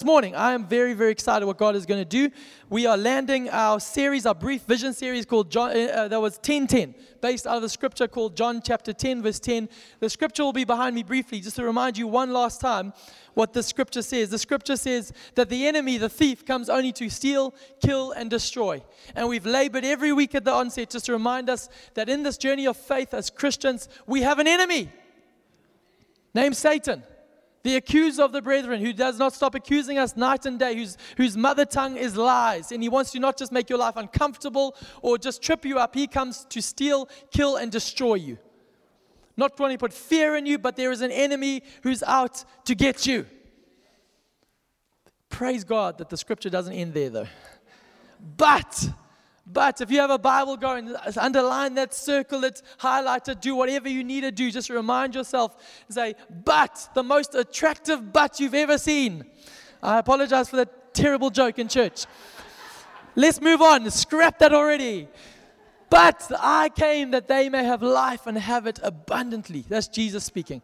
This 0.00 0.06
morning, 0.06 0.36
I 0.36 0.52
am 0.52 0.64
very, 0.64 0.94
very 0.94 1.10
excited 1.10 1.44
what 1.44 1.58
God 1.58 1.74
is 1.74 1.84
going 1.84 2.00
to 2.00 2.04
do. 2.04 2.30
We 2.70 2.86
are 2.86 2.96
landing 2.96 3.50
our 3.50 3.80
series, 3.80 4.26
our 4.26 4.34
brief 4.36 4.62
vision 4.62 4.92
series 4.92 5.26
called 5.26 5.50
John, 5.50 5.72
uh, 5.72 5.80
uh 5.90 6.06
that 6.06 6.20
was 6.20 6.34
1010, 6.34 6.94
based 7.20 7.48
out 7.48 7.56
of 7.56 7.62
the 7.62 7.68
scripture 7.68 8.06
called 8.06 8.36
John 8.36 8.62
chapter 8.62 8.92
10, 8.92 9.24
verse 9.24 9.40
10. 9.40 9.68
The 9.98 10.08
scripture 10.08 10.44
will 10.44 10.52
be 10.52 10.62
behind 10.62 10.94
me 10.94 11.02
briefly, 11.02 11.40
just 11.40 11.56
to 11.56 11.64
remind 11.64 11.98
you 11.98 12.06
one 12.06 12.32
last 12.32 12.60
time 12.60 12.92
what 13.34 13.52
the 13.52 13.62
scripture 13.64 14.02
says. 14.02 14.30
The 14.30 14.38
scripture 14.38 14.76
says 14.76 15.12
that 15.34 15.48
the 15.48 15.66
enemy, 15.66 15.98
the 15.98 16.08
thief, 16.08 16.46
comes 16.46 16.68
only 16.68 16.92
to 16.92 17.10
steal, 17.10 17.52
kill, 17.82 18.12
and 18.12 18.30
destroy. 18.30 18.80
And 19.16 19.28
we've 19.28 19.46
labored 19.46 19.84
every 19.84 20.12
week 20.12 20.36
at 20.36 20.44
the 20.44 20.52
onset 20.52 20.90
just 20.90 21.06
to 21.06 21.12
remind 21.12 21.50
us 21.50 21.68
that 21.94 22.08
in 22.08 22.22
this 22.22 22.38
journey 22.38 22.68
of 22.68 22.76
faith 22.76 23.12
as 23.14 23.30
Christians, 23.30 23.88
we 24.06 24.22
have 24.22 24.38
an 24.38 24.46
enemy 24.46 24.92
named 26.34 26.56
Satan 26.56 27.02
the 27.62 27.76
accuser 27.76 28.22
of 28.22 28.32
the 28.32 28.40
brethren, 28.40 28.80
who 28.80 28.92
does 28.92 29.18
not 29.18 29.32
stop 29.32 29.54
accusing 29.54 29.98
us 29.98 30.16
night 30.16 30.46
and 30.46 30.58
day, 30.58 30.74
whose, 30.74 30.96
whose 31.16 31.36
mother 31.36 31.64
tongue 31.64 31.96
is 31.96 32.16
lies. 32.16 32.72
And 32.72 32.82
he 32.82 32.88
wants 32.88 33.10
to 33.12 33.18
not 33.18 33.36
just 33.36 33.52
make 33.52 33.68
your 33.68 33.78
life 33.78 33.96
uncomfortable 33.96 34.76
or 35.02 35.18
just 35.18 35.42
trip 35.42 35.64
you 35.64 35.78
up, 35.78 35.94
he 35.94 36.06
comes 36.06 36.44
to 36.50 36.62
steal, 36.62 37.08
kill, 37.30 37.56
and 37.56 37.70
destroy 37.70 38.14
you. 38.14 38.38
Not 39.36 39.58
wanting 39.58 39.76
to 39.76 39.80
put 39.80 39.92
fear 39.92 40.36
in 40.36 40.46
you, 40.46 40.58
but 40.58 40.76
there 40.76 40.90
is 40.90 41.00
an 41.00 41.12
enemy 41.12 41.62
who's 41.82 42.02
out 42.02 42.44
to 42.64 42.74
get 42.74 43.06
you. 43.06 43.26
Praise 45.28 45.62
God 45.64 45.98
that 45.98 46.08
the 46.08 46.16
scripture 46.16 46.50
doesn't 46.50 46.72
end 46.72 46.94
there, 46.94 47.10
though. 47.10 47.28
But 48.36 48.88
but 49.52 49.80
if 49.80 49.90
you 49.90 50.00
have 50.00 50.10
a 50.10 50.18
Bible 50.18 50.56
going, 50.56 50.94
underline 51.16 51.74
that, 51.74 51.94
circle 51.94 52.44
it, 52.44 52.62
highlight 52.76 53.28
it, 53.28 53.40
do 53.40 53.54
whatever 53.54 53.88
you 53.88 54.04
need 54.04 54.20
to 54.22 54.30
do. 54.30 54.50
Just 54.50 54.68
remind 54.68 55.14
yourself 55.14 55.56
and 55.86 55.94
say, 55.94 56.14
but 56.44 56.88
the 56.94 57.02
most 57.02 57.34
attractive 57.34 58.12
butt 58.12 58.40
you've 58.40 58.54
ever 58.54 58.76
seen. 58.76 59.24
I 59.82 59.98
apologize 59.98 60.50
for 60.50 60.56
that 60.56 60.92
terrible 60.92 61.30
joke 61.30 61.58
in 61.58 61.68
church. 61.68 62.04
Let's 63.14 63.40
move 63.40 63.62
on. 63.62 63.90
Scrap 63.90 64.38
that 64.40 64.52
already. 64.52 65.08
But 65.90 66.30
I 66.38 66.68
came 66.68 67.12
that 67.12 67.28
they 67.28 67.48
may 67.48 67.64
have 67.64 67.82
life 67.82 68.26
and 68.26 68.36
have 68.36 68.66
it 68.66 68.78
abundantly. 68.82 69.64
That's 69.66 69.88
Jesus 69.88 70.24
speaking. 70.24 70.60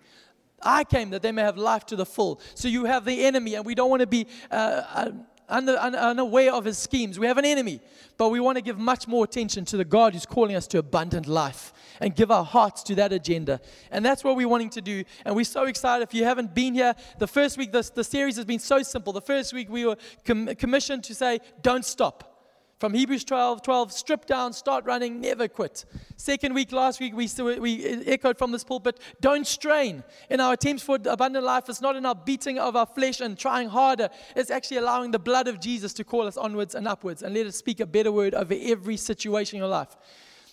I 0.63 0.85
came 0.85 1.11
that 1.11 1.23
they 1.23 1.33
may 1.33 1.43
have 1.43 1.57
life 1.57 1.87
to 1.87 1.97
the 1.97 2.07
full. 2.07 2.41
So 2.55 2.69
you 2.69 2.85
have 2.85 3.05
the 3.05 3.25
enemy, 3.25 3.55
and 3.55 3.65
we 3.65 3.75
don't 3.75 3.91
want 3.91 4.01
to 4.01 4.07
be. 4.07 4.27
Uh, 4.51 4.55
uh, 4.55 5.11
unaware 5.49 6.53
of 6.53 6.65
his 6.65 6.79
schemes. 6.79 7.19
We 7.19 7.27
have 7.27 7.39
an 7.39 7.45
enemy, 7.45 7.81
but 8.17 8.31
we 8.31 8.41
want 8.41 8.57
to 8.57 8.63
give 8.63 8.79
much 8.79 9.07
more 9.07 9.25
attention 9.25 9.65
to 9.67 9.77
the 9.77 9.85
God 9.85 10.15
who's 10.15 10.27
calling 10.27 10.57
us 10.57 10.67
to 10.69 10.79
abundant 10.79 11.27
life 11.27 11.73
and 12.01 12.15
give 12.15 12.31
our 12.31 12.45
hearts 12.45 12.83
to 12.85 12.95
that 12.97 13.13
agenda. 13.13 13.61
And 13.91 14.05
that's 14.05 14.25
what 14.25 14.37
we're 14.37 14.49
wanting 14.49 14.71
to 14.71 14.81
do. 14.81 15.05
And 15.25 15.37
we're 15.37 15.45
so 15.45 15.65
excited. 15.65 16.03
If 16.03 16.15
you 16.15 16.25
haven't 16.25 16.55
been 16.55 16.75
here, 16.75 16.95
the 17.19 17.27
first 17.27 17.59
week, 17.59 17.73
this, 17.73 17.91
the 17.91 18.05
series 18.05 18.37
has 18.37 18.45
been 18.45 18.59
so 18.59 18.83
simple. 18.83 19.13
The 19.13 19.21
first 19.21 19.53
week, 19.53 19.69
we 19.69 19.87
were 19.87 19.97
com- 20.25 20.55
commissioned 20.57 21.05
to 21.05 21.15
say, 21.15 21.41
don't 21.63 21.85
stop. 21.85 22.34
From 22.81 22.93
Hebrews 22.93 23.25
12, 23.25 23.63
12, 23.63 23.93
strip 23.93 24.27
down, 24.27 24.53
start 24.53 24.85
running, 24.85 25.21
never 25.21 25.47
quit. 25.47 25.85
Second 26.17 26.55
week, 26.55 26.73
last 26.73 27.01
week, 27.01 27.15
we, 27.15 27.29
we 27.61 27.87
echoed 28.07 28.37
from 28.37 28.51
this 28.51 28.65
pulpit, 28.65 28.99
don't 29.21 29.47
strain. 29.47 30.03
In 30.29 30.41
our 30.41 30.55
attempts 30.55 30.83
for 30.83 30.99
abundant 31.07 31.45
life, 31.45 31.69
it's 31.69 31.81
not 31.81 31.95
in 31.95 32.05
our 32.05 32.17
beating 32.17 32.59
of 32.59 32.75
our 32.75 32.87
flesh 32.87 33.21
and 33.21 33.39
trying 33.39 33.69
harder. 33.69 34.09
It's 34.35 34.51
actually 34.51 34.79
allowing 34.79 35.13
the 35.13 35.21
blood 35.21 35.47
of 35.47 35.61
Jesus 35.61 35.93
to 35.95 36.05
call 36.05 36.27
us 36.27 36.37
onwards 36.37 36.75
and 36.75 36.89
upwards 36.89 37.23
and 37.23 37.33
let 37.35 37.47
us 37.47 37.57
speak 37.57 37.79
a 37.79 37.87
better 37.87 38.11
word 38.11 38.35
over 38.35 38.55
every 38.61 38.97
situation 38.97 39.57
in 39.57 39.61
your 39.61 39.69
life. 39.69 39.97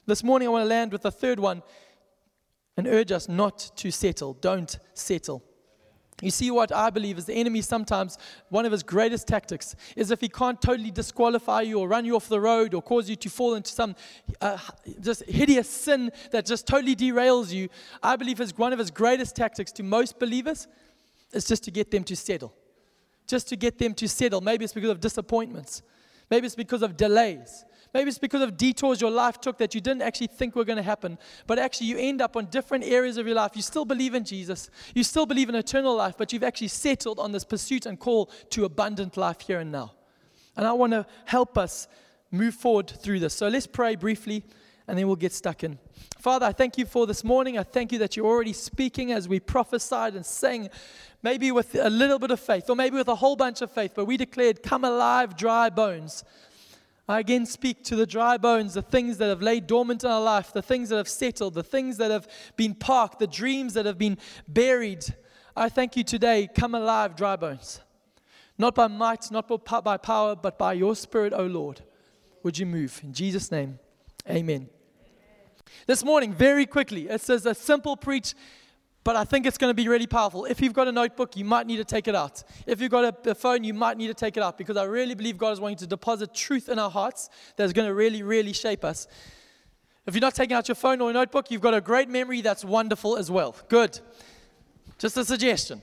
This 0.05 0.23
morning, 0.23 0.47
I 0.47 0.51
want 0.51 0.63
to 0.63 0.69
land 0.69 0.91
with 0.91 1.01
the 1.01 1.11
third 1.11 1.39
one 1.39 1.63
and 2.77 2.87
urge 2.87 3.11
us 3.11 3.27
not 3.27 3.71
to 3.77 3.91
settle. 3.91 4.33
Don't 4.35 4.77
settle. 4.93 5.43
You 6.21 6.29
see, 6.29 6.51
what 6.51 6.71
I 6.71 6.91
believe 6.91 7.17
is 7.17 7.25
the 7.25 7.33
enemy 7.33 7.61
sometimes, 7.61 8.17
one 8.49 8.65
of 8.65 8.71
his 8.71 8.83
greatest 8.83 9.27
tactics 9.27 9.75
is 9.95 10.11
if 10.11 10.21
he 10.21 10.29
can't 10.29 10.61
totally 10.61 10.91
disqualify 10.91 11.61
you 11.61 11.79
or 11.79 11.87
run 11.87 12.05
you 12.05 12.15
off 12.15 12.27
the 12.27 12.39
road 12.39 12.73
or 12.75 12.81
cause 12.81 13.09
you 13.09 13.15
to 13.15 13.29
fall 13.29 13.55
into 13.55 13.71
some 13.71 13.95
uh, 14.39 14.57
just 14.99 15.23
hideous 15.23 15.67
sin 15.67 16.11
that 16.31 16.45
just 16.45 16.67
totally 16.67 16.95
derails 16.95 17.51
you. 17.51 17.69
I 18.03 18.15
believe 18.17 18.37
his, 18.37 18.55
one 18.55 18.71
of 18.71 18.77
his 18.77 18.91
greatest 18.91 19.35
tactics 19.35 19.71
to 19.73 19.83
most 19.83 20.19
believers 20.19 20.67
is 21.33 21.45
just 21.45 21.63
to 21.63 21.71
get 21.71 21.89
them 21.89 22.03
to 22.03 22.15
settle. 22.15 22.53
Just 23.27 23.49
to 23.49 23.55
get 23.55 23.79
them 23.79 23.93
to 23.95 24.07
settle. 24.07 24.41
Maybe 24.41 24.63
it's 24.63 24.73
because 24.73 24.89
of 24.91 24.99
disappointments, 24.99 25.81
maybe 26.29 26.45
it's 26.45 26.55
because 26.55 26.83
of 26.83 26.97
delays. 26.97 27.65
Maybe 27.93 28.09
it's 28.09 28.17
because 28.17 28.41
of 28.41 28.55
detours 28.55 29.01
your 29.01 29.11
life 29.11 29.41
took 29.41 29.57
that 29.57 29.75
you 29.75 29.81
didn't 29.81 30.01
actually 30.01 30.27
think 30.27 30.55
were 30.55 30.63
going 30.63 30.77
to 30.77 30.83
happen. 30.83 31.17
But 31.45 31.59
actually, 31.59 31.87
you 31.87 31.97
end 31.97 32.21
up 32.21 32.37
on 32.37 32.45
different 32.45 32.85
areas 32.85 33.17
of 33.17 33.27
your 33.27 33.35
life. 33.35 33.51
You 33.55 33.61
still 33.61 33.85
believe 33.85 34.13
in 34.13 34.23
Jesus, 34.23 34.69
you 34.95 35.03
still 35.03 35.25
believe 35.25 35.49
in 35.49 35.55
eternal 35.55 35.95
life, 35.95 36.15
but 36.17 36.31
you've 36.31 36.43
actually 36.43 36.69
settled 36.69 37.19
on 37.19 37.31
this 37.31 37.43
pursuit 37.43 37.85
and 37.85 37.99
call 37.99 38.27
to 38.51 38.65
abundant 38.65 39.17
life 39.17 39.41
here 39.41 39.59
and 39.59 39.71
now. 39.71 39.93
And 40.55 40.65
I 40.65 40.73
want 40.73 40.93
to 40.93 41.05
help 41.25 41.57
us 41.57 41.87
move 42.31 42.55
forward 42.55 42.89
through 42.89 43.19
this. 43.19 43.33
So 43.33 43.47
let's 43.47 43.67
pray 43.67 43.95
briefly 43.95 44.43
and 44.87 44.97
then 44.97 45.07
we'll 45.07 45.15
get 45.15 45.33
stuck 45.33 45.63
in. 45.63 45.77
Father, 46.19 46.45
I 46.45 46.51
thank 46.51 46.77
you 46.77 46.85
for 46.85 47.05
this 47.07 47.23
morning. 47.23 47.57
I 47.57 47.63
thank 47.63 47.91
you 47.91 47.99
that 47.99 48.15
you're 48.15 48.25
already 48.25 48.53
speaking 48.53 49.11
as 49.11 49.27
we 49.27 49.39
prophesied 49.39 50.15
and 50.15 50.25
sang, 50.25 50.69
maybe 51.23 51.51
with 51.51 51.75
a 51.75 51.89
little 51.89 52.19
bit 52.19 52.31
of 52.31 52.39
faith 52.39 52.69
or 52.69 52.75
maybe 52.75 52.97
with 52.97 53.07
a 53.07 53.15
whole 53.15 53.35
bunch 53.35 53.61
of 53.61 53.71
faith, 53.71 53.93
but 53.95 54.05
we 54.05 54.17
declared, 54.17 54.63
Come 54.63 54.83
alive, 54.83 55.37
dry 55.37 55.69
bones. 55.69 56.23
I 57.11 57.19
again 57.19 57.45
speak 57.45 57.83
to 57.83 57.97
the 57.97 58.05
dry 58.05 58.37
bones, 58.37 58.73
the 58.73 58.81
things 58.81 59.17
that 59.17 59.27
have 59.27 59.41
laid 59.41 59.67
dormant 59.67 60.05
in 60.05 60.09
our 60.09 60.21
life, 60.21 60.53
the 60.53 60.61
things 60.61 60.87
that 60.89 60.95
have 60.95 61.09
settled, 61.09 61.55
the 61.55 61.61
things 61.61 61.97
that 61.97 62.09
have 62.09 62.25
been 62.55 62.73
parked, 62.73 63.19
the 63.19 63.27
dreams 63.27 63.73
that 63.73 63.85
have 63.85 63.97
been 63.97 64.17
buried. 64.47 65.03
I 65.53 65.67
thank 65.67 65.97
you 65.97 66.05
today. 66.05 66.47
Come 66.55 66.73
alive, 66.73 67.17
dry 67.17 67.35
bones. 67.35 67.81
Not 68.57 68.75
by 68.75 68.87
might, 68.87 69.29
not 69.29 69.49
by 69.83 69.97
power, 69.97 70.37
but 70.37 70.57
by 70.57 70.71
your 70.71 70.95
spirit, 70.95 71.33
O 71.33 71.43
Lord. 71.43 71.81
Would 72.43 72.57
you 72.57 72.65
move? 72.65 73.01
In 73.03 73.11
Jesus' 73.11 73.51
name, 73.51 73.77
amen. 74.29 74.69
This 75.87 76.05
morning, 76.05 76.33
very 76.33 76.65
quickly, 76.65 77.09
it 77.09 77.19
says 77.19 77.45
a 77.45 77.53
simple 77.53 77.97
preach 77.97 78.35
but 79.03 79.15
I 79.15 79.23
think 79.23 79.45
it's 79.45 79.57
going 79.57 79.71
to 79.71 79.75
be 79.75 79.87
really 79.87 80.05
powerful. 80.05 80.45
If 80.45 80.61
you've 80.61 80.73
got 80.73 80.87
a 80.87 80.91
notebook, 80.91 81.35
you 81.35 81.43
might 81.43 81.65
need 81.65 81.77
to 81.77 81.85
take 81.85 82.07
it 82.07 82.15
out. 82.15 82.43
If 82.67 82.79
you've 82.79 82.91
got 82.91 83.27
a, 83.27 83.33
phone, 83.33 83.63
you 83.63 83.73
might 83.73 83.97
need 83.97 84.07
to 84.07 84.13
take 84.13 84.37
it 84.37 84.43
out 84.43 84.57
because 84.57 84.77
I 84.77 84.83
really 84.83 85.15
believe 85.15 85.37
God 85.37 85.53
is 85.53 85.59
wanting 85.59 85.77
to 85.77 85.87
deposit 85.87 86.35
truth 86.35 86.69
in 86.69 86.77
our 86.77 86.89
hearts 86.89 87.29
that's 87.55 87.73
going 87.73 87.87
to 87.87 87.93
really, 87.93 88.21
really 88.21 88.53
shape 88.53 88.85
us. 88.85 89.07
If 90.05 90.13
you're 90.13 90.21
not 90.21 90.35
taking 90.35 90.55
out 90.55 90.67
your 90.67 90.75
phone 90.75 91.01
or 91.01 91.09
a 91.09 91.13
notebook, 91.13 91.49
you've 91.49 91.61
got 91.61 91.73
a 91.73 91.81
great 91.81 92.09
memory 92.09 92.41
that's 92.41 92.63
wonderful 92.63 93.17
as 93.17 93.31
well. 93.31 93.55
Good. 93.69 93.99
Just 94.99 95.17
a 95.17 95.25
suggestion. 95.25 95.81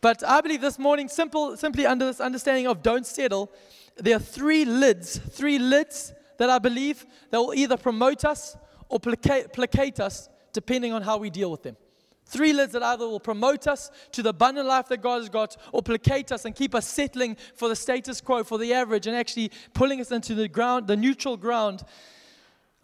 But 0.00 0.22
I 0.24 0.40
believe 0.40 0.60
this 0.60 0.78
morning, 0.78 1.08
simple, 1.08 1.56
simply 1.56 1.86
under 1.86 2.06
this 2.06 2.20
understanding 2.20 2.66
of 2.68 2.82
don't 2.82 3.06
settle, 3.06 3.52
there 3.96 4.16
are 4.16 4.20
three 4.20 4.64
lids, 4.64 5.18
three 5.18 5.58
lids 5.58 6.12
that 6.38 6.48
I 6.48 6.58
believe 6.58 7.04
that 7.30 7.38
will 7.38 7.54
either 7.54 7.76
promote 7.76 8.24
us 8.24 8.56
or 8.88 9.00
placate, 9.00 9.52
placate 9.52 10.00
us 10.00 10.28
depending 10.52 10.92
on 10.92 11.02
how 11.02 11.18
we 11.18 11.30
deal 11.30 11.50
with 11.50 11.62
them. 11.62 11.76
Three 12.30 12.52
lids 12.52 12.74
that 12.74 12.82
either 12.84 13.08
will 13.08 13.18
promote 13.18 13.66
us 13.66 13.90
to 14.12 14.22
the 14.22 14.28
abundant 14.28 14.68
life 14.68 14.86
that 14.86 15.02
God 15.02 15.18
has 15.18 15.28
got 15.28 15.56
or 15.72 15.82
placate 15.82 16.30
us 16.30 16.44
and 16.44 16.54
keep 16.54 16.76
us 16.76 16.86
settling 16.86 17.36
for 17.56 17.68
the 17.68 17.74
status 17.74 18.20
quo, 18.20 18.44
for 18.44 18.56
the 18.56 18.72
average, 18.72 19.08
and 19.08 19.16
actually 19.16 19.50
pulling 19.74 20.00
us 20.00 20.12
into 20.12 20.36
the 20.36 20.46
ground, 20.46 20.86
the 20.86 20.96
neutral 20.96 21.36
ground. 21.36 21.82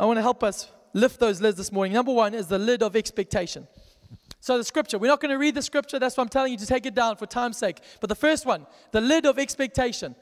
I 0.01 0.05
want 0.05 0.17
to 0.17 0.23
help 0.23 0.43
us 0.43 0.69
lift 0.95 1.21
those 1.21 1.41
lids 1.41 1.57
this 1.57 1.71
morning. 1.71 1.93
Number 1.93 2.13
one 2.13 2.35
is 2.35 2.49
the 2.49 2.59
lid 2.59 2.83
of 2.83 2.97
expectation. 2.97 3.69
So, 4.41 4.59
the 4.59 4.65
scripture, 4.65 4.99
we're 4.99 5.07
not 5.07 5.21
going 5.21 5.31
to 5.31 5.39
read 5.39 5.55
the 5.55 5.63
scripture, 5.63 6.01
that's 6.01 6.17
why 6.17 6.23
I'm 6.23 6.29
telling 6.29 6.51
you 6.51 6.59
to 6.59 6.67
take 6.67 6.85
it 6.85 6.97
down 6.97 7.15
for 7.15 7.27
time's 7.27 7.57
sake. 7.57 7.79
But 8.01 8.09
the 8.09 8.17
first 8.17 8.47
one, 8.47 8.67
the 8.91 9.01
lid 9.01 9.27
of 9.27 9.39
expectation. 9.39 10.17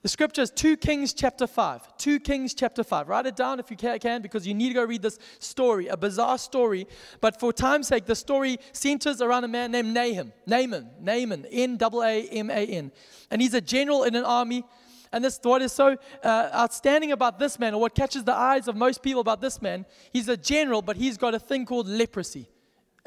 The 0.00 0.08
scripture 0.08 0.42
is 0.42 0.52
2 0.52 0.76
Kings 0.76 1.12
chapter 1.12 1.48
5. 1.48 1.96
2 1.98 2.20
Kings 2.20 2.54
chapter 2.54 2.84
5. 2.84 3.08
Write 3.08 3.26
it 3.26 3.34
down 3.34 3.58
if 3.58 3.68
you 3.68 3.76
can 3.76 4.22
because 4.22 4.46
you 4.46 4.54
need 4.54 4.68
to 4.68 4.74
go 4.74 4.84
read 4.84 5.02
this 5.02 5.18
story, 5.40 5.88
a 5.88 5.96
bizarre 5.96 6.38
story. 6.38 6.86
But 7.20 7.40
for 7.40 7.52
time's 7.52 7.88
sake, 7.88 8.06
the 8.06 8.14
story 8.14 8.58
centers 8.72 9.20
around 9.20 9.42
a 9.42 9.48
man 9.48 9.72
named 9.72 9.92
Nahum. 9.92 10.32
Naaman. 10.46 10.90
Naaman. 11.00 11.46
N 11.50 11.78
A 11.80 12.00
A 12.00 12.28
M 12.28 12.48
A 12.48 12.64
N. 12.66 12.92
And 13.32 13.42
he's 13.42 13.54
a 13.54 13.60
general 13.60 14.04
in 14.04 14.14
an 14.14 14.24
army. 14.24 14.64
And 15.10 15.24
this, 15.24 15.40
what 15.42 15.62
is 15.62 15.72
so 15.72 15.96
uh, 16.22 16.50
outstanding 16.54 17.10
about 17.10 17.40
this 17.40 17.58
man, 17.58 17.74
or 17.74 17.80
what 17.80 17.96
catches 17.96 18.22
the 18.22 18.34
eyes 18.34 18.68
of 18.68 18.76
most 18.76 19.02
people 19.02 19.20
about 19.20 19.40
this 19.40 19.60
man, 19.60 19.84
he's 20.12 20.28
a 20.28 20.36
general, 20.36 20.80
but 20.80 20.96
he's 20.96 21.16
got 21.16 21.34
a 21.34 21.40
thing 21.40 21.66
called 21.66 21.88
leprosy 21.88 22.48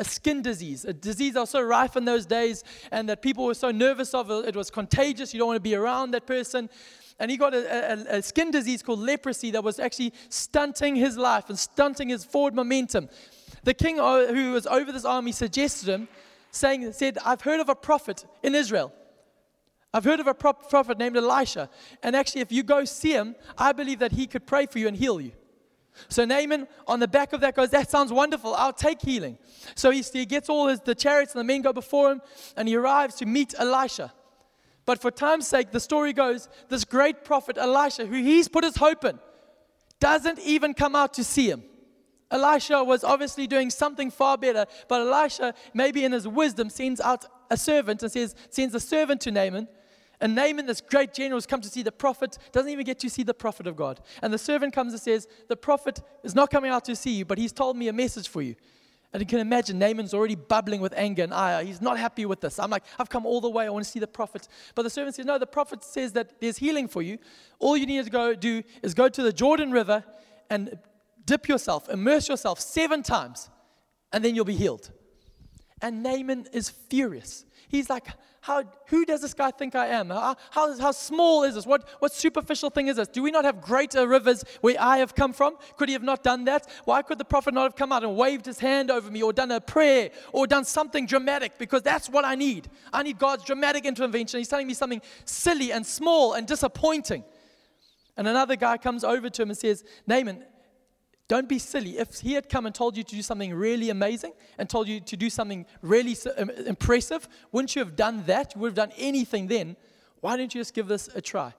a 0.01 0.03
skin 0.03 0.41
disease, 0.41 0.83
a 0.83 0.93
disease 0.93 1.35
that 1.35 1.41
was 1.41 1.51
so 1.51 1.61
rife 1.61 1.95
in 1.95 2.05
those 2.05 2.25
days 2.25 2.63
and 2.91 3.07
that 3.07 3.21
people 3.21 3.45
were 3.45 3.53
so 3.53 3.69
nervous 3.69 4.15
of. 4.15 4.31
It 4.31 4.55
was 4.55 4.71
contagious. 4.71 5.31
You 5.31 5.37
don't 5.39 5.47
want 5.47 5.57
to 5.57 5.61
be 5.61 5.75
around 5.75 6.11
that 6.11 6.25
person. 6.25 6.69
And 7.19 7.29
he 7.29 7.37
got 7.37 7.53
a, 7.53 8.13
a, 8.13 8.17
a 8.17 8.21
skin 8.23 8.49
disease 8.49 8.81
called 8.81 8.99
leprosy 8.99 9.51
that 9.51 9.63
was 9.63 9.77
actually 9.79 10.11
stunting 10.29 10.95
his 10.95 11.17
life 11.17 11.49
and 11.49 11.57
stunting 11.57 12.09
his 12.09 12.25
forward 12.25 12.55
momentum. 12.55 13.09
The 13.63 13.75
king 13.75 13.97
who 13.97 14.53
was 14.53 14.65
over 14.65 14.91
this 14.91 15.05
army 15.05 15.31
suggested 15.31 15.87
him, 15.87 16.07
saying, 16.49 16.91
said, 16.93 17.19
I've 17.23 17.41
heard 17.41 17.59
of 17.59 17.69
a 17.69 17.75
prophet 17.75 18.25
in 18.41 18.55
Israel. 18.55 18.91
I've 19.93 20.03
heard 20.03 20.19
of 20.19 20.25
a 20.25 20.33
prophet 20.33 20.97
named 20.97 21.15
Elisha. 21.15 21.69
And 22.01 22.15
actually, 22.15 22.41
if 22.41 22.51
you 22.51 22.63
go 22.63 22.85
see 22.85 23.11
him, 23.11 23.35
I 23.55 23.71
believe 23.71 23.99
that 23.99 24.13
he 24.13 24.25
could 24.25 24.47
pray 24.47 24.65
for 24.65 24.79
you 24.79 24.87
and 24.87 24.97
heal 24.97 25.21
you. 25.21 25.33
So 26.09 26.25
Naaman 26.25 26.67
on 26.87 26.99
the 26.99 27.07
back 27.07 27.33
of 27.33 27.41
that 27.41 27.55
goes, 27.55 27.69
That 27.69 27.89
sounds 27.89 28.11
wonderful. 28.11 28.53
I'll 28.55 28.73
take 28.73 29.01
healing. 29.01 29.37
So 29.75 29.91
he, 29.91 30.01
he 30.01 30.25
gets 30.25 30.49
all 30.49 30.67
his, 30.67 30.79
the 30.79 30.95
chariots 30.95 31.33
and 31.33 31.39
the 31.39 31.43
men 31.43 31.61
go 31.61 31.73
before 31.73 32.11
him, 32.11 32.21
and 32.55 32.67
he 32.67 32.75
arrives 32.75 33.15
to 33.15 33.25
meet 33.25 33.53
Elisha. 33.57 34.13
But 34.85 35.01
for 35.01 35.11
time's 35.11 35.47
sake, 35.47 35.71
the 35.71 35.79
story 35.79 36.13
goes 36.13 36.49
this 36.69 36.83
great 36.83 37.23
prophet 37.23 37.57
Elisha, 37.57 38.05
who 38.05 38.15
he's 38.15 38.47
put 38.47 38.63
his 38.63 38.77
hope 38.77 39.05
in, 39.05 39.19
doesn't 39.99 40.39
even 40.39 40.73
come 40.73 40.95
out 40.95 41.13
to 41.15 41.23
see 41.23 41.49
him. 41.49 41.63
Elisha 42.31 42.83
was 42.83 43.03
obviously 43.03 43.45
doing 43.45 43.69
something 43.69 44.09
far 44.09 44.37
better, 44.37 44.65
but 44.87 45.01
Elisha, 45.01 45.53
maybe 45.73 46.05
in 46.05 46.13
his 46.13 46.27
wisdom, 46.27 46.69
sends 46.69 47.01
out 47.01 47.25
a 47.49 47.57
servant 47.57 48.01
and 48.01 48.11
says, 48.11 48.35
sends 48.49 48.73
a 48.73 48.79
servant 48.79 49.21
to 49.21 49.31
Naaman. 49.31 49.67
And 50.21 50.35
Naaman, 50.35 50.67
this 50.67 50.81
great 50.81 51.13
general, 51.13 51.37
has 51.37 51.47
come 51.47 51.61
to 51.61 51.69
see 51.69 51.81
the 51.81 51.91
prophet, 51.91 52.37
doesn't 52.51 52.71
even 52.71 52.85
get 52.85 52.99
to 52.99 53.09
see 53.09 53.23
the 53.23 53.33
prophet 53.33 53.65
of 53.65 53.75
God. 53.75 53.99
And 54.21 54.31
the 54.31 54.37
servant 54.37 54.73
comes 54.73 54.93
and 54.93 55.01
says, 55.01 55.27
The 55.47 55.57
prophet 55.57 55.99
is 56.23 56.35
not 56.35 56.51
coming 56.51 56.71
out 56.71 56.85
to 56.85 56.95
see 56.95 57.11
you, 57.11 57.25
but 57.25 57.39
he's 57.39 57.51
told 57.51 57.75
me 57.75 57.87
a 57.87 57.93
message 57.93 58.29
for 58.29 58.43
you. 58.43 58.55
And 59.13 59.19
you 59.19 59.25
can 59.25 59.39
imagine 59.39 59.77
Naaman's 59.77 60.13
already 60.13 60.35
bubbling 60.35 60.79
with 60.79 60.93
anger 60.95 61.23
and 61.23 61.33
ire. 61.33 61.65
He's 61.65 61.81
not 61.81 61.97
happy 61.97 62.25
with 62.25 62.39
this. 62.39 62.59
I'm 62.59 62.69
like, 62.69 62.83
I've 62.97 63.09
come 63.09 63.25
all 63.25 63.41
the 63.41 63.49
way. 63.49 63.65
I 63.65 63.69
want 63.69 63.83
to 63.83 63.91
see 63.91 63.99
the 63.99 64.07
prophet. 64.07 64.47
But 64.73 64.83
the 64.83 64.89
servant 64.89 65.15
says, 65.15 65.25
No, 65.25 65.39
the 65.39 65.47
prophet 65.47 65.83
says 65.83 66.13
that 66.13 66.39
there's 66.39 66.57
healing 66.57 66.87
for 66.87 67.01
you. 67.01 67.17
All 67.59 67.75
you 67.75 67.87
need 67.87 68.05
to 68.05 68.11
go 68.11 68.35
do 68.35 68.61
is 68.83 68.93
go 68.93 69.09
to 69.09 69.23
the 69.23 69.33
Jordan 69.33 69.71
River 69.71 70.03
and 70.51 70.77
dip 71.25 71.47
yourself, 71.47 71.89
immerse 71.89 72.29
yourself 72.29 72.59
seven 72.59 73.01
times, 73.01 73.49
and 74.13 74.23
then 74.23 74.35
you'll 74.35 74.45
be 74.45 74.55
healed. 74.55 74.91
And 75.81 76.03
Naaman 76.03 76.47
is 76.53 76.69
furious. 76.69 77.45
He's 77.67 77.89
like, 77.89 78.07
how, 78.41 78.63
who 78.87 79.05
does 79.05 79.21
this 79.21 79.35
guy 79.35 79.51
think 79.51 79.75
I 79.75 79.87
am? 79.87 80.09
How, 80.09 80.35
how, 80.49 80.77
how, 80.79 80.91
small 80.91 81.43
is 81.43 81.53
this? 81.53 81.65
What, 81.65 81.87
what 81.99 82.11
superficial 82.11 82.71
thing 82.71 82.87
is 82.87 82.95
this? 82.95 83.07
Do 83.07 83.21
we 83.21 83.29
not 83.29 83.45
have 83.45 83.61
greater 83.61 84.07
rivers 84.07 84.43
where 84.61 84.75
I 84.79 84.97
have 84.97 85.13
come 85.13 85.31
from? 85.31 85.57
Could 85.77 85.89
he 85.89 85.93
have 85.93 86.01
not 86.01 86.23
done 86.23 86.45
that? 86.45 86.67
Why 86.85 87.03
could 87.03 87.19
the 87.19 87.25
prophet 87.25 87.53
not 87.53 87.63
have 87.63 87.75
come 87.75 87.91
out 87.91 88.03
and 88.03 88.15
waved 88.15 88.47
his 88.47 88.57
hand 88.57 88.89
over 88.89 89.11
me 89.11 89.21
or 89.21 89.31
done 89.31 89.51
a 89.51 89.61
prayer 89.61 90.09
or 90.33 90.47
done 90.47 90.65
something 90.65 91.05
dramatic? 91.05 91.59
Because 91.59 91.83
that's 91.83 92.09
what 92.09 92.25
I 92.25 92.33
need. 92.33 92.67
I 92.91 93.03
need 93.03 93.19
God's 93.19 93.43
dramatic 93.43 93.85
intervention. 93.85 94.39
He's 94.39 94.47
telling 94.47 94.65
me 94.65 94.73
something 94.73 95.03
silly 95.25 95.71
and 95.71 95.85
small 95.85 96.33
and 96.33 96.47
disappointing. 96.47 97.23
And 98.17 98.27
another 98.27 98.55
guy 98.55 98.77
comes 98.77 99.03
over 99.03 99.29
to 99.29 99.41
him 99.43 99.49
and 99.49 99.57
says, 99.57 99.83
Naaman, 100.07 100.43
don't 101.31 101.47
be 101.47 101.59
silly. 101.59 101.97
If 101.97 102.19
he 102.19 102.33
had 102.33 102.49
come 102.49 102.65
and 102.65 102.75
told 102.75 102.97
you 102.97 103.03
to 103.03 103.15
do 103.15 103.21
something 103.21 103.53
really 103.53 103.89
amazing 103.89 104.33
and 104.57 104.69
told 104.69 104.89
you 104.89 104.99
to 104.99 105.15
do 105.15 105.29
something 105.29 105.65
really 105.81 106.17
impressive, 106.65 107.25
wouldn't 107.53 107.73
you 107.73 107.79
have 107.79 107.95
done 107.95 108.25
that? 108.25 108.53
You 108.53 108.59
would 108.59 108.71
have 108.71 108.75
done 108.75 108.91
anything 108.97 109.47
then. 109.47 109.77
Why 110.19 110.35
don't 110.35 110.53
you 110.53 110.59
just 110.59 110.73
give 110.73 110.87
this 110.87 111.07
a 111.15 111.21
try? 111.21 111.53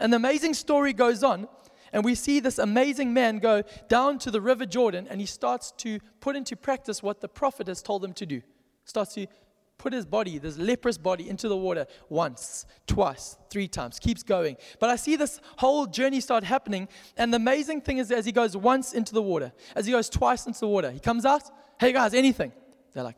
And 0.00 0.12
the 0.12 0.16
amazing 0.16 0.54
story 0.54 0.92
goes 0.92 1.22
on, 1.22 1.46
and 1.92 2.04
we 2.04 2.16
see 2.16 2.40
this 2.40 2.58
amazing 2.58 3.14
man 3.14 3.38
go 3.38 3.62
down 3.86 4.18
to 4.18 4.32
the 4.32 4.40
River 4.40 4.66
Jordan 4.66 5.06
and 5.08 5.20
he 5.20 5.26
starts 5.26 5.70
to 5.78 6.00
put 6.18 6.34
into 6.34 6.56
practice 6.56 7.00
what 7.00 7.20
the 7.20 7.28
prophet 7.28 7.68
has 7.68 7.82
told 7.82 8.04
him 8.04 8.12
to 8.14 8.26
do. 8.26 8.42
Starts 8.86 9.14
to 9.14 9.28
put 9.78 9.92
his 9.92 10.06
body, 10.06 10.38
this 10.38 10.58
leprous 10.58 10.98
body, 10.98 11.28
into 11.28 11.48
the 11.48 11.56
water 11.56 11.86
once, 12.08 12.66
twice, 12.86 13.36
three 13.50 13.68
times, 13.68 13.98
keeps 13.98 14.22
going. 14.22 14.56
But 14.80 14.90
I 14.90 14.96
see 14.96 15.16
this 15.16 15.40
whole 15.56 15.86
journey 15.86 16.20
start 16.20 16.44
happening. 16.44 16.88
And 17.16 17.32
the 17.32 17.36
amazing 17.36 17.82
thing 17.82 17.98
is, 17.98 18.10
as 18.10 18.24
he 18.24 18.32
goes 18.32 18.56
once 18.56 18.92
into 18.92 19.14
the 19.14 19.22
water, 19.22 19.52
as 19.74 19.86
he 19.86 19.92
goes 19.92 20.08
twice 20.08 20.46
into 20.46 20.60
the 20.60 20.68
water, 20.68 20.90
he 20.90 21.00
comes 21.00 21.24
out, 21.24 21.42
hey 21.78 21.92
guys, 21.92 22.14
anything? 22.14 22.52
They're 22.92 23.04
like, 23.04 23.16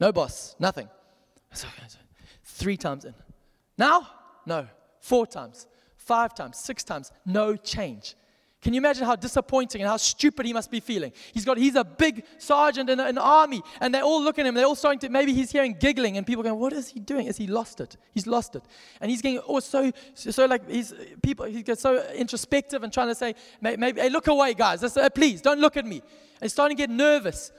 no, 0.00 0.12
boss, 0.12 0.56
nothing. 0.58 0.88
Three 2.44 2.76
times 2.76 3.04
in. 3.04 3.14
Now? 3.78 4.08
No. 4.46 4.66
Four 5.00 5.26
times, 5.26 5.66
five 5.96 6.34
times, 6.34 6.58
six 6.58 6.84
times, 6.84 7.10
no 7.26 7.56
change. 7.56 8.14
Can 8.62 8.72
you 8.74 8.78
imagine 8.78 9.04
how 9.04 9.16
disappointing 9.16 9.80
and 9.80 9.90
how 9.90 9.96
stupid 9.96 10.46
he 10.46 10.52
must 10.52 10.70
be 10.70 10.78
feeling? 10.78 11.12
He's 11.34 11.44
got 11.44 11.58
he's 11.58 11.74
a 11.74 11.82
big 11.82 12.24
sergeant 12.38 12.88
in 12.88 13.00
an 13.00 13.18
army, 13.18 13.60
and 13.80 13.92
they 13.92 14.00
all 14.00 14.22
look 14.22 14.38
at 14.38 14.46
him. 14.46 14.54
They're 14.54 14.66
all 14.66 14.76
starting 14.76 15.00
to 15.00 15.08
maybe 15.08 15.34
he's 15.34 15.50
hearing 15.50 15.74
giggling, 15.74 16.16
and 16.16 16.24
people 16.24 16.44
going, 16.44 16.60
"What 16.60 16.72
is 16.72 16.88
he 16.88 17.00
doing? 17.00 17.26
Is 17.26 17.36
he 17.36 17.48
lost 17.48 17.80
it? 17.80 17.96
He's 18.14 18.28
lost 18.28 18.54
it." 18.54 18.62
And 19.00 19.10
he's 19.10 19.20
getting 19.20 19.40
oh 19.48 19.58
so 19.58 19.90
so 20.14 20.46
like 20.46 20.70
he's 20.70 20.94
people 21.22 21.46
he 21.46 21.64
gets 21.64 21.82
so 21.82 22.08
introspective 22.12 22.84
and 22.84 22.92
trying 22.92 23.08
to 23.08 23.16
say, 23.16 23.34
"Maybe 23.60 24.00
hey, 24.00 24.08
look 24.08 24.28
away, 24.28 24.54
guys. 24.54 24.84
uh, 24.84 25.10
please 25.10 25.42
don't 25.42 25.58
look 25.58 25.76
at 25.76 25.84
me." 25.84 25.96
And 25.96 26.42
he's 26.42 26.52
starting 26.52 26.76
to 26.76 26.80
get 26.80 26.90
nervous. 26.90 27.50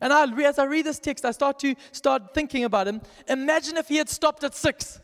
And 0.00 0.12
I, 0.12 0.26
as 0.42 0.58
I 0.58 0.64
read 0.64 0.86
this 0.86 0.98
text, 0.98 1.24
I 1.24 1.30
start 1.30 1.60
to 1.60 1.76
start 1.92 2.34
thinking 2.34 2.64
about 2.64 2.88
him. 2.88 3.00
Imagine 3.28 3.76
if 3.76 3.86
he 3.86 3.96
had 3.96 4.08
stopped 4.08 4.42
at 4.42 4.56
six. 4.56 5.00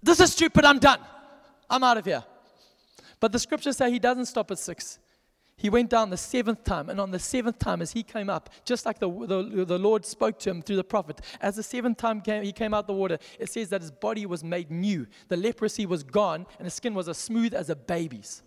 This 0.00 0.20
is 0.20 0.32
stupid. 0.32 0.64
I'm 0.64 0.78
done. 0.78 1.00
I'm 1.68 1.82
out 1.82 1.98
of 1.98 2.04
here. 2.04 2.22
But 3.20 3.32
the 3.32 3.38
scriptures 3.38 3.76
say 3.76 3.90
he 3.90 3.98
doesn't 3.98 4.26
stop 4.26 4.50
at 4.50 4.58
six. 4.58 4.98
He 5.56 5.70
went 5.70 5.90
down 5.90 6.10
the 6.10 6.16
seventh 6.16 6.62
time, 6.62 6.88
and 6.88 7.00
on 7.00 7.10
the 7.10 7.18
seventh 7.18 7.58
time, 7.58 7.82
as 7.82 7.90
he 7.90 8.04
came 8.04 8.30
up, 8.30 8.48
just 8.64 8.86
like 8.86 9.00
the, 9.00 9.10
the, 9.10 9.64
the 9.64 9.78
Lord 9.78 10.06
spoke 10.06 10.38
to 10.40 10.50
him 10.50 10.62
through 10.62 10.76
the 10.76 10.84
prophet, 10.84 11.20
as 11.40 11.56
the 11.56 11.64
seventh 11.64 11.98
time 11.98 12.20
came, 12.20 12.44
he 12.44 12.52
came 12.52 12.72
out 12.72 12.86
the 12.86 12.92
water, 12.92 13.18
it 13.40 13.50
says 13.50 13.68
that 13.70 13.80
his 13.80 13.90
body 13.90 14.24
was 14.24 14.44
made 14.44 14.70
new. 14.70 15.04
The 15.26 15.36
leprosy 15.36 15.84
was 15.84 16.04
gone, 16.04 16.46
and 16.58 16.66
his 16.66 16.74
skin 16.74 16.94
was 16.94 17.08
as 17.08 17.18
smooth 17.18 17.54
as 17.54 17.70
a 17.70 17.76
baby's. 17.76 18.44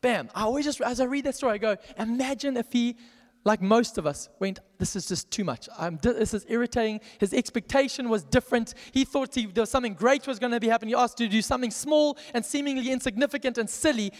Bam. 0.00 0.30
I 0.34 0.44
always 0.44 0.64
just, 0.64 0.80
as 0.80 0.98
I 0.98 1.04
read 1.04 1.24
that 1.24 1.34
story, 1.34 1.52
I 1.52 1.58
go, 1.58 1.76
imagine 1.98 2.56
if 2.56 2.72
he 2.72 2.96
like 3.44 3.62
most 3.62 3.98
of 3.98 4.06
us, 4.06 4.28
went, 4.40 4.60
This 4.78 4.96
is 4.96 5.06
just 5.06 5.30
too 5.30 5.44
much. 5.44 5.68
I'm, 5.78 5.98
this 6.02 6.34
is 6.34 6.44
irritating. 6.48 7.00
His 7.18 7.32
expectation 7.32 8.08
was 8.08 8.24
different. 8.24 8.74
He 8.92 9.04
thought 9.04 9.34
he, 9.34 9.46
there 9.46 9.62
was 9.62 9.70
something 9.70 9.94
great 9.94 10.26
was 10.26 10.38
going 10.38 10.52
to 10.52 10.60
be 10.60 10.68
happening. 10.68 10.90
He 10.90 10.94
asked 10.94 11.18
to 11.18 11.28
do 11.28 11.42
something 11.42 11.70
small 11.70 12.18
and 12.34 12.44
seemingly 12.44 12.90
insignificant 12.90 13.58
and 13.58 13.68
silly. 13.68 14.12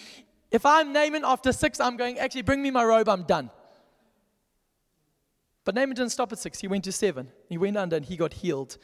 If 0.50 0.65
I'm 0.65 0.93
Naaman 0.93 1.25
after 1.25 1.53
six, 1.53 1.81
I'm 1.81 1.97
going, 1.97 2.19
Actually, 2.19 2.43
bring 2.43 2.62
me 2.62 2.70
my 2.70 2.85
robe, 2.85 3.09
I'm 3.09 3.25
done. 3.25 3.50
But 5.64 5.75
Naaman 5.75 5.94
didn't 5.97 6.12
stop 6.12 6.32
at 6.32 6.38
six. 6.38 6.61
He 6.61 6.69
went 6.69 6.85
to 6.85 6.93
seven. 6.93 7.29
He 7.49 7.59
went 7.59 7.76
under 7.76 7.97
and 7.97 8.05
he 8.05 8.17
got 8.17 8.32
healed. 8.32 8.79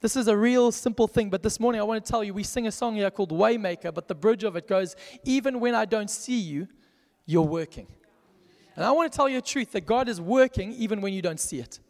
This 0.00 0.14
is 0.14 0.28
a 0.28 0.36
real 0.36 0.70
simple 0.70 1.08
thing, 1.08 1.28
but 1.28 1.42
this 1.42 1.58
morning 1.58 1.80
I 1.80 1.84
want 1.84 2.04
to 2.04 2.08
tell 2.08 2.22
you 2.22 2.32
we 2.32 2.44
sing 2.44 2.66
a 2.68 2.72
song 2.72 2.94
here 2.94 3.10
called 3.10 3.32
Waymaker, 3.32 3.92
but 3.92 4.06
the 4.06 4.14
bridge 4.14 4.44
of 4.44 4.54
it 4.54 4.68
goes, 4.68 4.94
Even 5.24 5.58
when 5.58 5.74
I 5.74 5.86
don't 5.86 6.10
see 6.10 6.38
you, 6.38 6.68
you're 7.26 7.42
working. 7.42 7.88
And 8.78 8.86
I 8.86 8.92
want 8.92 9.10
to 9.10 9.16
tell 9.16 9.28
you 9.28 9.38
the 9.38 9.42
truth 9.42 9.72
that 9.72 9.86
God 9.86 10.08
is 10.08 10.20
working 10.20 10.72
even 10.74 11.00
when 11.00 11.12
you 11.12 11.20
don't 11.20 11.40
see 11.40 11.58
it. 11.58 11.80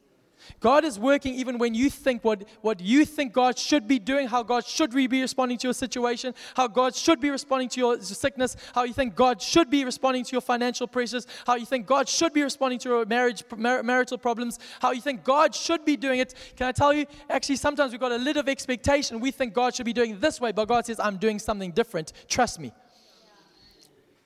God 0.58 0.86
is 0.86 0.98
working 0.98 1.34
even 1.34 1.58
when 1.58 1.74
you 1.74 1.90
think 1.90 2.24
what, 2.24 2.48
what 2.62 2.80
you 2.80 3.04
think 3.04 3.34
God 3.34 3.58
should 3.58 3.86
be 3.86 3.98
doing, 3.98 4.26
how 4.26 4.42
God 4.42 4.64
should 4.64 4.92
be 4.92 5.20
responding 5.20 5.58
to 5.58 5.66
your 5.66 5.74
situation, 5.74 6.34
how 6.56 6.66
God 6.66 6.94
should 6.94 7.20
be 7.20 7.28
responding 7.28 7.68
to 7.68 7.78
your 7.78 8.00
sickness, 8.00 8.56
how 8.74 8.84
you 8.84 8.94
think 8.94 9.14
God 9.14 9.42
should 9.42 9.68
be 9.68 9.84
responding 9.84 10.24
to 10.24 10.32
your 10.32 10.40
financial 10.40 10.86
pressures, 10.86 11.26
how 11.46 11.56
you 11.56 11.66
think 11.66 11.84
God 11.86 12.08
should 12.08 12.32
be 12.32 12.42
responding 12.42 12.78
to 12.78 12.88
your 12.88 13.04
marriage, 13.04 13.44
mar- 13.54 13.82
marital 13.82 14.16
problems, 14.16 14.58
how 14.80 14.92
you 14.92 15.02
think 15.02 15.24
God 15.24 15.54
should 15.54 15.84
be 15.84 15.94
doing 15.94 16.20
it. 16.20 16.32
Can 16.56 16.68
I 16.68 16.72
tell 16.72 16.94
you, 16.94 17.04
actually, 17.28 17.56
sometimes 17.56 17.92
we've 17.92 18.00
got 18.00 18.12
a 18.12 18.16
little 18.16 18.40
of 18.40 18.48
expectation. 18.48 19.20
We 19.20 19.30
think 19.30 19.52
God 19.52 19.74
should 19.74 19.84
be 19.84 19.92
doing 19.92 20.18
this 20.20 20.40
way, 20.40 20.52
but 20.52 20.66
God 20.68 20.86
says, 20.86 20.98
I'm 20.98 21.18
doing 21.18 21.38
something 21.38 21.72
different. 21.72 22.14
Trust 22.28 22.58
me. 22.58 22.72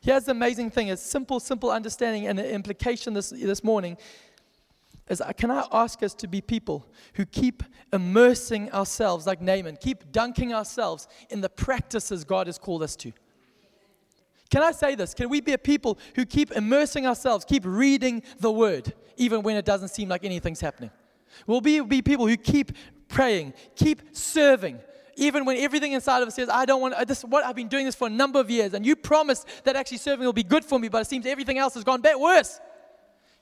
Here's 0.02 0.24
the 0.24 0.32
amazing 0.32 0.70
thing 0.70 0.90
a 0.90 0.96
simple, 0.96 1.38
simple 1.38 1.70
understanding 1.70 2.26
and 2.26 2.36
the 2.36 2.52
implication 2.52 3.14
this, 3.14 3.30
this 3.30 3.62
morning 3.62 3.96
is 5.08 5.20
uh, 5.20 5.32
can 5.32 5.50
I 5.50 5.64
ask 5.70 6.02
us 6.02 6.12
to 6.14 6.26
be 6.26 6.40
people 6.40 6.84
who 7.14 7.24
keep 7.24 7.62
immersing 7.92 8.70
ourselves 8.72 9.26
like 9.28 9.40
Naaman, 9.40 9.76
keep 9.76 10.10
dunking 10.10 10.52
ourselves 10.52 11.06
in 11.30 11.40
the 11.40 11.48
practices 11.48 12.24
God 12.24 12.48
has 12.48 12.58
called 12.58 12.82
us 12.82 12.96
to? 12.96 13.12
Can 14.50 14.62
I 14.62 14.72
say 14.72 14.96
this? 14.96 15.14
Can 15.14 15.28
we 15.28 15.40
be 15.40 15.52
a 15.52 15.58
people 15.58 15.98
who 16.16 16.26
keep 16.26 16.50
immersing 16.50 17.06
ourselves, 17.06 17.44
keep 17.44 17.62
reading 17.64 18.22
the 18.40 18.50
word, 18.50 18.92
even 19.16 19.42
when 19.42 19.56
it 19.56 19.64
doesn't 19.64 19.88
seem 19.88 20.08
like 20.08 20.24
anything's 20.24 20.60
happening? 20.60 20.90
We'll 21.46 21.60
be, 21.60 21.80
be 21.80 22.02
people 22.02 22.26
who 22.26 22.36
keep 22.36 22.72
praying, 23.08 23.54
keep 23.76 24.02
serving, 24.12 24.80
even 25.22 25.44
when 25.44 25.56
everything 25.56 25.92
inside 25.92 26.22
of 26.22 26.28
us 26.28 26.34
says, 26.34 26.48
I 26.48 26.64
don't 26.64 26.80
want 26.80 26.94
uh, 26.94 27.04
this, 27.04 27.24
what 27.24 27.44
I've 27.44 27.56
been 27.56 27.68
doing 27.68 27.86
this 27.86 27.94
for 27.94 28.08
a 28.08 28.10
number 28.10 28.40
of 28.40 28.50
years, 28.50 28.74
and 28.74 28.84
you 28.84 28.96
promised 28.96 29.46
that 29.64 29.76
actually 29.76 29.98
serving 29.98 30.24
will 30.24 30.32
be 30.32 30.42
good 30.42 30.64
for 30.64 30.78
me, 30.78 30.88
but 30.88 31.02
it 31.02 31.06
seems 31.06 31.26
everything 31.26 31.58
else 31.58 31.74
has 31.74 31.84
gone 31.84 32.00
bad 32.00 32.16
worse. 32.16 32.60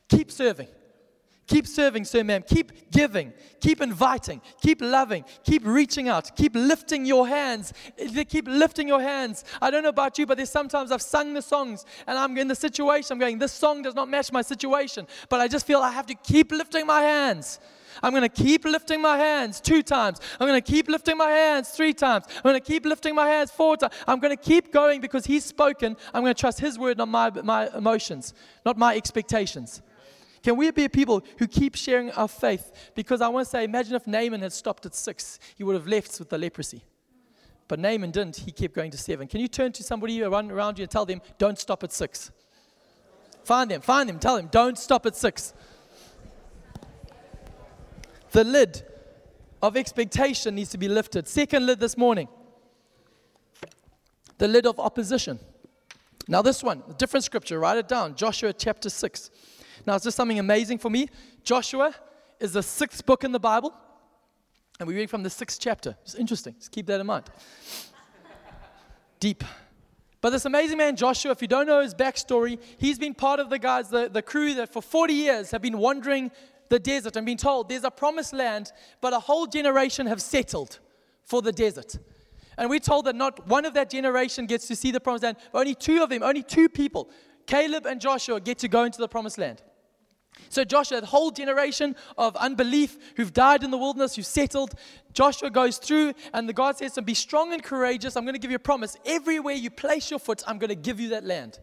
Keep 0.08 0.30
serving. 0.30 0.68
Keep 1.46 1.66
serving, 1.66 2.04
sir, 2.04 2.22
ma'am. 2.22 2.44
Keep 2.46 2.92
giving. 2.92 3.32
Keep 3.60 3.80
inviting. 3.80 4.40
Keep 4.62 4.82
loving. 4.82 5.24
Keep 5.42 5.62
reaching 5.64 6.08
out. 6.08 6.36
Keep 6.36 6.54
lifting 6.54 7.04
your 7.04 7.26
hands. 7.26 7.72
Keep 8.28 8.46
lifting 8.46 8.86
your 8.86 9.00
hands. 9.00 9.44
I 9.60 9.72
don't 9.72 9.82
know 9.82 9.88
about 9.88 10.16
you, 10.16 10.26
but 10.26 10.36
there's 10.36 10.50
sometimes 10.50 10.92
I've 10.92 11.02
sung 11.02 11.34
the 11.34 11.42
songs 11.42 11.84
and 12.06 12.16
I'm 12.16 12.38
in 12.38 12.46
the 12.46 12.54
situation. 12.54 13.14
I'm 13.14 13.18
going, 13.18 13.38
this 13.38 13.52
song 13.52 13.82
does 13.82 13.96
not 13.96 14.08
match 14.08 14.30
my 14.30 14.42
situation, 14.42 15.08
but 15.28 15.40
I 15.40 15.48
just 15.48 15.66
feel 15.66 15.80
I 15.80 15.90
have 15.90 16.06
to 16.06 16.14
keep 16.14 16.52
lifting 16.52 16.86
my 16.86 17.00
hands. 17.00 17.58
I'm 18.02 18.12
going 18.12 18.22
to 18.22 18.28
keep 18.28 18.64
lifting 18.64 19.00
my 19.00 19.16
hands 19.16 19.60
two 19.60 19.82
times. 19.82 20.20
I'm 20.38 20.46
going 20.46 20.60
to 20.60 20.72
keep 20.72 20.88
lifting 20.88 21.16
my 21.16 21.30
hands 21.30 21.70
three 21.70 21.92
times. 21.92 22.24
I'm 22.36 22.42
going 22.42 22.60
to 22.60 22.60
keep 22.60 22.84
lifting 22.84 23.14
my 23.14 23.28
hands 23.28 23.50
four 23.50 23.76
times. 23.76 23.94
I'm 24.06 24.20
going 24.20 24.36
to 24.36 24.42
keep 24.42 24.72
going 24.72 25.00
because 25.00 25.26
He's 25.26 25.44
spoken. 25.44 25.96
I'm 26.14 26.22
going 26.22 26.34
to 26.34 26.40
trust 26.40 26.60
His 26.60 26.78
word, 26.78 26.98
not 26.98 27.08
my, 27.08 27.30
my 27.42 27.68
emotions, 27.76 28.34
not 28.64 28.76
my 28.76 28.96
expectations. 28.96 29.82
Can 30.42 30.56
we 30.56 30.70
be 30.70 30.88
people 30.88 31.22
who 31.38 31.46
keep 31.46 31.74
sharing 31.74 32.10
our 32.12 32.28
faith? 32.28 32.92
Because 32.94 33.20
I 33.20 33.28
want 33.28 33.46
to 33.46 33.50
say, 33.50 33.64
imagine 33.64 33.94
if 33.94 34.06
Naaman 34.06 34.40
had 34.40 34.52
stopped 34.52 34.86
at 34.86 34.94
six, 34.94 35.38
he 35.56 35.64
would 35.64 35.74
have 35.74 35.86
left 35.86 36.18
with 36.18 36.30
the 36.30 36.38
leprosy. 36.38 36.82
But 37.68 37.78
Naaman 37.78 38.10
didn't. 38.10 38.36
He 38.36 38.50
kept 38.50 38.74
going 38.74 38.90
to 38.90 38.98
seven. 38.98 39.28
Can 39.28 39.40
you 39.40 39.48
turn 39.48 39.72
to 39.72 39.82
somebody 39.84 40.22
around, 40.22 40.50
around 40.50 40.78
you 40.78 40.82
and 40.82 40.90
tell 40.90 41.04
them, 41.04 41.20
don't 41.38 41.58
stop 41.58 41.84
at 41.84 41.92
six? 41.92 42.30
Find 43.44 43.70
them, 43.70 43.80
find 43.80 44.08
them, 44.08 44.18
tell 44.18 44.36
them, 44.36 44.48
don't 44.50 44.78
stop 44.78 45.06
at 45.06 45.14
six. 45.14 45.52
The 48.32 48.44
lid 48.44 48.82
of 49.62 49.76
expectation 49.76 50.54
needs 50.54 50.70
to 50.70 50.78
be 50.78 50.88
lifted. 50.88 51.28
Second 51.28 51.66
lid 51.66 51.80
this 51.80 51.96
morning 51.96 52.28
the 54.38 54.48
lid 54.48 54.66
of 54.66 54.80
opposition. 54.80 55.38
Now, 56.26 56.40
this 56.40 56.62
one, 56.62 56.82
different 56.96 57.24
scripture, 57.24 57.58
write 57.58 57.76
it 57.76 57.88
down 57.88 58.14
Joshua 58.14 58.54
chapter 58.54 58.88
6. 58.88 59.30
Now, 59.86 59.96
it's 59.96 60.04
just 60.04 60.16
something 60.16 60.38
amazing 60.38 60.78
for 60.78 60.88
me. 60.88 61.08
Joshua 61.44 61.94
is 62.38 62.54
the 62.54 62.62
sixth 62.62 63.04
book 63.04 63.22
in 63.22 63.32
the 63.32 63.40
Bible, 63.40 63.74
and 64.78 64.88
we 64.88 64.94
read 64.94 65.10
from 65.10 65.22
the 65.22 65.28
sixth 65.28 65.60
chapter. 65.60 65.94
It's 66.02 66.14
interesting. 66.14 66.54
Just 66.58 66.72
keep 66.72 66.86
that 66.86 67.00
in 67.00 67.06
mind. 67.06 67.26
Deep. 69.18 69.44
But 70.22 70.30
this 70.30 70.44
amazing 70.46 70.78
man, 70.78 70.96
Joshua, 70.96 71.32
if 71.32 71.42
you 71.42 71.48
don't 71.48 71.66
know 71.66 71.82
his 71.82 71.94
backstory, 71.94 72.58
he's 72.78 72.98
been 72.98 73.14
part 73.14 73.40
of 73.40 73.50
the 73.50 73.58
guys, 73.58 73.88
the, 73.88 74.08
the 74.08 74.22
crew 74.22 74.54
that 74.54 74.72
for 74.72 74.80
40 74.80 75.12
years 75.12 75.50
have 75.50 75.62
been 75.62 75.78
wandering 75.78 76.30
the 76.70 76.78
desert 76.78 77.16
and 77.16 77.26
been 77.26 77.36
told 77.36 77.68
there's 77.68 77.84
a 77.84 77.90
promised 77.90 78.32
land, 78.32 78.72
but 79.02 79.12
a 79.12 79.20
whole 79.20 79.46
generation 79.46 80.06
have 80.06 80.22
settled 80.22 80.78
for 81.24 81.42
the 81.42 81.52
desert. 81.52 81.98
And 82.56 82.70
we're 82.70 82.78
told 82.78 83.04
that 83.04 83.16
not 83.16 83.46
one 83.46 83.64
of 83.64 83.74
that 83.74 83.90
generation 83.90 84.46
gets 84.46 84.66
to 84.68 84.76
see 84.76 84.90
the 84.90 85.00
promised 85.00 85.24
land. 85.24 85.36
Only 85.52 85.74
two 85.74 86.02
of 86.02 86.08
them, 86.08 86.22
only 86.22 86.42
two 86.42 86.68
people, 86.68 87.10
Caleb 87.46 87.86
and 87.86 88.00
Joshua, 88.00 88.40
get 88.40 88.58
to 88.58 88.68
go 88.68 88.84
into 88.84 88.98
the 88.98 89.08
promised 89.08 89.38
land. 89.38 89.62
So 90.48 90.64
Joshua, 90.64 91.00
that 91.00 91.06
whole 91.06 91.30
generation 91.30 91.96
of 92.16 92.36
unbelief 92.36 92.96
who've 93.16 93.32
died 93.32 93.62
in 93.62 93.70
the 93.70 93.78
wilderness, 93.78 94.16
who 94.16 94.22
settled, 94.22 94.74
Joshua 95.12 95.50
goes 95.50 95.78
through, 95.78 96.14
and 96.32 96.48
the 96.48 96.52
God 96.52 96.78
says 96.78 96.92
to 96.92 97.00
him, 97.00 97.04
Be 97.04 97.14
strong 97.14 97.52
and 97.52 97.62
courageous. 97.62 98.16
I'm 98.16 98.24
going 98.24 98.34
to 98.34 98.40
give 98.40 98.50
you 98.50 98.56
a 98.56 98.60
promise. 98.60 98.96
Everywhere 99.04 99.54
you 99.54 99.70
place 99.70 100.10
your 100.10 100.20
foot, 100.20 100.42
I'm 100.46 100.58
going 100.58 100.68
to 100.68 100.74
give 100.76 101.00
you 101.00 101.10
that 101.10 101.24
land. 101.24 101.58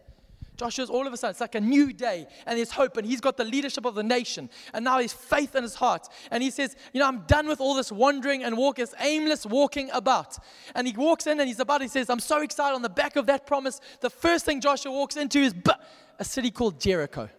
Joshua's 0.58 0.90
all 0.90 1.06
of 1.06 1.12
a 1.12 1.16
sudden, 1.16 1.30
it's 1.30 1.40
like 1.40 1.54
a 1.54 1.60
new 1.60 1.92
day, 1.92 2.26
and 2.44 2.58
there's 2.58 2.72
hope, 2.72 2.96
and 2.96 3.06
he's 3.06 3.20
got 3.20 3.36
the 3.36 3.44
leadership 3.44 3.84
of 3.84 3.94
the 3.94 4.02
nation, 4.02 4.50
and 4.74 4.84
now 4.84 4.98
he's 4.98 5.12
faith 5.12 5.54
in 5.54 5.62
his 5.62 5.76
heart. 5.76 6.08
And 6.32 6.42
he 6.42 6.50
says, 6.50 6.74
You 6.92 7.00
know, 7.00 7.06
I'm 7.06 7.20
done 7.26 7.46
with 7.46 7.60
all 7.60 7.74
this 7.74 7.92
wandering 7.92 8.42
and 8.42 8.56
walk, 8.56 8.76
this 8.76 8.94
aimless 8.98 9.46
walking 9.46 9.88
about. 9.92 10.36
And 10.74 10.86
he 10.86 10.92
walks 10.92 11.26
in 11.26 11.38
and 11.38 11.48
he's 11.48 11.60
about, 11.60 11.80
he 11.80 11.88
says, 11.88 12.10
I'm 12.10 12.20
so 12.20 12.42
excited 12.42 12.74
on 12.74 12.82
the 12.82 12.88
back 12.88 13.14
of 13.14 13.26
that 13.26 13.46
promise. 13.46 13.80
The 14.00 14.10
first 14.10 14.44
thing 14.44 14.60
Joshua 14.60 14.90
walks 14.90 15.16
into 15.16 15.38
is 15.38 15.54
a 16.18 16.24
city 16.24 16.50
called 16.50 16.80
Jericho. 16.80 17.30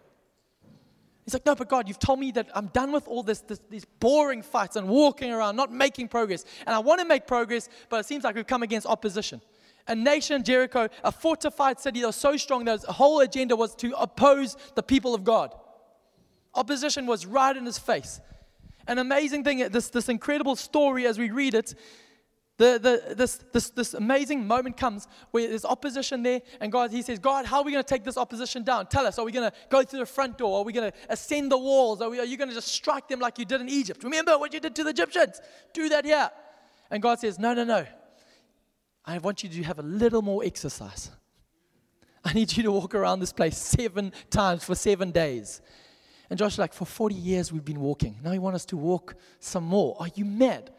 He's 1.26 1.34
like, 1.34 1.44
No, 1.44 1.54
but 1.54 1.68
God, 1.68 1.88
you've 1.88 1.98
told 1.98 2.18
me 2.20 2.32
that 2.32 2.48
I'm 2.54 2.68
done 2.68 2.90
with 2.90 3.06
all 3.06 3.22
this, 3.22 3.40
this, 3.40 3.60
these 3.68 3.84
boring 3.84 4.40
fights 4.40 4.76
and 4.76 4.88
walking 4.88 5.30
around, 5.30 5.56
not 5.56 5.70
making 5.70 6.08
progress. 6.08 6.46
And 6.66 6.74
I 6.74 6.78
want 6.78 7.00
to 7.00 7.06
make 7.06 7.26
progress, 7.26 7.68
but 7.90 8.00
it 8.00 8.06
seems 8.06 8.24
like 8.24 8.34
we've 8.34 8.46
come 8.46 8.62
against 8.62 8.86
opposition 8.86 9.42
a 9.86 9.94
nation, 9.94 10.42
Jericho, 10.44 10.88
a 11.02 11.12
fortified 11.12 11.80
city 11.80 12.00
that 12.00 12.06
was 12.06 12.16
so 12.16 12.36
strong 12.36 12.64
that 12.64 12.76
its 12.76 12.84
whole 12.84 13.20
agenda 13.20 13.56
was 13.56 13.74
to 13.76 13.92
oppose 13.98 14.56
the 14.74 14.82
people 14.82 15.14
of 15.14 15.24
God. 15.24 15.54
Opposition 16.54 17.06
was 17.06 17.26
right 17.26 17.56
in 17.56 17.64
his 17.64 17.78
face. 17.78 18.20
An 18.86 18.98
amazing 18.98 19.44
thing, 19.44 19.68
this, 19.70 19.90
this 19.90 20.08
incredible 20.08 20.56
story 20.56 21.06
as 21.06 21.18
we 21.18 21.30
read 21.30 21.54
it, 21.54 21.74
the, 22.60 22.78
the, 22.78 23.14
this, 23.14 23.42
this, 23.54 23.70
this 23.70 23.94
amazing 23.94 24.46
moment 24.46 24.76
comes 24.76 25.08
where 25.30 25.48
there's 25.48 25.64
opposition 25.64 26.22
there, 26.22 26.42
and 26.60 26.70
God, 26.70 26.90
He 26.90 27.00
says, 27.00 27.18
God, 27.18 27.46
how 27.46 27.60
are 27.60 27.64
we 27.64 27.72
going 27.72 27.82
to 27.82 27.88
take 27.88 28.04
this 28.04 28.18
opposition 28.18 28.64
down? 28.64 28.86
Tell 28.86 29.06
us. 29.06 29.18
Are 29.18 29.24
we 29.24 29.32
going 29.32 29.50
to 29.50 29.56
go 29.70 29.82
through 29.82 30.00
the 30.00 30.06
front 30.06 30.36
door? 30.36 30.58
Are 30.58 30.64
we 30.64 30.74
going 30.74 30.92
to 30.92 30.98
ascend 31.08 31.50
the 31.50 31.56
walls? 31.56 32.02
Are, 32.02 32.10
we, 32.10 32.20
are 32.20 32.24
you 32.26 32.36
going 32.36 32.50
to 32.50 32.54
just 32.54 32.68
strike 32.68 33.08
them 33.08 33.18
like 33.18 33.38
you 33.38 33.46
did 33.46 33.62
in 33.62 33.70
Egypt? 33.70 34.04
Remember 34.04 34.36
what 34.36 34.52
you 34.52 34.60
did 34.60 34.76
to 34.76 34.84
the 34.84 34.90
Egyptians? 34.90 35.40
Do 35.72 35.88
that 35.88 36.04
here. 36.04 36.30
And 36.90 37.02
God 37.02 37.18
says, 37.18 37.38
No, 37.38 37.54
no, 37.54 37.64
no. 37.64 37.86
I 39.10 39.18
want 39.18 39.42
you 39.42 39.48
to 39.48 39.62
have 39.64 39.78
a 39.78 39.82
little 39.82 40.22
more 40.22 40.44
exercise. 40.44 41.10
I 42.24 42.32
need 42.32 42.56
you 42.56 42.62
to 42.64 42.72
walk 42.72 42.94
around 42.94 43.20
this 43.20 43.32
place 43.32 43.56
seven 43.56 44.12
times 44.30 44.64
for 44.64 44.74
seven 44.74 45.10
days. 45.10 45.60
And 46.28 46.38
Josh, 46.38 46.58
like, 46.58 46.72
for 46.72 46.84
40 46.84 47.14
years 47.14 47.52
we've 47.52 47.64
been 47.64 47.80
walking. 47.80 48.18
Now 48.22 48.32
you 48.32 48.40
want 48.40 48.54
us 48.54 48.64
to 48.66 48.76
walk 48.76 49.16
some 49.40 49.64
more. 49.64 49.96
Are 49.98 50.08
you 50.14 50.24
mad? 50.24 50.70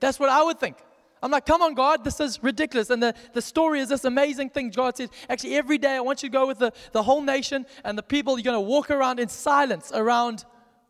That's 0.00 0.18
what 0.18 0.30
I 0.30 0.42
would 0.42 0.58
think. 0.58 0.76
I'm 1.22 1.30
like, 1.30 1.46
come 1.46 1.62
on, 1.62 1.74
God, 1.74 2.02
this 2.02 2.18
is 2.20 2.42
ridiculous. 2.42 2.90
And 2.90 3.02
the, 3.02 3.14
the 3.32 3.42
story 3.42 3.80
is 3.80 3.88
this 3.88 4.04
amazing 4.04 4.50
thing. 4.50 4.70
God 4.70 4.96
says, 4.96 5.08
actually, 5.28 5.54
every 5.54 5.78
day 5.78 5.94
I 5.94 6.00
want 6.00 6.22
you 6.22 6.28
to 6.28 6.32
go 6.32 6.46
with 6.46 6.58
the, 6.58 6.72
the 6.92 7.02
whole 7.02 7.22
nation 7.22 7.66
and 7.84 7.96
the 7.96 8.02
people. 8.02 8.36
You're 8.36 8.52
going 8.52 8.64
to 8.64 8.68
walk 8.68 8.90
around 8.90 9.20
in 9.20 9.28
silence 9.28 9.92
around 9.94 10.44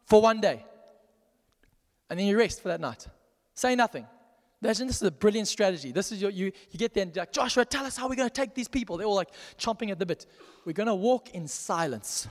for 0.05 0.23
one 0.23 0.41
day. 0.41 0.65
And 2.09 2.19
then 2.19 2.27
you 2.27 2.39
rest 2.39 2.63
for 2.63 2.69
that 2.69 2.81
night. 2.81 3.07
Say 3.55 3.75
nothing. 3.75 4.07
Imagine 4.63 4.87
this 4.87 4.97
is 4.97 5.03
a 5.03 5.11
brilliant 5.11 5.49
strategy. 5.49 5.93
This 5.93 6.13
is 6.13 6.23
your, 6.23 6.31
you, 6.31 6.47
you 6.71 6.79
get 6.79 6.95
there 6.95 7.03
and 7.03 7.15
like, 7.15 7.33
Joshua, 7.33 7.65
tell 7.65 7.85
us 7.85 7.97
how 7.97 8.09
we're 8.09 8.17
going 8.17 8.29
to 8.29 8.35
take 8.35 8.55
these 8.55 8.69
people. 8.69 8.97
They're 8.97 9.07
all 9.07 9.15
like 9.15 9.31
chomping 9.59 9.91
at 9.91 9.99
the 9.99 10.07
bit. 10.07 10.27
We're 10.65 10.73
going 10.73 10.87
to 10.87 10.95
walk 10.95 11.31
in 11.35 11.47
silence. 11.47 12.27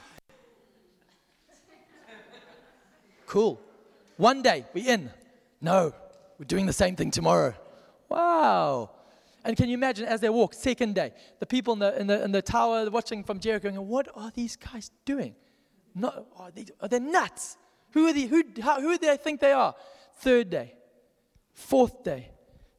cool. 3.28 3.62
One 4.18 4.42
day, 4.42 4.66
we're 4.74 4.90
in. 4.92 5.12
No, 5.62 5.94
we're 6.40 6.46
doing 6.46 6.66
the 6.66 6.74
same 6.74 6.96
thing 6.96 7.12
tomorrow. 7.12 7.54
Wow. 8.10 8.90
And 9.44 9.56
can 9.56 9.70
you 9.70 9.76
imagine 9.76 10.06
as 10.06 10.22
they 10.22 10.30
walk, 10.30 10.56
second 10.56 10.96
day, 10.96 11.14
the 11.40 11.46
people 11.46 11.74
in 11.74 11.80
the, 11.80 12.00
in 12.00 12.08
the, 12.08 12.24
in 12.24 12.32
the 12.32 12.42
tower 12.42 12.90
watching 12.90 13.24
from 13.24 13.40
Jericho 13.40 13.70
going, 13.70 13.88
What 13.88 14.08
are 14.16 14.32
these 14.34 14.56
guys 14.56 14.90
doing? 15.06 15.36
No, 15.94 16.26
are, 16.38 16.50
they, 16.52 16.66
are 16.82 16.88
they 16.88 17.00
nuts? 17.00 17.58
Who 17.92 18.08
are 18.08 18.14
they? 18.14 18.24
Who, 18.24 18.44
how, 18.62 18.82
who 18.82 18.98
do 18.98 19.06
they 19.06 19.18
think 19.18 19.40
they 19.40 19.52
are? 19.52 19.76
Third 20.18 20.50
day, 20.50 20.74
Fourth 21.56 22.04
day, 22.04 22.32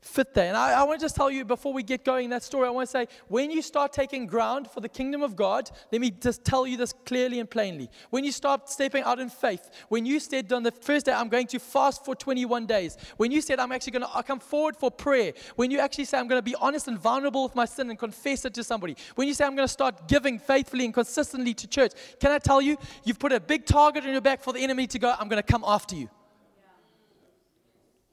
fifth 0.03 0.35
day. 0.35 0.49
And 0.49 0.57
I, 0.57 0.81
I, 0.81 0.83
want 0.85 1.01
to 1.01 1.05
just 1.05 1.17
tell 1.17 1.31
you 1.31 1.47
before 1.47 1.73
we 1.73 1.83
get 1.83 2.05
going 2.05 2.27
in 2.27 2.31
that 2.31 2.43
story, 2.43 2.69
I 2.69 2.71
want 2.71 2.87
to 2.87 2.91
say 2.91 3.09
when 3.27 3.51
you 3.51 3.63
start 3.63 3.91
taking 3.91 4.27
ground 4.27 4.71
for 4.71 4.83
the 4.83 4.89
kingdom 4.89 5.23
of 5.23 5.35
God, 5.35 5.71
let 5.91 5.99
me 5.99 6.11
just 6.11 6.45
tell 6.45 6.67
you 6.67 6.77
this 6.77 6.93
clearly 7.07 7.41
and 7.41 7.49
plainly. 7.49 7.89
When 8.11 8.23
you 8.23 8.31
start 8.31 8.69
stepping 8.69 9.03
out 9.03 9.19
in 9.19 9.31
faith, 9.31 9.71
when 9.89 10.05
you 10.05 10.21
said 10.21 10.53
on 10.53 10.63
the 10.63 10.73
first 10.73 11.07
day, 11.07 11.13
I'm 11.15 11.31
going 11.31 11.47
to 11.49 11.59
fast 11.59 12.05
for 12.05 12.15
21 12.15 12.67
days, 12.67 12.99
when 13.17 13.33
you 13.33 13.41
said, 13.41 13.59
I'm 13.61 13.73
actually 13.73 13.93
going 13.93 14.05
to 14.15 14.23
come 14.23 14.41
forward 14.41 14.77
for 14.77 14.91
prayer, 14.91 15.33
when 15.57 15.71
you 15.71 15.79
actually 15.79 16.05
say, 16.05 16.19
I'm 16.19 16.29
going 16.29 16.39
to 16.39 16.45
be 16.45 16.55
honest 16.61 16.87
and 16.87 16.99
vulnerable 16.99 17.45
with 17.45 17.55
my 17.55 17.65
sin 17.65 17.89
and 17.89 17.99
confess 17.99 18.45
it 18.45 18.53
to 18.55 18.63
somebody, 18.63 18.95
when 19.15 19.27
you 19.27 19.33
say, 19.33 19.47
I'm 19.47 19.57
going 19.57 19.67
to 19.67 19.73
start 19.73 20.07
giving 20.07 20.39
faithfully 20.39 20.85
and 20.85 20.93
consistently 20.93 21.55
to 21.55 21.67
church, 21.67 21.93
can 22.21 22.31
I 22.31 22.39
tell 22.39 22.61
you, 22.61 22.77
you've 23.05 23.19
put 23.19 23.33
a 23.33 23.41
big 23.41 23.65
target 23.65 24.05
on 24.05 24.13
your 24.13 24.21
back 24.21 24.43
for 24.43 24.53
the 24.53 24.61
enemy 24.61 24.87
to 24.89 24.99
go, 24.99 25.15
I'm 25.19 25.29
going 25.29 25.43
to 25.43 25.51
come 25.51 25.65
after 25.67 25.97
you. 25.97 26.11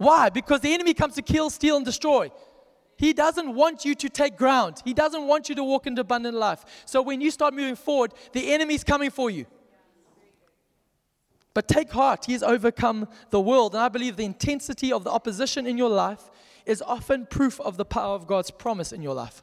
Why? 0.03 0.29
Because 0.29 0.59
the 0.59 0.73
enemy 0.73 0.93
comes 0.93 1.15
to 1.15 1.21
kill, 1.21 1.49
steal, 1.49 1.77
and 1.77 1.85
destroy. 1.85 2.29
He 2.97 3.13
doesn't 3.13 3.55
want 3.55 3.85
you 3.85 3.95
to 3.95 4.09
take 4.09 4.37
ground. 4.37 4.81
He 4.83 4.93
doesn't 4.93 5.25
want 5.25 5.47
you 5.47 5.55
to 5.55 5.63
walk 5.63 5.87
into 5.87 6.01
abundant 6.01 6.35
life. 6.35 6.65
So 6.85 7.01
when 7.01 7.21
you 7.21 7.31
start 7.31 7.53
moving 7.53 7.75
forward, 7.75 8.13
the 8.33 8.51
enemy's 8.51 8.83
coming 8.83 9.09
for 9.09 9.29
you. 9.29 9.45
But 11.53 11.67
take 11.67 11.91
heart, 11.91 12.25
he 12.25 12.33
has 12.33 12.43
overcome 12.43 13.07
the 13.29 13.39
world. 13.39 13.75
And 13.75 13.83
I 13.83 13.87
believe 13.87 14.17
the 14.17 14.25
intensity 14.25 14.91
of 14.91 15.05
the 15.05 15.11
opposition 15.11 15.65
in 15.65 15.77
your 15.77 15.89
life 15.89 16.29
is 16.65 16.81
often 16.81 17.25
proof 17.25 17.61
of 17.61 17.77
the 17.77 17.85
power 17.85 18.15
of 18.15 18.27
God's 18.27 18.51
promise 18.51 18.91
in 18.91 19.01
your 19.01 19.13
life. 19.13 19.41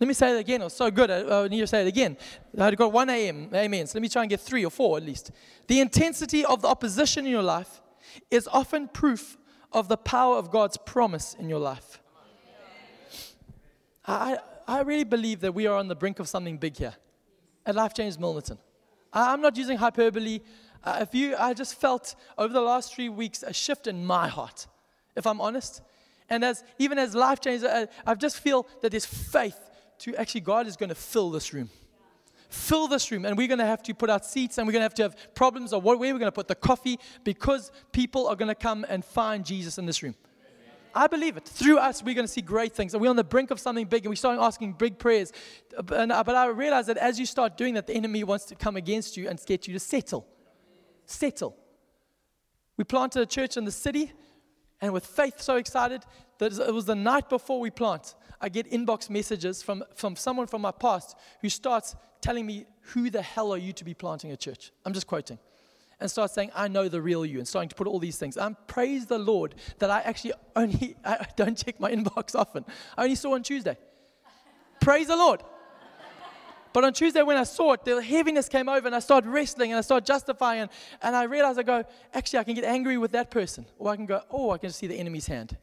Let 0.00 0.06
me 0.06 0.14
say 0.14 0.36
it 0.36 0.38
again. 0.38 0.60
It 0.60 0.64
was 0.64 0.76
so 0.76 0.90
good. 0.90 1.10
I, 1.10 1.44
I 1.44 1.48
need 1.48 1.60
to 1.60 1.66
say 1.66 1.80
it 1.80 1.88
again. 1.88 2.16
I 2.58 2.70
got 2.72 2.92
one 2.92 3.08
AM, 3.08 3.50
amen. 3.54 3.86
So 3.86 3.98
let 3.98 4.02
me 4.02 4.08
try 4.08 4.22
and 4.22 4.30
get 4.30 4.40
three 4.40 4.64
or 4.64 4.70
four 4.70 4.98
at 4.98 5.02
least. 5.02 5.30
The 5.66 5.80
intensity 5.80 6.44
of 6.44 6.60
the 6.62 6.68
opposition 6.68 7.24
in 7.24 7.32
your 7.32 7.42
life 7.42 7.80
is 8.30 8.48
often 8.48 8.88
proof 8.88 9.36
of 9.72 9.88
the 9.88 9.96
power 9.96 10.36
of 10.36 10.50
God's 10.50 10.76
promise 10.76 11.34
in 11.38 11.48
your 11.48 11.58
life. 11.58 12.00
I, 14.06 14.38
I 14.66 14.80
really 14.80 15.04
believe 15.04 15.40
that 15.40 15.52
we 15.52 15.66
are 15.66 15.76
on 15.76 15.88
the 15.88 15.94
brink 15.94 16.18
of 16.18 16.28
something 16.28 16.56
big 16.56 16.76
here 16.76 16.94
at 17.66 17.74
Life 17.74 17.94
Change 17.94 18.16
Milnerton. 18.16 18.58
I'm 19.12 19.40
not 19.40 19.56
using 19.56 19.76
hyperbole. 19.76 20.40
Uh, 20.82 20.98
if 21.02 21.14
you, 21.14 21.36
I 21.38 21.54
just 21.54 21.78
felt 21.78 22.14
over 22.36 22.52
the 22.52 22.60
last 22.60 22.94
three 22.94 23.08
weeks 23.08 23.42
a 23.42 23.52
shift 23.52 23.86
in 23.86 24.04
my 24.04 24.28
heart, 24.28 24.66
if 25.16 25.26
I'm 25.26 25.40
honest. 25.40 25.82
And 26.30 26.44
as 26.44 26.64
even 26.78 26.98
as 26.98 27.14
life 27.14 27.40
change, 27.40 27.62
I, 27.64 27.82
uh, 27.82 27.86
I 28.06 28.14
just 28.14 28.38
feel 28.38 28.66
that 28.82 28.90
there's 28.90 29.06
faith 29.06 29.58
to 30.00 30.14
actually 30.16 30.42
God 30.42 30.66
is 30.66 30.76
going 30.76 30.90
to 30.90 30.94
fill 30.94 31.30
this 31.30 31.52
room 31.52 31.70
fill 32.48 32.88
this 32.88 33.10
room 33.10 33.24
and 33.24 33.36
we're 33.36 33.48
going 33.48 33.58
to 33.58 33.66
have 33.66 33.82
to 33.82 33.94
put 33.94 34.08
out 34.08 34.24
seats 34.24 34.58
and 34.58 34.66
we're 34.66 34.72
going 34.72 34.80
to 34.80 34.84
have 34.84 34.94
to 34.94 35.02
have 35.02 35.34
problems 35.34 35.72
of 35.72 35.84
where 35.84 35.96
we're 35.96 36.12
going 36.12 36.22
to 36.22 36.32
put 36.32 36.48
the 36.48 36.54
coffee 36.54 36.98
because 37.24 37.70
people 37.92 38.26
are 38.26 38.36
going 38.36 38.48
to 38.48 38.54
come 38.54 38.86
and 38.88 39.04
find 39.04 39.44
Jesus 39.44 39.78
in 39.78 39.86
this 39.86 40.02
room. 40.02 40.14
I 40.94 41.06
believe 41.06 41.36
it. 41.36 41.44
Through 41.44 41.78
us, 41.78 42.02
we're 42.02 42.14
going 42.14 42.26
to 42.26 42.32
see 42.32 42.40
great 42.40 42.74
things. 42.74 42.94
And 42.94 43.00
we're 43.00 43.10
on 43.10 43.16
the 43.16 43.22
brink 43.22 43.50
of 43.50 43.60
something 43.60 43.86
big, 43.86 44.04
and 44.04 44.10
we're 44.10 44.16
start 44.16 44.38
asking 44.40 44.72
big 44.72 44.98
prayers. 44.98 45.32
Uh, 45.76 45.82
but 45.82 46.34
I 46.34 46.46
realize 46.46 46.86
that 46.86 46.96
as 46.96 47.20
you 47.20 47.26
start 47.26 47.56
doing 47.56 47.74
that, 47.74 47.86
the 47.86 47.94
enemy 47.94 48.24
wants 48.24 48.46
to 48.46 48.54
come 48.54 48.76
against 48.76 49.16
you 49.16 49.28
and 49.28 49.40
get 49.46 49.68
you 49.68 49.74
to 49.74 49.80
settle. 49.80 50.26
Settle. 51.06 51.56
We 52.76 52.84
planted 52.84 53.22
a 53.22 53.26
church 53.26 53.56
in 53.56 53.64
the 53.64 53.72
city, 53.72 54.12
and 54.80 54.92
with 54.92 55.06
faith 55.06 55.40
so 55.40 55.56
excited 55.56 56.04
that 56.38 56.58
it 56.58 56.74
was 56.74 56.86
the 56.86 56.94
night 56.94 57.28
before 57.28 57.60
we 57.60 57.70
plant. 57.70 58.14
I 58.40 58.48
get 58.48 58.70
inbox 58.70 59.10
messages 59.10 59.62
from, 59.62 59.84
from 59.94 60.16
someone 60.16 60.46
from 60.46 60.62
my 60.62 60.70
past 60.70 61.16
who 61.40 61.48
starts 61.48 61.96
telling 62.20 62.46
me, 62.46 62.66
Who 62.92 63.10
the 63.10 63.22
hell 63.22 63.52
are 63.52 63.58
you 63.58 63.72
to 63.74 63.84
be 63.84 63.94
planting 63.94 64.32
a 64.32 64.36
church? 64.36 64.72
I'm 64.84 64.92
just 64.92 65.06
quoting. 65.06 65.38
And 66.00 66.08
starts 66.08 66.32
saying, 66.32 66.52
I 66.54 66.68
know 66.68 66.88
the 66.88 67.02
real 67.02 67.26
you, 67.26 67.38
and 67.38 67.48
starting 67.48 67.68
to 67.70 67.74
put 67.74 67.88
all 67.88 67.98
these 67.98 68.18
things. 68.18 68.36
And 68.36 68.56
praise 68.68 69.06
the 69.06 69.18
Lord 69.18 69.56
that 69.78 69.90
I 69.90 70.00
actually 70.02 70.32
only, 70.54 70.96
I 71.04 71.26
don't 71.36 71.56
check 71.56 71.80
my 71.80 71.90
inbox 71.90 72.36
often. 72.36 72.64
I 72.96 73.04
only 73.04 73.16
saw 73.16 73.34
on 73.34 73.42
Tuesday. 73.42 73.76
praise 74.80 75.08
the 75.08 75.16
Lord. 75.16 75.42
But 76.72 76.84
on 76.84 76.92
Tuesday, 76.92 77.22
when 77.22 77.36
I 77.36 77.44
saw 77.44 77.72
it, 77.72 77.84
the 77.84 78.00
heaviness 78.00 78.48
came 78.48 78.68
over 78.68 78.86
and 78.86 78.94
I 78.94 79.00
started 79.00 79.28
wrestling 79.28 79.72
and 79.72 79.78
I 79.78 79.80
started 79.80 80.06
justifying. 80.06 80.60
And, 80.60 80.70
and 81.02 81.16
I 81.16 81.24
realized 81.24 81.58
I 81.58 81.62
go, 81.62 81.82
actually, 82.14 82.38
I 82.38 82.44
can 82.44 82.54
get 82.54 82.64
angry 82.64 82.98
with 82.98 83.12
that 83.12 83.30
person. 83.30 83.66
Or 83.78 83.90
I 83.90 83.96
can 83.96 84.06
go, 84.06 84.22
oh, 84.30 84.50
I 84.50 84.58
can 84.58 84.70
see 84.70 84.86
the 84.86 84.94
enemy's 84.94 85.26
hand. 85.26 85.56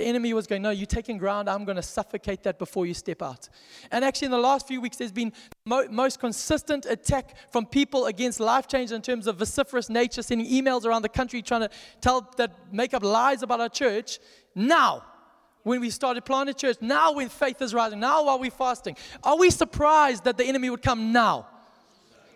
The 0.00 0.06
enemy 0.06 0.32
was 0.32 0.46
going, 0.46 0.62
No, 0.62 0.70
you're 0.70 0.86
taking 0.86 1.18
ground. 1.18 1.46
I'm 1.50 1.66
going 1.66 1.76
to 1.76 1.82
suffocate 1.82 2.42
that 2.44 2.58
before 2.58 2.86
you 2.86 2.94
step 2.94 3.20
out. 3.20 3.50
And 3.90 4.02
actually, 4.02 4.26
in 4.26 4.30
the 4.30 4.38
last 4.38 4.66
few 4.66 4.80
weeks, 4.80 4.96
there's 4.96 5.12
been 5.12 5.30
mo- 5.66 5.88
most 5.90 6.18
consistent 6.18 6.86
attack 6.86 7.36
from 7.52 7.66
people 7.66 8.06
against 8.06 8.40
life 8.40 8.66
change 8.66 8.92
in 8.92 9.02
terms 9.02 9.26
of 9.26 9.36
vociferous 9.36 9.90
nature, 9.90 10.22
sending 10.22 10.46
emails 10.46 10.86
around 10.86 11.02
the 11.02 11.10
country 11.10 11.42
trying 11.42 11.60
to 11.60 11.70
tell 12.00 12.32
that 12.38 12.72
make 12.72 12.94
up 12.94 13.02
lies 13.02 13.42
about 13.42 13.60
our 13.60 13.68
church. 13.68 14.20
Now, 14.54 15.04
when 15.64 15.82
we 15.82 15.90
started 15.90 16.24
planting 16.24 16.54
church, 16.54 16.78
now 16.80 17.12
when 17.12 17.28
faith 17.28 17.60
is 17.60 17.74
rising, 17.74 18.00
now 18.00 18.24
while 18.24 18.38
we're 18.38 18.50
fasting, 18.50 18.96
are 19.22 19.36
we 19.36 19.50
surprised 19.50 20.24
that 20.24 20.38
the 20.38 20.44
enemy 20.44 20.70
would 20.70 20.80
come 20.80 21.12
now? 21.12 21.46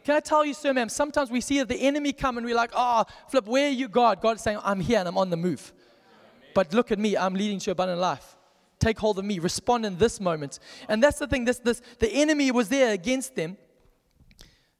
Can 0.04 0.16
I 0.16 0.21
tell 0.21 0.44
you, 0.44 0.52
sir, 0.52 0.75
ma'am? 0.75 0.90
Sometimes 0.90 1.30
we 1.30 1.40
see 1.40 1.62
the 1.62 1.80
enemy 1.80 2.12
come 2.12 2.37
and 2.37 2.44
we're 2.44 2.54
like, 2.54 2.73
oh, 2.75 3.04
flip, 3.30 3.47
where 3.47 3.68
are 3.68 3.73
you, 3.73 3.88
God? 3.88 4.21
God 4.21 4.37
is 4.37 4.42
saying, 4.42 4.59
I'm 4.62 4.80
here 4.80 4.99
and 4.99 5.09
I'm 5.09 5.16
on 5.16 5.30
the 5.30 5.38
move. 5.38 5.73
But 6.54 6.73
look 6.73 6.92
at 6.92 6.99
me, 6.99 7.16
I'm 7.16 7.34
leading 7.34 7.58
to 7.61 7.73
abundant 7.73 8.00
life. 8.00 8.37
Take 8.78 8.99
hold 8.99 9.18
of 9.18 9.25
me, 9.25 9.38
respond 9.38 9.87
in 9.87 9.99
this 9.99 10.20
moment. 10.20 10.58
And 10.88 11.02
that's 11.02 11.18
the 11.18 11.26
thing, 11.26 11.44
this, 11.44 11.58
this, 11.58 11.82
the 11.99 12.11
enemy 12.12 12.50
was 12.50 12.68
there 12.68 12.92
against 12.92 13.34
them. 13.34 13.56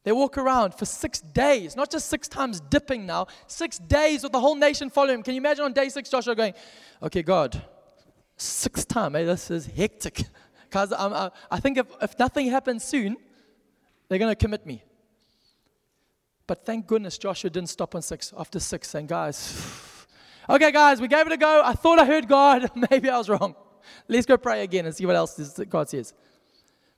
They 0.05 0.13
walk 0.13 0.37
around 0.37 0.75
for 0.75 0.85
six 0.85 1.21
days, 1.21 1.75
not 1.75 1.91
just 1.91 2.09
six 2.09 2.29
times 2.29 2.61
dipping 2.61 3.07
now, 3.07 3.27
six 3.47 3.79
days 3.79 4.23
with 4.23 4.33
the 4.33 4.41
whole 4.41 4.55
nation 4.55 4.91
following 4.91 5.17
him. 5.17 5.23
Can 5.23 5.35
you 5.35 5.41
imagine 5.41 5.65
on 5.65 5.73
day 5.73 5.89
six, 5.89 6.11
Joshua 6.11 6.35
going, 6.35 6.53
Okay, 7.03 7.23
God, 7.23 7.61
sixth 8.37 8.87
time, 8.87 9.17
eh, 9.17 9.25
this 9.25 9.51
is 9.51 9.67
hectic. 9.67 10.25
Because 10.65 10.93
I, 10.93 11.31
I 11.53 11.61
think 11.61 11.79
if, 11.79 11.87
if 12.03 12.19
nothing 12.19 12.49
happens 12.51 12.83
soon, 12.83 13.17
they're 14.09 14.19
going 14.19 14.33
to 14.33 14.35
commit 14.35 14.67
me. 14.67 14.83
But 16.49 16.67
thank 16.67 16.89
goodness 16.89 17.17
Joshua 17.17 17.49
didn't 17.49 17.69
stop 17.69 17.95
on 17.95 18.03
six 18.03 18.33
after 18.37 18.59
six, 18.59 18.91
saying, 18.91 19.07
Guys, 19.07 19.53
Okay, 20.49 20.71
guys, 20.73 21.01
we 21.01 21.09
gave 21.09 21.27
it 21.27 21.33
a 21.33 21.37
go. 21.37 21.63
I 21.65 21.73
thought 21.73 21.99
I 21.99 22.05
heard 22.05 22.29
God. 22.29 22.71
Maybe 22.91 23.09
I 23.09 23.17
was 23.17 23.29
wrong. 23.29 23.55
Let's 24.09 24.27
go 24.27 24.37
pray 24.37 24.63
again 24.63 24.87
and 24.87 24.95
see 24.95 25.07
what 25.07 25.17
else 25.17 25.59
God 25.69 25.89
says. 25.89 26.13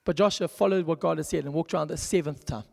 But 0.05 0.17
Joshua 0.17 0.49
followed 0.49 0.87
what 0.87 1.01
God 1.01 1.19
had 1.19 1.27
said 1.27 1.45
and 1.45 1.55
walked 1.55 1.75
around 1.75 1.89
the 1.89 1.97
seventh 1.97 2.45
time. 2.45 2.65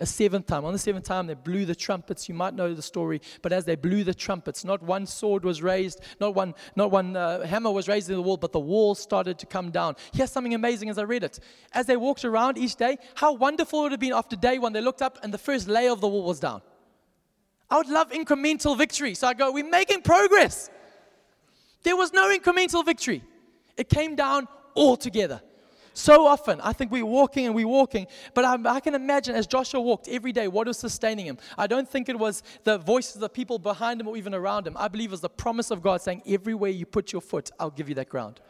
A 0.00 0.06
seventh 0.06 0.46
time. 0.46 0.64
On 0.64 0.72
the 0.72 0.78
seventh 0.78 1.04
time, 1.04 1.26
they 1.26 1.34
blew 1.34 1.64
the 1.64 1.74
trumpets. 1.74 2.28
You 2.28 2.34
might 2.34 2.54
know 2.54 2.74
the 2.74 2.82
story. 2.82 3.20
But 3.42 3.52
as 3.52 3.64
they 3.64 3.76
blew 3.76 4.02
the 4.02 4.14
trumpets, 4.14 4.64
not 4.64 4.82
one 4.82 5.06
sword 5.06 5.44
was 5.44 5.62
raised, 5.62 6.00
not 6.20 6.34
one, 6.34 6.54
not 6.74 6.90
one 6.90 7.16
uh, 7.16 7.46
hammer 7.46 7.70
was 7.70 7.86
raised 7.86 8.10
in 8.10 8.16
the 8.16 8.22
wall, 8.22 8.36
but 8.36 8.50
the 8.52 8.58
wall 8.58 8.94
started 8.94 9.38
to 9.38 9.46
come 9.46 9.70
down. 9.70 9.94
Here's 10.12 10.32
something 10.32 10.54
amazing 10.54 10.90
as 10.90 10.98
I 10.98 11.02
read 11.02 11.22
it. 11.22 11.38
As 11.72 11.86
they 11.86 11.96
walked 11.96 12.24
around 12.24 12.58
each 12.58 12.76
day, 12.76 12.98
how 13.14 13.34
wonderful 13.34 13.80
it 13.80 13.82
would 13.84 13.92
have 13.92 14.00
been 14.00 14.12
after 14.12 14.36
day 14.36 14.58
one. 14.58 14.72
They 14.72 14.80
looked 14.80 15.02
up 15.02 15.18
and 15.22 15.32
the 15.32 15.38
first 15.38 15.68
layer 15.68 15.92
of 15.92 16.00
the 16.00 16.08
wall 16.08 16.24
was 16.24 16.40
down. 16.40 16.60
I 17.74 17.78
would 17.78 17.88
love 17.88 18.12
incremental 18.12 18.78
victory. 18.78 19.14
So 19.14 19.26
I 19.26 19.34
go, 19.34 19.50
we're 19.50 19.68
making 19.68 20.02
progress. 20.02 20.70
There 21.82 21.96
was 21.96 22.12
no 22.12 22.28
incremental 22.28 22.86
victory. 22.86 23.24
It 23.76 23.88
came 23.88 24.14
down 24.14 24.46
all 24.74 24.96
together. 24.96 25.42
So 25.92 26.24
often, 26.24 26.60
I 26.60 26.72
think 26.72 26.92
we're 26.92 27.04
walking 27.04 27.46
and 27.46 27.54
we're 27.54 27.66
walking, 27.66 28.06
but 28.32 28.44
I, 28.44 28.76
I, 28.76 28.78
can 28.78 28.94
imagine 28.94 29.34
as 29.34 29.48
Joshua 29.48 29.80
walked 29.80 30.06
every 30.06 30.30
day, 30.30 30.46
what 30.46 30.68
was 30.68 30.78
sustaining 30.78 31.26
him. 31.26 31.36
I 31.58 31.66
don't 31.66 31.88
think 31.88 32.08
it 32.08 32.16
was 32.16 32.44
the 32.62 32.78
voices 32.78 33.16
of 33.16 33.22
the 33.22 33.28
people 33.28 33.58
behind 33.58 34.00
him 34.00 34.06
or 34.06 34.16
even 34.16 34.34
around 34.34 34.68
him. 34.68 34.76
I 34.76 34.86
believe 34.86 35.10
it 35.10 35.12
was 35.12 35.20
the 35.20 35.28
promise 35.28 35.72
of 35.72 35.82
God 35.82 36.00
saying, 36.00 36.22
Everywhere 36.26 36.70
you 36.70 36.86
put 36.86 37.12
your 37.12 37.22
foot, 37.22 37.50
I'll 37.58 37.70
give 37.70 37.88
you 37.88 37.96
that 37.96 38.08
ground. 38.08 38.40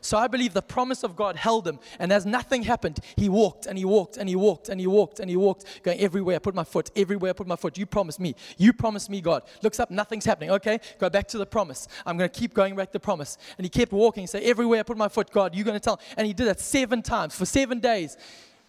So 0.00 0.16
I 0.16 0.28
believe 0.28 0.54
the 0.54 0.62
promise 0.62 1.02
of 1.02 1.16
God 1.16 1.36
held 1.36 1.66
him. 1.66 1.78
And 1.98 2.12
as 2.12 2.24
nothing 2.24 2.62
happened, 2.62 3.00
he 3.16 3.28
walked 3.28 3.66
and 3.66 3.76
he 3.76 3.84
walked 3.84 4.16
and 4.16 4.28
he 4.28 4.36
walked 4.36 4.68
and 4.68 4.80
he 4.80 4.86
walked 4.86 5.20
and 5.20 5.28
he 5.28 5.36
walked, 5.36 5.64
going 5.82 6.00
everywhere, 6.00 6.36
I 6.36 6.38
put 6.38 6.54
my 6.54 6.64
foot, 6.64 6.90
everywhere, 6.96 7.30
I 7.30 7.32
put 7.34 7.46
my 7.46 7.56
foot. 7.56 7.76
You 7.76 7.86
promised 7.86 8.20
me. 8.20 8.34
You 8.56 8.72
promised 8.72 9.10
me, 9.10 9.20
God. 9.20 9.42
Looks 9.62 9.78
up, 9.78 9.90
nothing's 9.90 10.24
happening. 10.24 10.50
Okay, 10.52 10.80
go 10.98 11.10
back 11.10 11.28
to 11.28 11.38
the 11.38 11.46
promise. 11.46 11.88
I'm 12.06 12.16
going 12.16 12.30
to 12.30 12.40
keep 12.40 12.54
going 12.54 12.76
back 12.76 12.88
to 12.88 12.92
the 12.94 13.00
promise. 13.00 13.36
And 13.58 13.64
he 13.64 13.68
kept 13.68 13.92
walking, 13.92 14.26
say, 14.26 14.40
everywhere 14.42 14.80
I 14.80 14.82
put 14.82 14.96
my 14.96 15.08
foot, 15.08 15.30
God, 15.30 15.54
you're 15.54 15.64
going 15.64 15.78
to 15.78 15.80
tell. 15.80 16.00
And 16.16 16.26
he 16.26 16.32
did 16.32 16.46
that 16.46 16.60
seven 16.60 17.02
times 17.02 17.34
for 17.34 17.44
seven 17.44 17.78
days. 17.80 18.16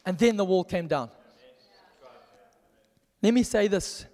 And 0.06 0.18
then 0.18 0.36
the 0.38 0.46
wall 0.46 0.64
came 0.64 0.88
down. 0.88 1.10
Let 3.22 3.34
me 3.34 3.44
say 3.44 3.68
this. 3.68 4.06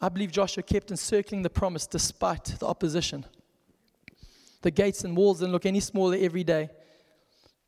I 0.00 0.08
believe 0.08 0.30
Joshua 0.30 0.62
kept 0.62 0.90
encircling 0.90 1.42
the 1.42 1.50
promise 1.50 1.86
despite 1.86 2.44
the 2.44 2.66
opposition. 2.66 3.26
The 4.62 4.70
gates 4.70 5.04
and 5.04 5.16
walls 5.16 5.40
didn't 5.40 5.52
look 5.52 5.66
any 5.66 5.80
smaller 5.80 6.16
every 6.18 6.44
day. 6.44 6.70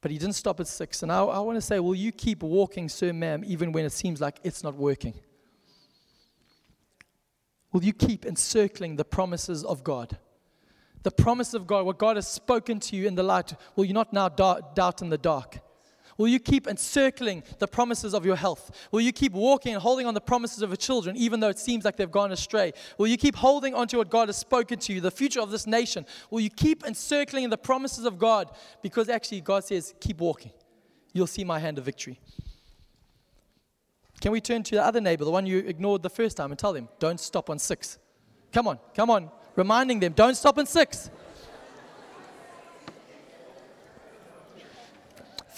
But 0.00 0.10
he 0.10 0.18
didn't 0.18 0.34
stop 0.34 0.60
at 0.60 0.66
six. 0.66 1.02
And 1.02 1.12
I, 1.12 1.22
I 1.22 1.38
want 1.40 1.56
to 1.56 1.60
say, 1.60 1.78
will 1.78 1.94
you 1.94 2.10
keep 2.10 2.42
walking, 2.42 2.88
sir, 2.88 3.12
ma'am, 3.12 3.42
even 3.46 3.72
when 3.72 3.84
it 3.84 3.92
seems 3.92 4.20
like 4.20 4.38
it's 4.42 4.64
not 4.64 4.74
working? 4.74 5.14
Will 7.72 7.84
you 7.84 7.92
keep 7.92 8.24
encircling 8.24 8.96
the 8.96 9.04
promises 9.04 9.64
of 9.64 9.84
God? 9.84 10.18
The 11.02 11.10
promise 11.10 11.54
of 11.54 11.66
God, 11.66 11.86
what 11.86 11.98
God 11.98 12.16
has 12.16 12.28
spoken 12.28 12.80
to 12.80 12.96
you 12.96 13.06
in 13.06 13.14
the 13.14 13.22
light, 13.22 13.54
will 13.76 13.84
you 13.84 13.94
not 13.94 14.12
now 14.12 14.28
doubt 14.28 15.02
in 15.02 15.08
the 15.08 15.18
dark? 15.18 15.60
Will 16.16 16.28
you 16.28 16.38
keep 16.38 16.66
encircling 16.66 17.42
the 17.58 17.66
promises 17.66 18.14
of 18.14 18.26
your 18.26 18.36
health? 18.36 18.70
Will 18.90 19.00
you 19.00 19.12
keep 19.12 19.32
walking 19.32 19.74
and 19.74 19.82
holding 19.82 20.06
on 20.06 20.14
the 20.14 20.20
promises 20.20 20.62
of 20.62 20.70
your 20.70 20.76
children, 20.76 21.16
even 21.16 21.40
though 21.40 21.48
it 21.48 21.58
seems 21.58 21.84
like 21.84 21.96
they've 21.96 22.10
gone 22.10 22.32
astray? 22.32 22.72
Will 22.98 23.06
you 23.06 23.16
keep 23.16 23.36
holding 23.36 23.74
on 23.74 23.88
to 23.88 23.98
what 23.98 24.10
God 24.10 24.28
has 24.28 24.36
spoken 24.36 24.78
to 24.80 24.92
you, 24.92 25.00
the 25.00 25.10
future 25.10 25.40
of 25.40 25.50
this 25.50 25.66
nation? 25.66 26.06
Will 26.30 26.40
you 26.40 26.50
keep 26.50 26.84
encircling 26.84 27.48
the 27.50 27.58
promises 27.58 28.04
of 28.04 28.18
God? 28.18 28.50
Because 28.82 29.08
actually, 29.08 29.40
God 29.40 29.64
says, 29.64 29.94
keep 30.00 30.18
walking. 30.18 30.52
You'll 31.12 31.26
see 31.26 31.44
my 31.44 31.58
hand 31.58 31.78
of 31.78 31.84
victory. 31.84 32.20
Can 34.20 34.32
we 34.32 34.40
turn 34.40 34.62
to 34.64 34.74
the 34.74 34.84
other 34.84 35.00
neighbor, 35.00 35.24
the 35.24 35.30
one 35.30 35.46
you 35.46 35.58
ignored 35.58 36.02
the 36.02 36.10
first 36.10 36.36
time, 36.36 36.50
and 36.50 36.58
tell 36.58 36.72
them, 36.72 36.88
don't 36.98 37.18
stop 37.18 37.48
on 37.48 37.58
six? 37.58 37.98
Come 38.52 38.68
on, 38.68 38.78
come 38.94 39.10
on. 39.10 39.30
Reminding 39.56 40.00
them, 40.00 40.12
don't 40.12 40.36
stop 40.36 40.58
on 40.58 40.66
six. 40.66 41.10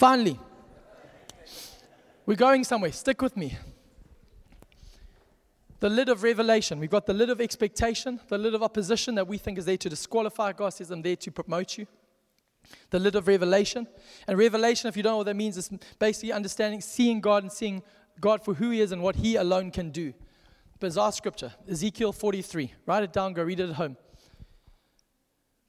Finally, 0.03 0.37
we're 2.25 2.35
going 2.35 2.65
somewhere. 2.65 2.91
Stick 2.91 3.21
with 3.21 3.37
me. 3.37 3.57
The 5.79 5.87
lid 5.87 6.09
of 6.09 6.23
revelation. 6.23 6.77
We've 6.77 6.89
got 6.89 7.05
the 7.05 7.13
lid 7.13 7.29
of 7.29 7.39
expectation, 7.39 8.19
the 8.27 8.37
lid 8.37 8.53
of 8.53 8.61
opposition 8.61 9.15
that 9.15 9.25
we 9.25 9.37
think 9.37 9.57
is 9.57 9.63
there 9.63 9.77
to 9.77 9.87
disqualify. 9.87 10.51
God 10.51 10.71
says, 10.71 10.91
I'm 10.91 11.01
there 11.01 11.15
to 11.15 11.31
promote 11.31 11.77
you. 11.77 11.87
The 12.89 12.99
lid 12.99 13.15
of 13.15 13.29
revelation. 13.29 13.87
And 14.27 14.37
revelation, 14.37 14.89
if 14.89 14.97
you 14.97 15.03
don't 15.03 15.13
know 15.13 15.17
what 15.19 15.27
that 15.27 15.37
means, 15.37 15.55
is 15.55 15.69
basically 15.99 16.33
understanding, 16.33 16.81
seeing 16.81 17.21
God 17.21 17.43
and 17.43 17.49
seeing 17.49 17.81
God 18.19 18.43
for 18.43 18.55
who 18.55 18.71
He 18.71 18.81
is 18.81 18.91
and 18.91 19.01
what 19.01 19.15
He 19.15 19.37
alone 19.37 19.71
can 19.71 19.89
do. 19.89 20.13
Bizarre 20.81 21.13
scripture, 21.13 21.53
Ezekiel 21.65 22.11
43. 22.11 22.73
Write 22.85 23.03
it 23.03 23.13
down, 23.13 23.31
go 23.31 23.41
read 23.41 23.61
it 23.61 23.69
at 23.69 23.75
home. 23.77 23.95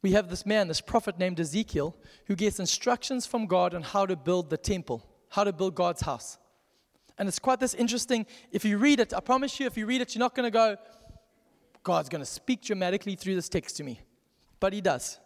We 0.04 0.12
have 0.12 0.28
this 0.28 0.44
man, 0.44 0.68
this 0.68 0.82
prophet 0.82 1.18
named 1.18 1.40
Ezekiel, 1.40 1.96
who 2.26 2.36
gets 2.36 2.60
instructions 2.60 3.24
from 3.24 3.46
God 3.46 3.72
on 3.74 3.80
how 3.80 4.04
to 4.04 4.16
build 4.16 4.50
the 4.50 4.58
temple, 4.58 5.02
how 5.30 5.44
to 5.44 5.52
build 5.52 5.74
God's 5.74 6.02
house. 6.02 6.36
And 7.16 7.26
it's 7.26 7.38
quite 7.38 7.58
this 7.58 7.72
interesting. 7.72 8.26
If 8.52 8.66
you 8.66 8.76
read 8.76 9.00
it, 9.00 9.14
I 9.14 9.20
promise 9.20 9.58
you, 9.58 9.64
if 9.64 9.78
you 9.78 9.86
read 9.86 10.02
it, 10.02 10.14
you're 10.14 10.20
not 10.20 10.34
going 10.34 10.44
to 10.44 10.50
go, 10.50 10.76
God's 11.82 12.10
going 12.10 12.20
to 12.20 12.26
speak 12.26 12.60
dramatically 12.60 13.16
through 13.16 13.34
this 13.34 13.48
text 13.48 13.78
to 13.78 13.82
me. 13.82 13.98
But 14.60 14.74
He 14.74 14.82
does. 14.82 15.18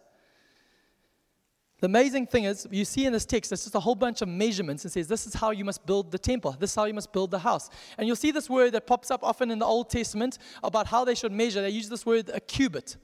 The 1.81 1.87
amazing 1.87 2.27
thing 2.27 2.45
is, 2.45 2.65
you 2.71 2.85
see 2.85 3.05
in 3.05 3.11
this 3.11 3.25
text, 3.25 3.49
there's 3.49 3.63
just 3.63 3.75
a 3.75 3.81
whole 3.81 3.95
bunch 3.95 4.21
of 4.21 4.29
measurements 4.29 4.85
and 4.85 4.93
says, 4.93 5.09
This 5.09 5.27
is 5.27 5.33
how 5.33 5.51
you 5.51 5.65
must 5.65 5.85
build 5.85 6.09
the 6.09 6.19
temple. 6.19 6.55
This 6.57 6.69
is 6.69 6.75
how 6.77 6.85
you 6.85 6.93
must 6.93 7.11
build 7.11 7.31
the 7.31 7.39
house. 7.39 7.69
And 7.97 8.07
you'll 8.07 8.15
see 8.15 8.31
this 8.31 8.49
word 8.49 8.71
that 8.71 8.87
pops 8.87 9.11
up 9.11 9.25
often 9.25 9.51
in 9.51 9.59
the 9.59 9.65
Old 9.65 9.89
Testament 9.89 10.37
about 10.63 10.87
how 10.87 11.03
they 11.03 11.15
should 11.15 11.33
measure. 11.33 11.61
They 11.61 11.69
use 11.69 11.89
this 11.89 12.05
word, 12.05 12.31
a 12.33 12.39
cubit. 12.39 12.95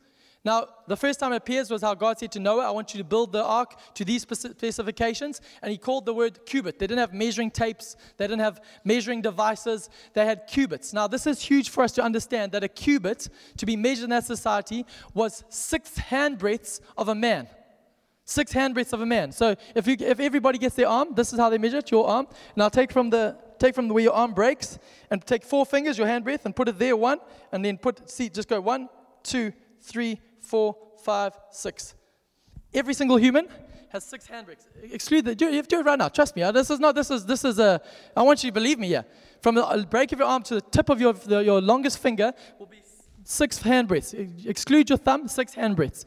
Now, 0.45 0.67
the 0.87 0.95
first 0.95 1.19
time 1.19 1.33
it 1.33 1.37
appears 1.37 1.71
was 1.71 1.81
how 1.81 1.95
God 1.95 2.19
said 2.19 2.31
to 2.33 2.39
Noah, 2.39 2.67
I 2.67 2.69
want 2.69 2.93
you 2.93 2.99
to 2.99 3.03
build 3.03 3.31
the 3.31 3.43
ark 3.43 3.79
to 3.95 4.05
these 4.05 4.21
specifications. 4.21 5.41
And 5.63 5.71
he 5.71 5.77
called 5.77 6.05
the 6.05 6.13
word 6.13 6.45
cubit. 6.45 6.77
They 6.77 6.85
didn't 6.85 6.99
have 6.99 7.13
measuring 7.13 7.49
tapes, 7.49 7.97
they 8.17 8.27
didn't 8.27 8.41
have 8.41 8.61
measuring 8.83 9.23
devices, 9.23 9.89
they 10.13 10.23
had 10.23 10.45
cubits. 10.45 10.93
Now, 10.93 11.07
this 11.07 11.25
is 11.25 11.41
huge 11.41 11.69
for 11.69 11.83
us 11.83 11.91
to 11.93 12.03
understand 12.03 12.51
that 12.51 12.63
a 12.63 12.67
cubit, 12.67 13.27
to 13.57 13.65
be 13.65 13.75
measured 13.75 14.03
in 14.05 14.09
that 14.11 14.25
society, 14.25 14.85
was 15.15 15.43
six 15.49 15.97
handbreadths 15.97 16.79
of 16.95 17.09
a 17.09 17.15
man. 17.15 17.47
Six 18.23 18.53
handbreadths 18.53 18.93
of 18.93 19.01
a 19.01 19.05
man. 19.05 19.31
So 19.31 19.55
if, 19.73 19.87
you, 19.87 19.97
if 19.99 20.19
everybody 20.19 20.59
gets 20.59 20.75
their 20.75 20.87
arm, 20.87 21.15
this 21.15 21.33
is 21.33 21.39
how 21.39 21.49
they 21.49 21.57
measure 21.57 21.77
it, 21.77 21.89
your 21.89 22.07
arm. 22.07 22.27
Now 22.55 22.69
take 22.69 22.91
from 22.91 23.09
the 23.09 23.37
take 23.57 23.73
from 23.73 23.87
where 23.87 24.03
your 24.03 24.13
arm 24.13 24.33
breaks 24.33 24.77
and 25.09 25.25
take 25.25 25.43
four 25.43 25.65
fingers, 25.65 25.97
your 25.97 26.07
handbreadth, 26.07 26.45
and 26.45 26.55
put 26.55 26.67
it 26.67 26.77
there, 26.77 26.95
one, 26.95 27.19
and 27.51 27.63
then 27.63 27.77
put 27.77 28.09
see, 28.09 28.29
just 28.29 28.49
go 28.49 28.59
one, 28.59 28.89
two, 29.23 29.53
three, 29.81 30.19
four, 30.45 30.77
five, 31.03 31.33
six. 31.51 31.95
Every 32.73 32.93
single 32.93 33.17
human 33.17 33.47
has 33.89 34.03
six 34.03 34.27
handbreadths. 34.27 34.67
Exclude 34.91 35.25
the, 35.25 35.35
do, 35.35 35.61
do 35.63 35.79
it 35.79 35.85
right 35.85 35.97
now. 35.97 36.09
Trust 36.09 36.35
me. 36.35 36.41
Uh, 36.41 36.51
this 36.51 36.69
is 36.69 36.79
not, 36.79 36.95
this 36.95 37.09
is, 37.09 37.25
this 37.25 37.45
is 37.45 37.59
a, 37.59 37.81
I 38.15 38.21
want 38.21 38.43
you 38.43 38.49
to 38.49 38.53
believe 38.53 38.79
me 38.79 38.87
here. 38.87 39.05
From 39.41 39.55
the 39.55 39.87
break 39.89 40.11
of 40.11 40.19
your 40.19 40.27
arm 40.27 40.43
to 40.43 40.55
the 40.55 40.61
tip 40.61 40.89
of 40.89 40.99
your, 40.99 41.13
the, 41.13 41.39
your 41.39 41.61
longest 41.61 41.99
finger 41.99 42.33
will 42.59 42.65
be 42.65 42.81
six 43.23 43.59
handbreadths. 43.61 44.45
Exclude 44.45 44.89
your 44.89 44.97
thumb, 44.97 45.27
six 45.27 45.55
handbreadths. 45.55 46.05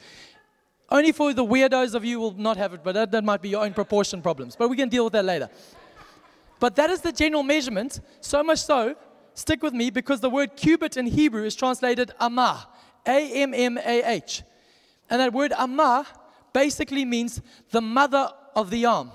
Only 0.91 1.13
for 1.13 1.33
the 1.35 1.45
weirdos 1.45 1.95
of 1.95 2.05
you 2.05 2.19
will 2.19 2.33
not 2.33 2.57
have 2.57 2.73
it, 2.75 2.83
but 2.83 2.93
that, 2.93 3.11
that 3.11 3.25
might 3.25 3.43
be 3.43 3.51
your 3.51 3.65
own 3.65 3.75
proportion 3.75 4.23
problems. 4.23 4.57
But 4.57 4.69
we 4.69 4.77
can 4.77 4.89
deal 4.89 5.05
with 5.05 5.13
that 5.13 5.25
later. 5.25 5.49
But 6.61 6.77
that 6.77 6.91
is 6.91 7.01
the 7.01 7.13
general 7.13 7.43
measurement, 7.43 8.01
so 8.21 8.43
much 8.43 8.61
so, 8.61 8.97
stick 9.35 9.63
with 9.63 9.75
me, 9.75 9.91
because 9.91 10.21
the 10.21 10.31
word 10.31 10.57
cubit 10.57 10.97
in 10.97 11.07
Hebrew 11.07 11.45
is 11.45 11.55
translated 11.55 12.13
ammah, 12.21 12.67
A 13.07 13.43
M 13.43 13.55
M 13.55 13.79
A 13.79 14.03
H. 14.13 14.43
And 15.11 15.21
that 15.21 15.33
word 15.33 15.53
Ammah 15.53 16.07
basically 16.53 17.05
means 17.05 17.41
the 17.71 17.81
mother 17.81 18.31
of 18.55 18.71
the 18.71 18.85
arm. 18.85 19.11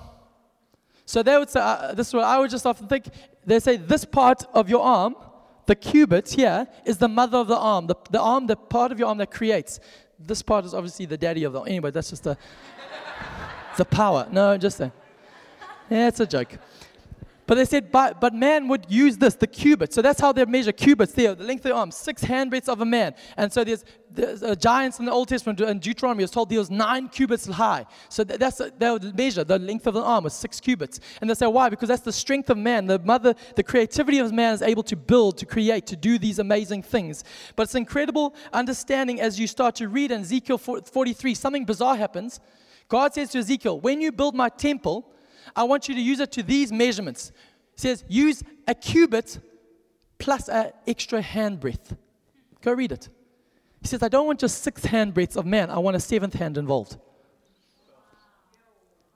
So 1.06 1.22
they 1.22 1.36
would 1.36 1.50
say, 1.50 1.60
uh, 1.60 1.92
this 1.94 2.08
is 2.08 2.14
what 2.14 2.24
I 2.24 2.38
would 2.38 2.50
just 2.50 2.66
often 2.66 2.86
think, 2.86 3.06
they 3.44 3.60
say 3.60 3.76
this 3.76 4.04
part 4.04 4.44
of 4.54 4.70
your 4.70 4.82
arm, 4.82 5.14
the 5.66 5.74
cubit 5.74 6.30
here, 6.30 6.66
is 6.84 6.98
the 6.98 7.08
mother 7.08 7.38
of 7.38 7.48
the 7.48 7.56
arm, 7.56 7.86
the, 7.86 7.96
the 8.10 8.20
arm, 8.20 8.46
the 8.46 8.56
part 8.56 8.90
of 8.90 8.98
your 8.98 9.08
arm 9.08 9.18
that 9.18 9.30
creates. 9.30 9.80
This 10.18 10.42
part 10.42 10.64
is 10.64 10.72
obviously 10.72 11.06
the 11.06 11.18
daddy 11.18 11.44
of 11.44 11.52
the 11.52 11.60
Anyway, 11.62 11.90
that's 11.90 12.10
just 12.10 12.24
the, 12.24 12.38
the 13.76 13.84
power. 13.84 14.26
No, 14.30 14.56
just 14.56 14.80
a, 14.80 14.90
yeah, 15.90 16.08
it's 16.08 16.20
a 16.20 16.26
joke. 16.26 16.58
But 17.46 17.56
they 17.56 17.66
said, 17.66 17.92
but, 17.92 18.20
but 18.20 18.32
man 18.34 18.68
would 18.68 18.86
use 18.88 19.18
this, 19.18 19.34
the 19.34 19.46
cubit. 19.46 19.92
So 19.92 20.00
that's 20.00 20.18
how 20.18 20.32
they 20.32 20.44
measure 20.46 20.72
cubits 20.72 21.12
there, 21.12 21.34
the 21.34 21.44
length 21.44 21.64
of 21.66 21.70
the 21.70 21.74
arm, 21.74 21.90
six 21.90 22.24
handbreadths 22.24 22.68
of 22.68 22.80
a 22.80 22.86
man. 22.86 23.14
And 23.36 23.52
so 23.52 23.64
there's, 23.64 23.84
there's 24.10 24.42
uh, 24.42 24.54
giants 24.54 24.98
in 24.98 25.04
the 25.04 25.12
Old 25.12 25.28
Testament, 25.28 25.60
in 25.60 25.78
Deuteronomy, 25.78 26.24
was 26.24 26.30
told 26.30 26.48
there 26.48 26.58
was 26.58 26.70
nine 26.70 27.08
cubits 27.08 27.46
high. 27.46 27.84
So 28.08 28.24
that's, 28.24 28.62
they 28.78 28.90
would 28.90 29.14
measure 29.14 29.44
the 29.44 29.58
length 29.58 29.86
of 29.86 29.94
the 29.94 30.02
arm 30.02 30.24
was 30.24 30.32
six 30.32 30.58
cubits. 30.58 31.00
And 31.20 31.28
they 31.28 31.34
say, 31.34 31.46
why? 31.46 31.68
Because 31.68 31.88
that's 31.88 32.02
the 32.02 32.12
strength 32.12 32.48
of 32.48 32.56
man. 32.56 32.86
The 32.86 32.98
mother, 32.98 33.34
the 33.56 33.62
creativity 33.62 34.20
of 34.20 34.32
man 34.32 34.54
is 34.54 34.62
able 34.62 34.84
to 34.84 34.96
build, 34.96 35.36
to 35.38 35.46
create, 35.46 35.86
to 35.88 35.96
do 35.96 36.18
these 36.18 36.38
amazing 36.38 36.82
things. 36.82 37.24
But 37.56 37.64
it's 37.64 37.74
incredible 37.74 38.34
understanding 38.54 39.20
as 39.20 39.38
you 39.38 39.46
start 39.46 39.74
to 39.76 39.88
read 39.88 40.12
in 40.12 40.22
Ezekiel 40.22 40.56
43, 40.56 41.34
something 41.34 41.64
bizarre 41.66 41.96
happens. 41.96 42.40
God 42.88 43.12
says 43.12 43.30
to 43.30 43.38
Ezekiel, 43.38 43.80
when 43.80 44.00
you 44.00 44.12
build 44.12 44.34
my 44.34 44.48
temple, 44.48 45.10
I 45.54 45.64
want 45.64 45.88
you 45.88 45.94
to 45.94 46.00
use 46.00 46.20
it 46.20 46.32
to 46.32 46.42
these 46.42 46.72
measurements. 46.72 47.32
It 47.74 47.80
says, 47.80 48.04
use 48.08 48.42
a 48.66 48.74
cubit 48.74 49.38
plus 50.18 50.48
an 50.48 50.72
extra 50.86 51.20
hand 51.20 51.60
breadth. 51.60 51.96
Go 52.62 52.72
read 52.72 52.92
it. 52.92 53.08
He 53.82 53.88
says, 53.88 54.02
I 54.02 54.08
don't 54.08 54.26
want 54.26 54.40
just 54.40 54.62
six 54.62 54.84
hand 54.84 55.12
breadths 55.12 55.36
of 55.36 55.44
man, 55.44 55.70
I 55.70 55.78
want 55.78 55.96
a 55.96 56.00
seventh 56.00 56.34
hand 56.34 56.56
involved. 56.56 56.96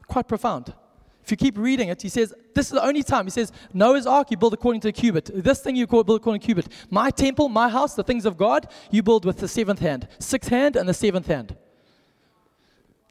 Quite 0.07 0.29
profound. 0.29 0.75
If 1.23 1.31
you 1.31 1.37
keep 1.37 1.59
reading 1.59 1.91
it, 1.91 2.01
he 2.01 2.09
says, 2.09 2.35
This 2.55 2.67
is 2.67 2.73
the 2.73 2.83
only 2.83 3.03
time. 3.03 3.27
He 3.27 3.31
says, 3.31 3.53
Noah's 3.75 4.07
ark, 4.07 4.31
you 4.31 4.39
build 4.39 4.55
according 4.55 4.81
to 4.83 4.89
a 4.89 4.93
cubit. 4.93 5.31
This 5.35 5.61
thing 5.61 5.77
you 5.77 5.87
call 5.87 6.03
build 6.03 6.21
according 6.21 6.41
to 6.41 6.47
cubit. 6.47 6.69
My 6.91 7.11
temple, 7.11 7.51
my 7.51 7.69
house, 7.69 7.95
the 7.95 8.03
things 8.03 8.25
of 8.25 8.39
God, 8.39 8.67
you 8.91 9.03
build 9.03 9.27
with 9.27 9.37
the 9.37 9.49
seventh 9.49 9.81
hand. 9.81 10.09
Sixth 10.19 10.49
hand 10.49 10.75
and 10.77 10.89
the 10.89 10.95
seventh 10.95 11.27
hand. 11.27 11.55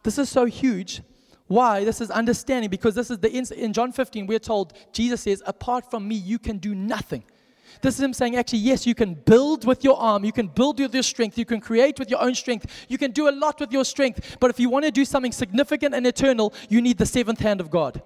This 0.04 0.18
is 0.18 0.30
so 0.30 0.46
huge 0.46 1.02
why? 1.48 1.84
This 1.84 2.02
is 2.02 2.12
understanding 2.12 2.70
because 2.70 2.96
this 2.96 3.10
is 3.10 3.20
the 3.20 3.30
in 3.30 3.74
John 3.74 3.92
15 3.92 4.28
we're 4.28 4.40
told 4.40 4.74
Jesus 4.92 5.22
says, 5.22 5.42
"Apart 5.46 5.90
from 5.90 6.08
me, 6.08 6.16
you 6.16 6.40
can 6.40 6.58
do 6.58 6.76
nothing." 6.76 7.24
This 7.82 7.96
is 7.96 8.02
him 8.02 8.14
saying, 8.14 8.36
actually, 8.36 8.60
yes, 8.60 8.88
you 8.88 8.96
can 8.96 9.14
build 9.14 9.66
with 9.66 9.84
your 9.84 9.98
arm, 9.98 10.24
you 10.26 10.32
can 10.32 10.48
build 10.48 10.80
with 10.80 10.94
your 10.94 11.04
strength, 11.04 11.38
you 11.38 11.46
can 11.46 11.60
create 11.60 12.00
with 12.00 12.10
your 12.10 12.22
own 12.22 12.34
strength, 12.34 12.86
you 12.88 12.98
can 12.98 13.12
do 13.12 13.30
a 13.30 13.32
lot 13.32 13.60
with 13.60 13.72
your 13.72 13.86
strength. 13.86 14.38
But 14.40 14.50
if 14.50 14.60
you 14.60 14.70
want 14.70 14.86
to 14.86 14.92
do 14.92 15.06
something 15.06 15.32
significant 15.32 15.94
and 15.94 16.06
eternal, 16.08 16.54
you 16.70 16.82
need 16.82 16.98
the 16.98 17.06
seventh 17.06 17.40
hand 17.40 17.62
of 17.62 17.70
God. 17.70 18.02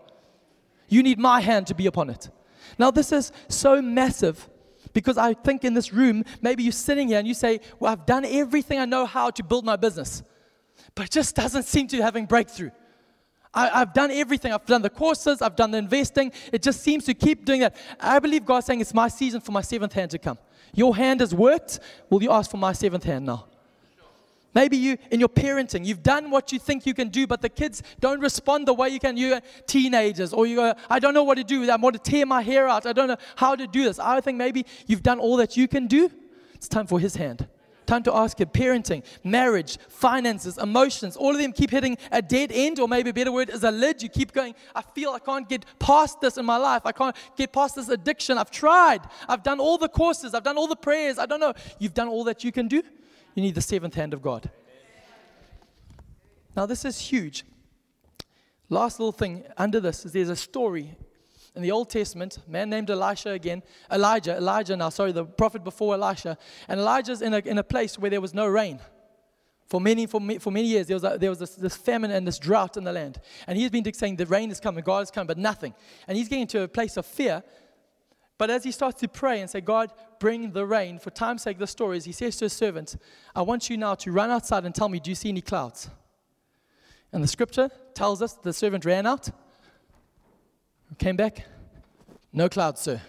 You 0.89 1.03
need 1.03 1.19
my 1.19 1.39
hand 1.39 1.67
to 1.67 1.75
be 1.75 1.85
upon 1.85 2.09
it. 2.09 2.29
Now, 2.77 2.91
this 2.91 3.11
is 3.11 3.31
so 3.47 3.81
massive 3.81 4.49
because 4.93 5.17
I 5.17 5.33
think 5.33 5.63
in 5.63 5.73
this 5.73 5.93
room, 5.93 6.25
maybe 6.41 6.63
you're 6.63 6.71
sitting 6.73 7.07
here 7.07 7.19
and 7.19 7.27
you 7.27 7.33
say, 7.33 7.61
Well, 7.79 7.91
I've 7.91 8.05
done 8.05 8.25
everything 8.25 8.77
I 8.77 8.85
know 8.85 9.05
how 9.05 9.29
to 9.31 9.43
build 9.43 9.63
my 9.63 9.77
business, 9.77 10.21
but 10.95 11.05
it 11.05 11.11
just 11.11 11.35
doesn't 11.35 11.63
seem 11.63 11.87
to 11.87 11.97
be 11.97 12.01
having 12.01 12.25
breakthrough. 12.25 12.71
I, 13.53 13.79
have 13.79 13.93
done 13.93 14.11
everything. 14.11 14.53
I've 14.53 14.65
done 14.65 14.81
the 14.81 14.89
courses, 14.89 15.41
I've 15.41 15.55
done 15.55 15.71
the 15.71 15.77
investing. 15.77 16.31
It 16.51 16.61
just 16.61 16.81
seems 16.81 17.05
to 17.05 17.13
keep 17.13 17.45
doing 17.45 17.61
that. 17.61 17.75
I 17.99 18.19
believe 18.19 18.45
God's 18.45 18.65
saying 18.65 18.81
it's 18.81 18.93
my 18.93 19.07
season 19.07 19.41
for 19.41 19.51
my 19.51 19.61
seventh 19.61 19.93
hand 19.93 20.11
to 20.11 20.19
come. 20.19 20.37
Your 20.73 20.95
hand 20.95 21.19
has 21.19 21.35
worked. 21.35 21.79
Will 22.09 22.23
you 22.23 22.31
ask 22.31 22.49
for 22.49 22.57
my 22.57 22.73
seventh 22.73 23.03
hand 23.03 23.25
now? 23.25 23.45
Maybe 24.53 24.75
you, 24.75 24.97
in 25.11 25.19
your 25.19 25.29
parenting, 25.29 25.85
you've 25.85 26.03
done 26.03 26.29
what 26.29 26.51
you 26.51 26.59
think 26.59 26.85
you 26.85 26.93
can 26.93 27.07
do, 27.07 27.25
but 27.25 27.41
the 27.41 27.47
kids 27.47 27.83
don't 28.01 28.19
respond 28.19 28.67
the 28.67 28.73
way 28.73 28.89
you 28.89 28.99
can. 28.99 29.15
You're 29.15 29.39
teenagers, 29.65 30.33
or 30.33 30.45
you 30.45 30.57
go, 30.57 30.73
I 30.89 30.99
don't 30.99 31.13
know 31.13 31.23
what 31.23 31.35
to 31.35 31.43
do. 31.43 31.69
I 31.69 31.75
want 31.77 32.03
to 32.03 32.11
tear 32.11 32.25
my 32.25 32.41
hair 32.41 32.67
out. 32.67 32.85
I 32.85 32.91
don't 32.91 33.07
know 33.07 33.17
how 33.37 33.55
to 33.55 33.65
do 33.65 33.85
this. 33.85 33.97
I 33.97 34.19
think 34.19 34.37
maybe 34.37 34.65
you've 34.87 35.03
done 35.03 35.19
all 35.19 35.37
that 35.37 35.55
you 35.55 35.69
can 35.69 35.87
do. 35.87 36.11
It's 36.53 36.67
time 36.67 36.85
for 36.85 36.99
His 36.99 37.15
hand. 37.15 37.47
Time 37.85 38.03
to 38.03 38.13
ask 38.13 38.39
it. 38.39 38.53
parenting, 38.53 39.03
marriage, 39.23 39.77
finances, 39.89 40.57
emotions, 40.57 41.15
all 41.17 41.31
of 41.31 41.37
them 41.37 41.51
keep 41.51 41.71
hitting 41.71 41.97
a 42.11 42.21
dead 42.21 42.51
end, 42.53 42.79
or 42.79 42.87
maybe 42.87 43.09
a 43.09 43.13
better 43.13 43.31
word 43.31 43.49
is 43.49 43.63
a 43.63 43.71
lid. 43.71 44.01
You 44.01 44.09
keep 44.09 44.31
going, 44.31 44.55
I 44.75 44.81
feel 44.81 45.11
I 45.11 45.19
can't 45.19 45.47
get 45.49 45.65
past 45.79 46.21
this 46.21 46.37
in 46.37 46.45
my 46.45 46.57
life. 46.57 46.83
I 46.85 46.91
can't 46.91 47.15
get 47.35 47.51
past 47.51 47.75
this 47.75 47.89
addiction. 47.89 48.37
I've 48.37 48.51
tried. 48.51 49.01
I've 49.27 49.43
done 49.43 49.59
all 49.59 49.77
the 49.77 49.89
courses. 49.89 50.33
I've 50.33 50.43
done 50.43 50.57
all 50.57 50.67
the 50.67 50.75
prayers. 50.75 51.17
I 51.17 51.25
don't 51.25 51.39
know. 51.39 51.53
You've 51.79 51.93
done 51.93 52.07
all 52.07 52.23
that 52.25 52.43
you 52.43 52.51
can 52.51 52.67
do. 52.67 52.83
You 53.35 53.43
need 53.43 53.55
the 53.55 53.61
seventh 53.61 53.95
hand 53.95 54.13
of 54.13 54.21
God. 54.21 54.49
Now, 56.55 56.65
this 56.65 56.85
is 56.85 56.99
huge. 56.99 57.45
Last 58.69 58.99
little 58.99 59.11
thing 59.11 59.43
under 59.57 59.79
this 59.79 60.05
is 60.05 60.13
there's 60.13 60.29
a 60.29 60.35
story 60.35 60.97
in 61.55 61.61
the 61.61 61.71
Old 61.71 61.89
Testament, 61.89 62.39
man 62.47 62.69
named 62.69 62.89
Elisha 62.89 63.31
again, 63.31 63.61
Elijah, 63.91 64.37
Elijah 64.37 64.77
now, 64.77 64.89
sorry, 64.89 65.11
the 65.11 65.25
prophet 65.25 65.63
before 65.63 65.95
Elisha. 65.95 66.37
And 66.67 66.79
Elijah's 66.79 67.21
in 67.21 67.33
a, 67.33 67.39
in 67.39 67.57
a 67.57 67.63
place 67.63 67.99
where 67.99 68.09
there 68.09 68.21
was 68.21 68.33
no 68.33 68.47
rain. 68.47 68.79
For 69.67 69.81
many, 69.81 70.05
for, 70.05 70.21
for 70.39 70.51
many 70.51 70.67
years, 70.67 70.87
there 70.87 70.95
was, 70.95 71.03
a, 71.03 71.17
there 71.17 71.29
was 71.29 71.39
this, 71.39 71.55
this, 71.55 71.75
famine 71.75 72.11
and 72.11 72.25
this 72.25 72.39
drought 72.39 72.77
in 72.77 72.83
the 72.83 72.91
land. 72.91 73.19
And 73.47 73.57
he's 73.57 73.69
been 73.69 73.93
saying 73.93 74.15
the 74.15 74.25
rain 74.25 74.51
is 74.51 74.59
coming, 74.59 74.83
God 74.83 75.03
is 75.03 75.11
coming, 75.11 75.27
but 75.27 75.37
nothing. 75.37 75.73
And 76.07 76.17
he's 76.17 76.29
getting 76.29 76.47
to 76.47 76.61
a 76.63 76.67
place 76.67 76.95
of 76.97 77.05
fear. 77.05 77.43
But 78.37 78.49
as 78.49 78.63
he 78.63 78.71
starts 78.71 78.99
to 79.01 79.07
pray 79.07 79.41
and 79.41 79.49
say, 79.49 79.61
God, 79.61 79.91
bring 80.19 80.51
the 80.51 80.65
rain, 80.65 80.99
for 80.99 81.09
time's 81.09 81.43
sake, 81.43 81.57
the 81.57 81.67
story 81.67 81.97
is 81.97 82.05
he 82.05 82.11
says 82.11 82.37
to 82.37 82.45
his 82.45 82.53
servant, 82.53 82.95
I 83.35 83.43
want 83.43 83.69
you 83.69 83.77
now 83.77 83.95
to 83.95 84.11
run 84.11 84.29
outside 84.31 84.65
and 84.65 84.73
tell 84.73 84.89
me, 84.89 84.99
do 84.99 85.11
you 85.11 85.15
see 85.15 85.29
any 85.29 85.41
clouds? 85.41 85.89
And 87.13 87.23
the 87.23 87.27
scripture 87.27 87.69
tells 87.93 88.21
us 88.21 88.33
the 88.33 88.53
servant 88.53 88.85
ran 88.85 89.05
out 89.05 89.29
Came 90.97 91.15
back, 91.15 91.45
no 92.31 92.47
clouds, 92.47 92.81
sir. 92.81 93.01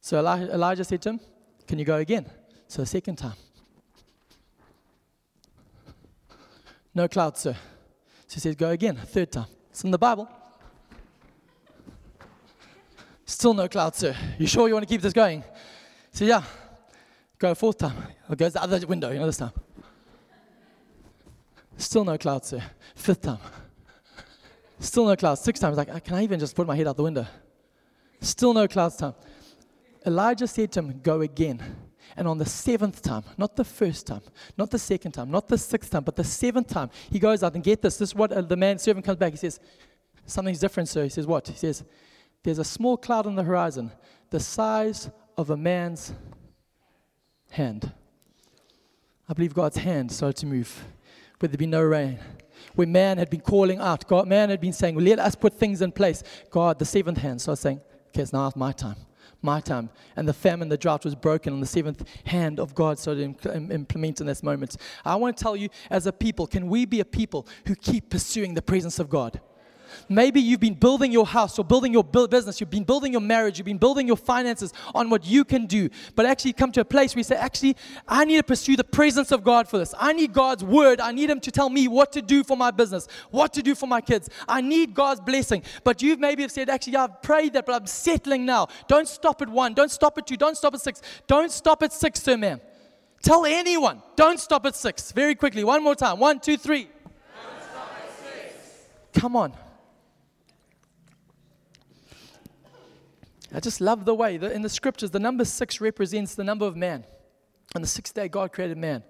So 0.00 0.18
Elijah 0.18 0.84
said 0.84 1.02
to 1.02 1.10
him, 1.10 1.20
Can 1.66 1.78
you 1.78 1.84
go 1.84 1.96
again? 1.96 2.26
So 2.66 2.82
a 2.82 2.86
second 2.86 3.16
time. 3.16 3.34
No 6.94 7.08
clouds, 7.08 7.40
sir. 7.40 7.52
So 8.26 8.34
he 8.34 8.40
says, 8.40 8.56
Go 8.56 8.70
again, 8.70 8.96
third 8.96 9.32
time. 9.32 9.46
It's 9.70 9.84
in 9.84 9.90
the 9.90 9.98
Bible. 9.98 10.28
Still 13.24 13.54
no 13.54 13.68
clouds, 13.68 13.98
sir. 13.98 14.16
You 14.38 14.46
sure 14.46 14.68
you 14.68 14.74
want 14.74 14.88
to 14.88 14.92
keep 14.92 15.02
this 15.02 15.12
going? 15.12 15.44
So 16.12 16.24
yeah, 16.24 16.42
go 17.38 17.50
a 17.50 17.54
fourth 17.54 17.78
time. 17.78 17.96
It 18.30 18.38
goes 18.38 18.54
the 18.54 18.62
other 18.62 18.84
window, 18.86 19.10
you 19.10 19.18
know, 19.18 19.26
this 19.26 19.36
time. 19.36 19.52
Still 21.76 22.04
no 22.04 22.16
clouds, 22.16 22.48
sir. 22.48 22.62
Fifth 22.94 23.22
time. 23.22 23.38
Still 24.78 25.06
no 25.06 25.16
clouds. 25.16 25.40
Six 25.40 25.58
times, 25.58 25.76
like, 25.76 26.04
can 26.04 26.14
I 26.14 26.22
even 26.22 26.38
just 26.38 26.54
put 26.54 26.66
my 26.66 26.76
head 26.76 26.86
out 26.86 26.96
the 26.96 27.02
window? 27.02 27.26
Still 28.20 28.52
no 28.52 28.68
clouds 28.68 28.96
time. 28.96 29.14
Elijah 30.06 30.46
said 30.46 30.72
to 30.72 30.80
him, 30.80 31.00
Go 31.02 31.20
again. 31.22 31.62
And 32.16 32.28
on 32.28 32.38
the 32.38 32.46
seventh 32.46 33.02
time, 33.02 33.24
not 33.36 33.56
the 33.56 33.64
first 33.64 34.06
time, 34.06 34.22
not 34.56 34.70
the 34.70 34.78
second 34.78 35.12
time, 35.12 35.30
not 35.30 35.48
the 35.48 35.58
sixth 35.58 35.90
time, 35.90 36.04
but 36.04 36.16
the 36.16 36.24
seventh 36.24 36.68
time, 36.68 36.88
he 37.10 37.18
goes 37.18 37.42
out 37.42 37.54
and 37.54 37.64
get 37.64 37.82
this. 37.82 37.96
This 37.98 38.10
is 38.10 38.14
what 38.14 38.32
uh, 38.32 38.40
the 38.42 38.56
man 38.56 38.78
servant 38.78 39.04
comes 39.04 39.18
back. 39.18 39.32
He 39.32 39.38
says, 39.38 39.60
Something's 40.24 40.60
different, 40.60 40.88
sir. 40.88 41.04
He 41.04 41.08
says, 41.08 41.26
What? 41.26 41.48
He 41.48 41.56
says, 41.56 41.84
There's 42.42 42.58
a 42.58 42.64
small 42.64 42.96
cloud 42.96 43.26
on 43.26 43.34
the 43.34 43.42
horizon, 43.42 43.92
the 44.30 44.40
size 44.40 45.10
of 45.36 45.50
a 45.50 45.56
man's 45.56 46.12
hand. 47.50 47.92
I 49.28 49.32
believe 49.32 49.54
God's 49.54 49.78
hand 49.78 50.12
started 50.12 50.36
to 50.38 50.46
move, 50.46 50.84
but 51.38 51.50
there'd 51.50 51.58
be 51.58 51.66
no 51.66 51.82
rain 51.82 52.18
where 52.74 52.86
man 52.86 53.18
had 53.18 53.30
been 53.30 53.40
calling 53.40 53.78
out. 53.78 54.06
God, 54.06 54.28
man 54.28 54.50
had 54.50 54.60
been 54.60 54.72
saying, 54.72 54.96
let 54.98 55.18
us 55.18 55.34
put 55.34 55.54
things 55.54 55.82
in 55.82 55.92
place. 55.92 56.22
God, 56.50 56.78
the 56.78 56.84
seventh 56.84 57.18
hand, 57.18 57.40
started 57.40 57.60
saying, 57.60 57.80
okay, 58.08 58.22
it's 58.22 58.32
now 58.32 58.50
my 58.56 58.72
time. 58.72 58.96
My 59.42 59.60
time. 59.60 59.90
And 60.16 60.26
the 60.26 60.32
famine, 60.32 60.68
the 60.68 60.78
drought 60.78 61.04
was 61.04 61.14
broken 61.14 61.52
on 61.52 61.60
the 61.60 61.66
seventh 61.66 62.04
hand 62.24 62.58
of 62.58 62.74
God 62.74 62.98
started 62.98 63.38
to 63.42 63.54
implement 63.54 64.20
in 64.20 64.26
this 64.26 64.42
moment. 64.42 64.76
I 65.04 65.14
want 65.16 65.36
to 65.36 65.42
tell 65.42 65.56
you, 65.56 65.68
as 65.90 66.06
a 66.06 66.12
people, 66.12 66.46
can 66.46 66.68
we 66.68 66.86
be 66.86 67.00
a 67.00 67.04
people 67.04 67.46
who 67.66 67.74
keep 67.74 68.10
pursuing 68.10 68.54
the 68.54 68.62
presence 68.62 68.98
of 68.98 69.10
God? 69.10 69.40
Maybe 70.08 70.40
you've 70.40 70.60
been 70.60 70.74
building 70.74 71.12
your 71.12 71.26
house 71.26 71.58
or 71.58 71.64
building 71.64 71.92
your 71.92 72.04
business, 72.04 72.60
you've 72.60 72.70
been 72.70 72.84
building 72.84 73.12
your 73.12 73.20
marriage, 73.20 73.58
you've 73.58 73.66
been 73.66 73.78
building 73.78 74.06
your 74.06 74.16
finances 74.16 74.72
on 74.94 75.10
what 75.10 75.24
you 75.24 75.44
can 75.44 75.66
do. 75.66 75.88
But 76.14 76.26
actually, 76.26 76.52
come 76.52 76.72
to 76.72 76.80
a 76.80 76.84
place 76.84 77.14
where 77.14 77.20
you 77.20 77.24
say, 77.24 77.36
actually, 77.36 77.76
I 78.06 78.24
need 78.24 78.36
to 78.36 78.42
pursue 78.42 78.76
the 78.76 78.84
presence 78.84 79.32
of 79.32 79.44
God 79.44 79.68
for 79.68 79.78
this. 79.78 79.94
I 79.98 80.12
need 80.12 80.32
God's 80.32 80.64
word. 80.64 81.00
I 81.00 81.12
need 81.12 81.30
Him 81.30 81.40
to 81.40 81.50
tell 81.50 81.68
me 81.68 81.88
what 81.88 82.12
to 82.12 82.22
do 82.22 82.44
for 82.44 82.56
my 82.56 82.70
business, 82.70 83.08
what 83.30 83.52
to 83.54 83.62
do 83.62 83.74
for 83.74 83.86
my 83.86 84.00
kids. 84.00 84.28
I 84.48 84.60
need 84.60 84.94
God's 84.94 85.20
blessing. 85.20 85.62
But 85.84 86.02
you've 86.02 86.20
maybe 86.20 86.42
have 86.42 86.52
said, 86.52 86.68
actually, 86.68 86.96
I've 86.96 87.22
prayed 87.22 87.52
that, 87.54 87.66
but 87.66 87.74
I'm 87.74 87.86
settling 87.86 88.46
now. 88.46 88.68
Don't 88.88 89.08
stop 89.08 89.42
at 89.42 89.48
one. 89.48 89.74
Don't 89.74 89.90
stop 89.90 90.18
at 90.18 90.26
two. 90.26 90.36
Don't 90.36 90.56
stop 90.56 90.74
at 90.74 90.80
six. 90.80 91.02
Don't 91.26 91.50
stop 91.50 91.82
at 91.82 91.92
six, 91.92 92.22
sir, 92.22 92.36
ma'am. 92.36 92.60
Tell 93.22 93.44
anyone, 93.44 94.02
don't 94.14 94.38
stop 94.38 94.66
at 94.66 94.76
six. 94.76 95.10
Very 95.10 95.34
quickly. 95.34 95.64
One 95.64 95.82
more 95.82 95.94
time. 95.94 96.18
One, 96.18 96.38
two, 96.38 96.56
three. 96.56 96.88
Come 99.14 99.34
on. 99.34 99.52
I 103.54 103.60
just 103.60 103.80
love 103.80 104.04
the 104.04 104.14
way 104.14 104.36
that 104.36 104.52
in 104.52 104.62
the 104.62 104.68
scriptures, 104.68 105.10
the 105.10 105.20
number 105.20 105.44
six 105.44 105.80
represents 105.80 106.34
the 106.34 106.44
number 106.44 106.66
of 106.66 106.76
man. 106.76 107.04
On 107.74 107.80
the 107.80 107.88
sixth 107.88 108.14
day, 108.14 108.28
God 108.28 108.52
created 108.52 108.78
man. 108.78 109.02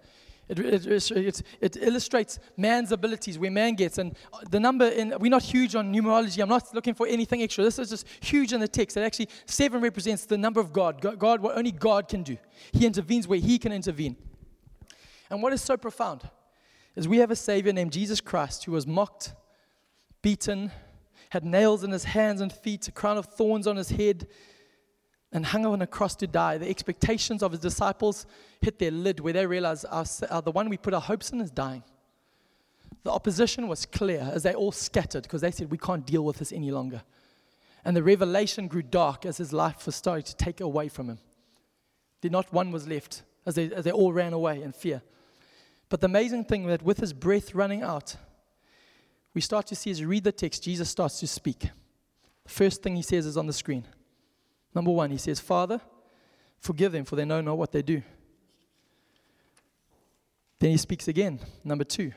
It, 0.49 0.59
it, 0.61 0.87
it, 0.87 1.42
it, 1.61 1.77
illustrates 1.77 2.38
man's 2.57 2.92
abilities, 2.92 3.37
where 3.37 3.51
man 3.51 3.75
gets. 3.75 3.99
And 3.99 4.14
the 4.49 4.61
number 4.61 4.87
in, 4.87 5.12
we're 5.18 5.31
not 5.31 5.42
huge 5.42 5.75
on 5.75 5.92
numerology. 5.92 6.40
I'm 6.40 6.49
not 6.49 6.72
looking 6.72 6.94
for 6.94 7.07
anything 7.07 7.42
extra. 7.42 7.64
This 7.64 7.81
is 7.81 7.90
just 7.90 8.07
huge 8.20 8.53
in 8.53 8.61
the 8.61 8.68
text. 8.68 8.94
That 8.94 9.05
actually, 9.05 9.29
seven 9.46 9.81
represents 9.81 10.25
the 10.25 10.38
number 10.38 10.61
of 10.61 10.72
God. 10.72 11.01
God. 11.01 11.18
God, 11.18 11.40
what 11.40 11.57
only 11.59 11.72
God 11.72 12.09
can 12.09 12.22
do. 12.22 12.37
He 12.72 12.87
intervenes 12.87 13.27
where 13.27 13.40
He 13.40 13.59
can 13.59 13.72
intervene. 13.72 14.16
And 15.31 15.42
what 15.42 15.53
is 15.53 15.62
so 15.62 15.77
profound 15.77 16.22
is 16.94 17.09
we 17.09 17.18
have 17.18 17.33
a 17.33 17.37
Savior 17.37 17.72
named 17.72 17.92
Jesus 17.92 18.20
Christ 18.20 18.64
who 18.64 18.72
was 18.72 18.87
mocked, 18.87 19.35
beaten, 20.22 20.70
had 21.37 21.44
nails 21.44 21.85
in 21.85 21.90
his 21.90 22.05
hands 22.05 22.40
and 22.40 22.51
feet, 22.51 22.88
a 22.88 22.92
crown 22.92 23.18
of 23.18 23.27
thorns 23.27 23.66
on 23.66 23.77
his 23.77 23.90
head, 23.90 24.27
and 25.33 25.44
hung 25.44 25.66
on 25.66 25.83
a 25.83 25.87
cross 25.87 26.16
to 26.16 26.27
die. 26.27 26.57
The 26.57 26.68
expectations 26.68 27.42
of 27.42 27.53
his 27.53 27.61
disciples 27.61 28.25
hit 28.62 28.79
their 28.79 28.90
lid 28.90 29.20
where 29.20 29.35
they 29.35 29.46
realized 29.46 29.85
our, 29.90 30.05
the 30.40 30.51
one 30.51 30.70
we 30.70 30.79
put 30.79 30.94
our 30.94 31.01
hopes 31.01 31.31
in 31.31 31.42
is 31.42 31.51
dying. 31.51 31.83
The 33.03 33.12
opposition 33.12 33.68
was 33.68 33.85
clear 33.85 34.31
as 34.33 34.44
they 34.44 34.55
all 34.55 34.72
scattered 34.72 35.25
because 35.25 35.42
they 35.42 35.51
said, 35.51 35.70
We 35.70 35.77
can't 35.77 36.07
deal 36.07 36.25
with 36.25 36.38
this 36.38 36.53
any 36.53 36.70
longer. 36.70 37.03
And 37.85 37.94
the 37.94 38.03
revelation 38.03 38.66
grew 38.66 38.83
dark 38.83 39.27
as 39.27 39.37
his 39.37 39.53
life 39.53 39.85
was 39.85 39.94
starting 39.94 40.25
to 40.25 40.37
take 40.37 40.62
away 40.62 40.88
from 40.88 41.11
him. 41.11 41.18
Not 42.25 42.53
one 42.53 42.72
was 42.72 42.88
left 42.88 43.22
as 43.44 43.55
they, 43.57 43.70
as 43.72 43.85
they 43.85 43.92
all 43.92 44.12
ran 44.12 44.33
away 44.33 44.62
in 44.62 44.72
fear. 44.72 45.03
But 45.88 46.01
the 46.01 46.07
amazing 46.07 46.46
thing 46.46 46.66
that 46.66 46.83
with 46.83 46.99
his 46.99 47.12
breath 47.12 47.55
running 47.55 47.83
out, 47.83 48.16
we 49.37 49.42
start 49.42 49.66
to 49.66 49.77
see 49.77 49.90
as 49.90 50.01
we 50.01 50.07
read 50.07 50.25
the 50.25 50.33
text, 50.33 50.62
Jesus 50.62 50.88
starts 50.88 51.20
to 51.20 51.27
speak. 51.27 51.59
The 51.59 52.51
first 52.51 52.83
thing 52.83 52.96
he 52.96 53.03
says 53.03 53.27
is 53.27 53.37
on 53.37 53.46
the 53.46 53.53
screen. 53.53 53.85
Number 54.75 54.90
one, 54.90 55.11
he 55.11 55.18
says, 55.18 55.40
Father, 55.40 55.79
forgive 56.59 56.92
them, 56.92 57.05
for 57.05 57.16
they 57.16 57.27
know 57.27 57.42
not 57.42 57.59
what 57.59 57.70
they 57.70 57.83
do. 57.83 58.01
Then 60.59 60.70
he 60.70 60.79
speaks 60.79 61.07
again. 61.07 61.38
Number 61.62 61.85
two, 61.85 62.12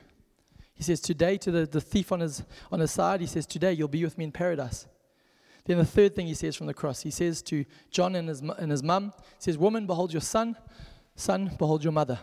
he 0.73 0.81
says, 0.81 1.01
Today, 1.01 1.37
to 1.39 1.51
the, 1.51 1.65
the 1.65 1.81
thief 1.81 2.13
on 2.13 2.21
his, 2.21 2.41
on 2.71 2.79
his 2.79 2.91
side, 2.91 3.19
he 3.19 3.27
says, 3.27 3.45
Today 3.45 3.73
you'll 3.73 3.89
be 3.89 4.05
with 4.05 4.17
me 4.17 4.23
in 4.23 4.31
paradise. 4.31 4.87
Then 5.65 5.77
the 5.77 5.83
third 5.83 6.15
thing 6.15 6.27
he 6.27 6.33
says 6.33 6.55
from 6.55 6.67
the 6.67 6.73
cross, 6.73 7.01
he 7.01 7.11
says 7.11 7.41
to 7.43 7.65
John 7.91 8.15
and 8.15 8.29
his, 8.29 8.39
and 8.39 8.71
his 8.71 8.81
mum, 8.81 9.11
he 9.17 9.41
says, 9.43 9.57
Woman, 9.57 9.85
behold 9.85 10.13
your 10.13 10.21
son. 10.21 10.55
Son, 11.17 11.51
behold 11.57 11.83
your 11.83 11.91
mother. 11.91 12.17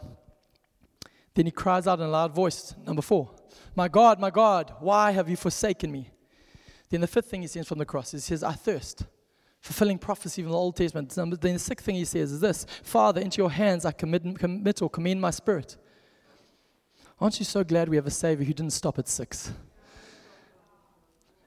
Then 1.36 1.44
he 1.44 1.52
cries 1.52 1.86
out 1.86 2.00
in 2.00 2.06
a 2.06 2.08
loud 2.08 2.34
voice, 2.34 2.74
number 2.86 3.02
four, 3.02 3.30
My 3.74 3.88
God, 3.88 4.18
my 4.18 4.30
God, 4.30 4.72
why 4.80 5.10
have 5.10 5.28
you 5.28 5.36
forsaken 5.36 5.92
me? 5.92 6.10
Then 6.88 7.02
the 7.02 7.06
fifth 7.06 7.26
thing 7.26 7.42
he 7.42 7.46
says 7.46 7.68
from 7.68 7.78
the 7.78 7.84
cross 7.84 8.14
is, 8.14 8.26
He 8.26 8.30
says, 8.30 8.42
I 8.42 8.52
thirst. 8.52 9.04
Fulfilling 9.60 9.98
prophecy 9.98 10.42
from 10.42 10.52
the 10.52 10.56
Old 10.56 10.76
Testament. 10.76 11.10
Then 11.10 11.52
the 11.52 11.58
sixth 11.58 11.84
thing 11.84 11.96
he 11.96 12.06
says 12.06 12.32
is 12.32 12.40
this 12.40 12.64
Father, 12.82 13.20
into 13.20 13.42
your 13.42 13.50
hands 13.50 13.84
I 13.84 13.92
commit, 13.92 14.38
commit 14.38 14.80
or 14.80 14.88
commend 14.88 15.20
my 15.20 15.30
spirit. 15.30 15.76
Aren't 17.20 17.38
you 17.38 17.44
so 17.44 17.62
glad 17.62 17.90
we 17.90 17.96
have 17.96 18.06
a 18.06 18.10
Savior 18.10 18.46
who 18.46 18.54
didn't 18.54 18.72
stop 18.72 18.98
at 18.98 19.06
six? 19.06 19.52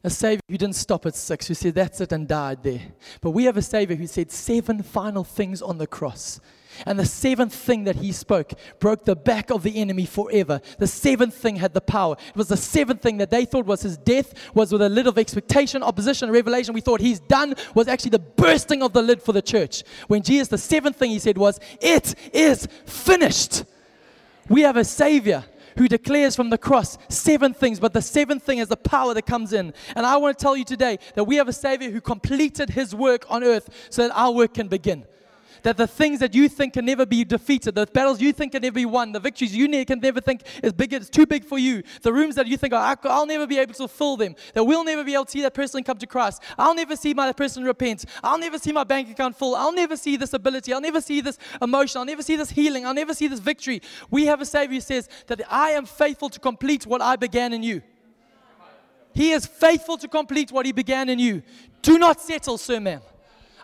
A 0.04 0.10
Savior 0.12 0.41
who 0.47 0.58
didn't 0.58 0.75
stop 0.75 1.08
at 1.08 1.15
six, 1.15 1.47
who 1.47 1.56
said, 1.56 1.73
That's 1.73 1.99
it, 1.99 2.12
and 2.12 2.28
died 2.28 2.62
there. 2.62 2.82
But 3.21 3.32
we 3.32 3.45
have 3.45 3.58
a 3.58 3.63
Savior 3.63 3.95
who 3.95 4.06
said 4.06 4.32
seven 4.32 4.84
final 4.84 5.23
things 5.23 5.63
on 5.63 5.80
the 5.80 5.88
cross. 5.88 6.39
And 6.85 6.99
the 6.99 7.05
seventh 7.05 7.53
thing 7.53 7.83
that 7.85 7.97
he 7.97 8.11
spoke 8.11 8.53
broke 8.79 9.05
the 9.05 9.15
back 9.15 9.49
of 9.49 9.63
the 9.63 9.77
enemy 9.77 10.05
forever. 10.05 10.61
The 10.77 10.87
seventh 10.87 11.35
thing 11.35 11.57
had 11.57 11.73
the 11.73 11.81
power. 11.81 12.15
It 12.29 12.35
was 12.35 12.47
the 12.47 12.57
seventh 12.57 13.01
thing 13.01 13.17
that 13.17 13.29
they 13.29 13.45
thought 13.45 13.65
was 13.65 13.81
his 13.81 13.97
death, 13.97 14.33
was 14.53 14.71
with 14.71 14.81
a 14.81 14.89
lid 14.89 15.07
of 15.07 15.17
expectation, 15.17 15.83
opposition, 15.83 16.31
revelation. 16.31 16.73
We 16.73 16.81
thought 16.81 17.01
he's 17.01 17.19
done, 17.19 17.55
was 17.73 17.87
actually 17.87 18.11
the 18.11 18.19
bursting 18.19 18.81
of 18.83 18.93
the 18.93 19.01
lid 19.01 19.21
for 19.21 19.33
the 19.33 19.41
church. 19.41 19.83
When 20.07 20.21
Jesus, 20.21 20.47
the 20.47 20.57
seventh 20.57 20.97
thing 20.97 21.11
he 21.11 21.19
said 21.19 21.37
was, 21.37 21.59
It 21.81 22.15
is 22.33 22.67
finished. 22.85 23.63
We 24.47 24.61
have 24.61 24.77
a 24.77 24.83
Savior 24.83 25.45
who 25.77 25.87
declares 25.87 26.35
from 26.35 26.49
the 26.49 26.57
cross 26.57 26.97
seven 27.07 27.53
things, 27.53 27.79
but 27.79 27.93
the 27.93 28.01
seventh 28.01 28.43
thing 28.43 28.57
is 28.57 28.67
the 28.67 28.75
power 28.75 29.13
that 29.13 29.25
comes 29.25 29.53
in. 29.53 29.73
And 29.95 30.05
I 30.05 30.17
want 30.17 30.37
to 30.37 30.41
tell 30.41 30.57
you 30.57 30.65
today 30.65 30.99
that 31.15 31.23
we 31.23 31.37
have 31.37 31.47
a 31.47 31.53
Savior 31.53 31.89
who 31.89 32.01
completed 32.01 32.71
his 32.71 32.93
work 32.93 33.25
on 33.29 33.43
earth 33.43 33.69
so 33.89 34.07
that 34.07 34.13
our 34.13 34.31
work 34.31 34.55
can 34.55 34.67
begin 34.67 35.05
that 35.63 35.78
the 35.78 35.88
things 35.88 36.19
that 36.19 36.34
you 36.34 36.50
think 36.50 36.74
can 36.74 36.86
never 36.86 37.06
be 37.06 37.24
defeated, 37.24 37.76
the 37.76 37.86
battles 37.86 38.22
you 38.22 38.34
think 38.34 38.52
can 38.52 38.62
never 38.62 38.76
be 38.76 38.86
won, 38.86 39.12
the 39.12 39.19
victories 39.19 39.56
you 39.56 39.67
can 39.86 40.00
never 40.00 40.22
think 40.22 40.43
is 40.63 40.74
big, 40.74 40.93
it's 40.93 41.10
too 41.10 41.26
big 41.26 41.45
for 41.45 41.58
you, 41.58 41.84
the 42.02 42.12
rooms 42.13 42.36
that 42.36 42.48
you 42.48 42.58
think, 42.58 42.74
oh, 42.74 42.95
I'll 43.04 43.26
never 43.26 43.48
be 43.48 43.58
able 43.58 43.74
to 43.76 43.88
fill 43.88 44.17
them, 44.17 44.36
that 44.54 44.63
we'll 44.63 44.84
never 44.84 45.04
be 45.04 45.13
able 45.13 45.26
to 45.26 45.32
see 45.32 45.41
that 45.41 45.54
person 45.54 45.84
come 45.84 45.98
to 45.98 46.08
Christ. 46.08 46.41
I'll 46.58 46.76
never 46.76 46.95
see 46.95 47.13
my 47.13 47.32
person 47.34 47.63
repent. 47.63 48.06
I'll 48.24 48.39
never 48.39 48.58
see 48.58 48.72
my 48.72 48.84
bank 48.84 49.10
account 49.10 49.36
full. 49.38 49.56
I'll 49.56 49.74
never 49.74 49.95
see 49.95 50.17
this 50.17 50.34
ability. 50.34 50.74
I'll 50.74 50.82
never 50.82 51.02
see 51.02 51.22
this 51.22 51.38
emotion. 51.62 52.00
I'll 52.00 52.06
never 52.06 52.22
see 52.22 52.36
this 52.36 52.50
healing. 52.50 52.86
I'll 52.86 52.93
never 52.93 53.13
see 53.13 53.28
this 53.28 53.39
victory. 53.39 53.82
We 54.10 54.26
have 54.26 54.41
a 54.41 54.45
Savior 54.45 54.76
who 54.76 54.82
says 54.82 55.10
that 55.28 55.41
I 55.50 55.72
am 55.72 55.86
faithful 55.86 56.30
to 56.30 56.39
complete 56.39 56.86
what 56.86 57.02
I 57.02 57.15
began 57.15 57.54
in 57.54 57.63
you. 57.63 57.82
He 59.13 59.32
is 59.32 59.45
faithful 59.45 59.98
to 59.98 60.08
complete 60.08 60.52
what 60.52 60.65
He 60.65 60.72
began 60.72 61.10
in 61.10 61.19
you. 61.19 61.41
Do 61.82 61.98
not 61.98 62.22
settle, 62.22 62.58
sir, 62.58 62.80
ma'am. 62.80 63.02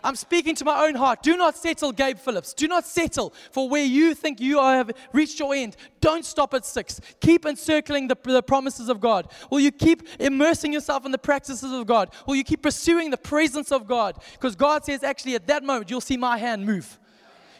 I'm 0.06 0.14
speaking 0.14 0.54
to 0.54 0.64
my 0.64 0.86
own 0.86 0.94
heart. 0.94 1.24
Do 1.24 1.36
not 1.36 1.56
settle, 1.56 1.90
Gabe 1.90 2.16
Phillips. 2.16 2.54
Do 2.54 2.68
not 2.68 2.86
settle 2.86 3.34
for 3.50 3.68
where 3.68 3.84
you 3.84 4.14
think 4.14 4.40
you 4.40 4.58
have 4.60 4.92
reached 5.12 5.40
your 5.40 5.52
end. 5.52 5.76
Don't 6.00 6.24
stop 6.24 6.54
at 6.54 6.64
six. 6.64 7.00
Keep 7.18 7.44
encircling 7.44 8.06
the, 8.06 8.16
the 8.22 8.40
promises 8.40 8.88
of 8.88 9.00
God. 9.00 9.28
Will 9.50 9.58
you 9.58 9.72
keep 9.72 10.04
immersing 10.20 10.72
yourself 10.72 11.04
in 11.06 11.10
the 11.10 11.18
practices 11.18 11.72
of 11.72 11.88
God? 11.88 12.10
Will 12.24 12.36
you 12.36 12.44
keep 12.44 12.62
pursuing 12.62 13.10
the 13.10 13.16
presence 13.16 13.72
of 13.72 13.88
God? 13.88 14.22
Because 14.34 14.54
God 14.54 14.84
says, 14.84 15.02
actually, 15.02 15.34
at 15.34 15.48
that 15.48 15.64
moment, 15.64 15.90
you'll 15.90 16.00
see 16.00 16.16
my 16.16 16.38
hand 16.38 16.64
move. 16.64 17.00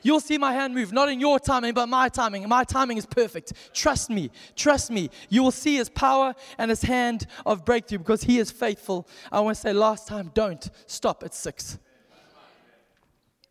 You'll 0.05 0.21
see 0.21 0.39
my 0.39 0.53
hand 0.53 0.73
move, 0.73 0.93
not 0.93 1.09
in 1.09 1.19
your 1.19 1.41
timing, 1.41 1.75
but 1.75 1.89
my 1.89 2.09
timing. 2.09 2.49
My 2.49 2.63
timing 2.63 2.97
is 2.97 3.07
perfect. 3.07 3.55
Trust 3.75 4.09
me. 4.09 4.31
Trust 4.55 4.93
me. 4.93 5.11
You 5.29 5.43
will 5.43 5.51
see 5.51 5.79
his 5.79 5.89
power 5.89 6.33
and 6.59 6.71
his 6.71 6.83
hand 6.83 7.27
of 7.45 7.65
breakthrough 7.65 7.99
because 7.99 8.23
he 8.23 8.39
is 8.39 8.53
faithful. 8.53 9.09
I 9.33 9.41
want 9.41 9.57
to 9.57 9.61
say 9.61 9.73
last 9.73 10.07
time, 10.07 10.31
don't 10.33 10.71
stop 10.87 11.25
at 11.25 11.35
six. 11.35 11.81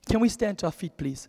Can 0.10 0.20
we 0.20 0.30
stand 0.30 0.60
to 0.60 0.68
our 0.68 0.72
feet, 0.72 0.96
please? 0.98 1.28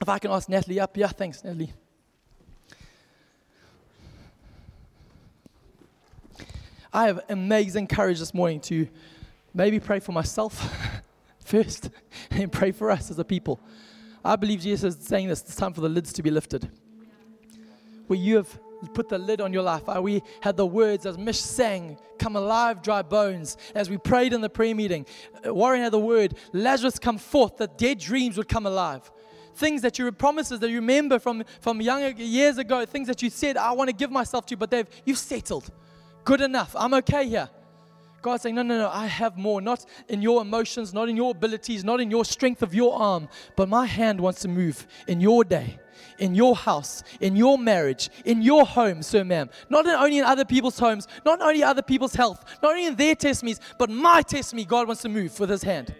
If 0.00 0.08
I 0.08 0.18
can 0.18 0.30
ask 0.30 0.48
Natalie 0.48 0.80
up, 0.80 0.96
yeah, 0.96 1.08
thanks, 1.08 1.42
Natalie. 1.42 1.72
I 6.92 7.06
have 7.06 7.20
amazing 7.28 7.86
courage 7.88 8.18
this 8.18 8.32
morning 8.32 8.60
to 8.60 8.88
maybe 9.52 9.78
pray 9.78 10.00
for 10.00 10.12
myself 10.12 10.74
first 11.40 11.90
and 12.30 12.50
pray 12.50 12.72
for 12.72 12.90
us 12.90 13.10
as 13.10 13.18
a 13.18 13.24
people. 13.24 13.60
I 14.24 14.36
believe 14.36 14.60
Jesus 14.60 14.96
is 14.96 15.06
saying 15.06 15.28
this, 15.28 15.42
it's 15.42 15.56
time 15.56 15.72
for 15.72 15.80
the 15.80 15.88
lids 15.88 16.12
to 16.14 16.22
be 16.22 16.30
lifted. 16.30 16.70
Where 18.06 18.18
you 18.18 18.36
have 18.36 18.58
put 18.86 19.08
the 19.08 19.18
lid 19.18 19.40
on 19.40 19.52
your 19.52 19.62
life. 19.62 19.82
Uh, 19.88 20.00
we 20.00 20.22
had 20.40 20.56
the 20.56 20.66
words 20.66 21.06
as 21.06 21.18
Mish 21.18 21.40
sang, 21.40 21.98
Come 22.18 22.36
alive, 22.36 22.82
dry 22.82 23.02
bones. 23.02 23.56
As 23.74 23.88
we 23.88 23.96
prayed 23.96 24.32
in 24.32 24.40
the 24.40 24.50
prayer 24.50 24.74
meeting, 24.74 25.06
uh, 25.46 25.54
Warren 25.54 25.80
had 25.80 25.92
the 25.92 25.98
word, 25.98 26.36
Lazarus 26.52 26.98
come 26.98 27.18
forth, 27.18 27.56
that 27.58 27.78
dead 27.78 27.98
dreams 27.98 28.36
would 28.36 28.48
come 28.48 28.66
alive. 28.66 29.10
Things 29.54 29.82
that 29.82 29.98
you 29.98 30.10
promises 30.12 30.60
that 30.60 30.70
you 30.70 30.76
remember 30.76 31.18
from, 31.18 31.42
from 31.60 31.80
younger 31.80 32.10
years 32.22 32.58
ago, 32.58 32.84
things 32.86 33.08
that 33.08 33.22
you 33.22 33.30
said, 33.30 33.56
I 33.56 33.72
want 33.72 33.88
to 33.88 33.94
give 33.94 34.10
myself 34.10 34.46
to, 34.46 34.52
you, 34.52 34.56
but 34.56 34.70
they've 34.70 34.88
you've 35.04 35.18
settled. 35.18 35.70
Good 36.24 36.40
enough. 36.40 36.74
I'm 36.78 36.94
okay 36.94 37.26
here. 37.28 37.48
God's 38.20 38.42
saying, 38.42 38.54
No, 38.54 38.62
no, 38.62 38.78
no, 38.78 38.88
I 38.88 39.06
have 39.06 39.36
more. 39.36 39.60
Not 39.60 39.84
in 40.08 40.22
your 40.22 40.42
emotions, 40.42 40.92
not 40.92 41.08
in 41.08 41.16
your 41.16 41.30
abilities, 41.30 41.84
not 41.84 42.00
in 42.00 42.10
your 42.10 42.24
strength 42.24 42.62
of 42.62 42.74
your 42.74 42.98
arm, 42.98 43.28
but 43.56 43.68
my 43.68 43.86
hand 43.86 44.20
wants 44.20 44.40
to 44.40 44.48
move 44.48 44.86
in 45.06 45.20
your 45.20 45.44
day 45.44 45.78
in 46.18 46.34
your 46.34 46.56
house, 46.56 47.02
in 47.20 47.36
your 47.36 47.58
marriage, 47.58 48.10
in 48.24 48.42
your 48.42 48.66
home, 48.66 49.02
sir, 49.02 49.24
ma'am. 49.24 49.50
Not 49.68 49.86
only 49.86 50.18
in 50.18 50.24
other 50.24 50.44
people's 50.44 50.78
homes, 50.78 51.06
not 51.24 51.40
only 51.40 51.62
other 51.62 51.82
people's 51.82 52.14
health, 52.14 52.44
not 52.62 52.72
only 52.72 52.86
in 52.86 52.96
their 52.96 53.14
testimonies, 53.14 53.60
but 53.78 53.90
my 53.90 54.22
testimony, 54.22 54.64
God 54.64 54.86
wants 54.86 55.02
to 55.02 55.08
move 55.08 55.38
with 55.38 55.50
his 55.50 55.62
hand. 55.62 55.94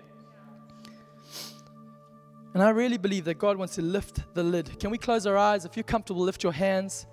And 2.54 2.62
I 2.62 2.70
really 2.70 2.98
believe 2.98 3.24
that 3.26 3.38
God 3.38 3.56
wants 3.56 3.74
to 3.76 3.82
lift 3.82 4.22
the 4.34 4.42
lid. 4.42 4.80
Can 4.80 4.90
we 4.90 4.98
close 4.98 5.26
our 5.26 5.36
eyes? 5.36 5.64
If 5.64 5.76
you're 5.76 5.84
comfortable, 5.84 6.22
lift 6.22 6.42
your 6.42 6.52
hands. 6.52 7.06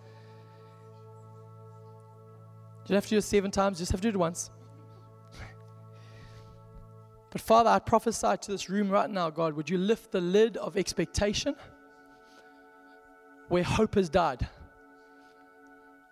You 2.83 2.89
don't 2.89 2.97
have 2.97 3.05
to 3.05 3.09
do 3.09 3.17
it 3.17 3.23
seven 3.23 3.51
times, 3.51 3.79
you 3.79 3.81
just 3.81 3.91
have 3.91 4.01
to 4.01 4.11
do 4.11 4.15
it 4.15 4.19
once. 4.19 4.51
But 7.31 7.41
Father, 7.41 7.69
I 7.69 7.79
prophesy 7.79 8.37
to 8.43 8.51
this 8.51 8.69
room 8.69 8.89
right 8.89 9.09
now, 9.09 9.29
God, 9.29 9.55
would 9.55 9.69
you 9.69 9.77
lift 9.77 10.13
the 10.13 10.21
lid 10.21 10.55
of 10.55 10.77
expectation? 10.77 11.53
Where 13.47 13.63
hope 13.63 13.95
has 13.95 14.09
died, 14.09 14.47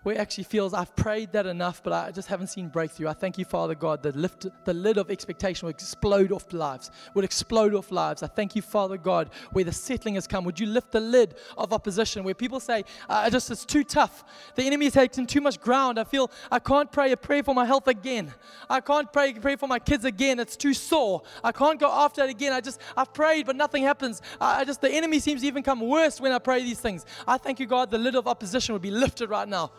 where 0.03 0.15
it 0.15 0.19
actually 0.19 0.43
feels 0.43 0.73
I've 0.73 0.95
prayed 0.95 1.31
that 1.31 1.45
enough, 1.45 1.81
but 1.81 1.93
I 1.93 2.11
just 2.11 2.27
haven't 2.27 2.47
seen 2.47 2.67
breakthrough. 2.67 3.07
I 3.07 3.13
thank 3.13 3.37
you, 3.37 3.45
Father 3.45 3.73
God, 3.73 4.03
that 4.03 4.15
lift, 4.15 4.45
the 4.65 4.73
lid 4.73 4.97
of 4.97 5.09
expectation 5.09 5.65
would 5.65 5.75
explode 5.75 6.31
off 6.31 6.51
lives, 6.53 6.91
would 7.13 7.25
explode 7.25 7.73
off 7.73 7.91
lives. 7.91 8.21
I 8.21 8.27
thank 8.27 8.55
you, 8.55 8.61
Father 8.61 8.97
God, 8.97 9.29
where 9.51 9.63
the 9.63 9.71
settling 9.71 10.15
has 10.15 10.27
come. 10.27 10.43
Would 10.43 10.59
you 10.59 10.67
lift 10.67 10.91
the 10.91 10.99
lid 10.99 11.35
of 11.57 11.73
opposition 11.73 12.23
where 12.23 12.33
people 12.33 12.59
say, 12.59 12.81
uh, 13.09 13.23
I 13.25 13.29
just 13.29 13.49
it's 13.49 13.65
too 13.65 13.83
tough. 13.83 14.23
The 14.55 14.63
enemy 14.63 14.85
has 14.85 14.93
taken 14.93 15.25
too 15.25 15.41
much 15.41 15.59
ground. 15.59 15.97
I 15.99 16.03
feel 16.03 16.29
I 16.51 16.59
can't 16.59 16.91
pray 16.91 17.11
a 17.11 17.17
prayer 17.17 17.43
for 17.43 17.55
my 17.55 17.65
health 17.65 17.87
again. 17.87 18.33
I 18.69 18.81
can't 18.81 19.11
pray, 19.11 19.33
pray 19.33 19.55
for 19.55 19.67
my 19.67 19.79
kids 19.79 20.05
again. 20.05 20.39
It's 20.39 20.57
too 20.57 20.73
sore. 20.73 21.23
I 21.43 21.51
can't 21.51 21.79
go 21.79 21.89
after 21.89 22.23
it 22.23 22.29
again. 22.29 22.51
I 22.51 22.61
just, 22.61 22.81
I've 22.97 23.13
prayed, 23.13 23.45
but 23.45 23.55
nothing 23.55 23.83
happens. 23.83 24.21
I, 24.41 24.61
I 24.61 24.65
just, 24.65 24.81
the 24.81 24.89
enemy 24.89 25.19
seems 25.19 25.41
to 25.41 25.47
even 25.47 25.63
come 25.63 25.79
worse 25.79 26.19
when 26.19 26.31
I 26.31 26.39
pray 26.39 26.61
these 26.61 26.79
things. 26.79 27.05
I 27.27 27.37
thank 27.37 27.59
you, 27.59 27.65
God, 27.65 27.89
the 27.89 27.97
lid 27.97 28.15
of 28.15 28.27
opposition 28.27 28.73
would 28.73 28.81
be 28.81 28.91
lifted 28.91 29.29
right 29.29 29.47
now. 29.47 29.71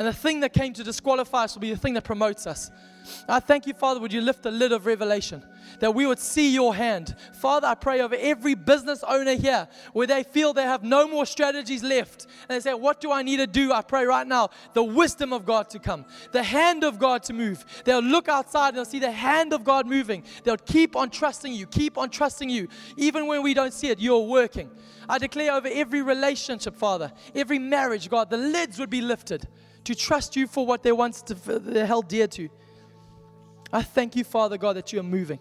And 0.00 0.08
the 0.08 0.14
thing 0.14 0.40
that 0.40 0.54
came 0.54 0.72
to 0.72 0.82
disqualify 0.82 1.44
us 1.44 1.54
will 1.54 1.60
be 1.60 1.68
the 1.68 1.76
thing 1.76 1.92
that 1.92 2.04
promotes 2.04 2.46
us. 2.46 2.70
I 3.28 3.38
thank 3.38 3.66
you, 3.66 3.74
Father, 3.74 4.00
would 4.00 4.14
you 4.14 4.22
lift 4.22 4.42
the 4.42 4.50
lid 4.50 4.72
of 4.72 4.86
revelation 4.86 5.42
that 5.80 5.94
we 5.94 6.06
would 6.06 6.18
see 6.18 6.54
your 6.54 6.74
hand. 6.74 7.14
Father, 7.34 7.66
I 7.66 7.74
pray 7.74 8.00
over 8.00 8.16
every 8.18 8.54
business 8.54 9.04
owner 9.06 9.34
here 9.34 9.68
where 9.92 10.06
they 10.06 10.22
feel 10.22 10.54
they 10.54 10.62
have 10.62 10.82
no 10.82 11.06
more 11.06 11.26
strategies 11.26 11.82
left 11.82 12.26
and 12.48 12.56
they 12.56 12.60
say, 12.60 12.72
What 12.72 13.02
do 13.02 13.12
I 13.12 13.22
need 13.22 13.36
to 13.36 13.46
do? 13.46 13.74
I 13.74 13.82
pray 13.82 14.06
right 14.06 14.26
now 14.26 14.48
the 14.72 14.82
wisdom 14.82 15.34
of 15.34 15.44
God 15.44 15.68
to 15.68 15.78
come, 15.78 16.06
the 16.32 16.42
hand 16.42 16.82
of 16.82 16.98
God 16.98 17.22
to 17.24 17.34
move. 17.34 17.62
They'll 17.84 18.00
look 18.00 18.26
outside 18.26 18.68
and 18.68 18.78
they'll 18.78 18.86
see 18.86 19.00
the 19.00 19.12
hand 19.12 19.52
of 19.52 19.64
God 19.64 19.86
moving. 19.86 20.24
They'll 20.44 20.56
keep 20.56 20.96
on 20.96 21.10
trusting 21.10 21.52
you, 21.52 21.66
keep 21.66 21.98
on 21.98 22.08
trusting 22.08 22.48
you. 22.48 22.68
Even 22.96 23.26
when 23.26 23.42
we 23.42 23.52
don't 23.52 23.74
see 23.74 23.88
it, 23.88 24.00
you're 24.00 24.26
working. 24.26 24.70
I 25.10 25.18
declare 25.18 25.52
over 25.52 25.68
every 25.70 26.00
relationship, 26.00 26.74
Father, 26.74 27.12
every 27.34 27.58
marriage, 27.58 28.08
God, 28.08 28.30
the 28.30 28.38
lids 28.38 28.78
would 28.78 28.88
be 28.88 29.02
lifted 29.02 29.46
to 29.84 29.94
trust 29.94 30.36
you 30.36 30.46
for 30.46 30.66
what 30.66 30.82
they 30.82 30.92
once 30.92 31.22
they 31.22 31.86
held 31.86 32.08
dear 32.08 32.26
to. 32.28 32.48
I 33.72 33.82
thank 33.82 34.16
you, 34.16 34.24
Father 34.24 34.58
God, 34.58 34.76
that 34.76 34.92
you 34.92 35.00
are 35.00 35.04
moving. 35.04 35.38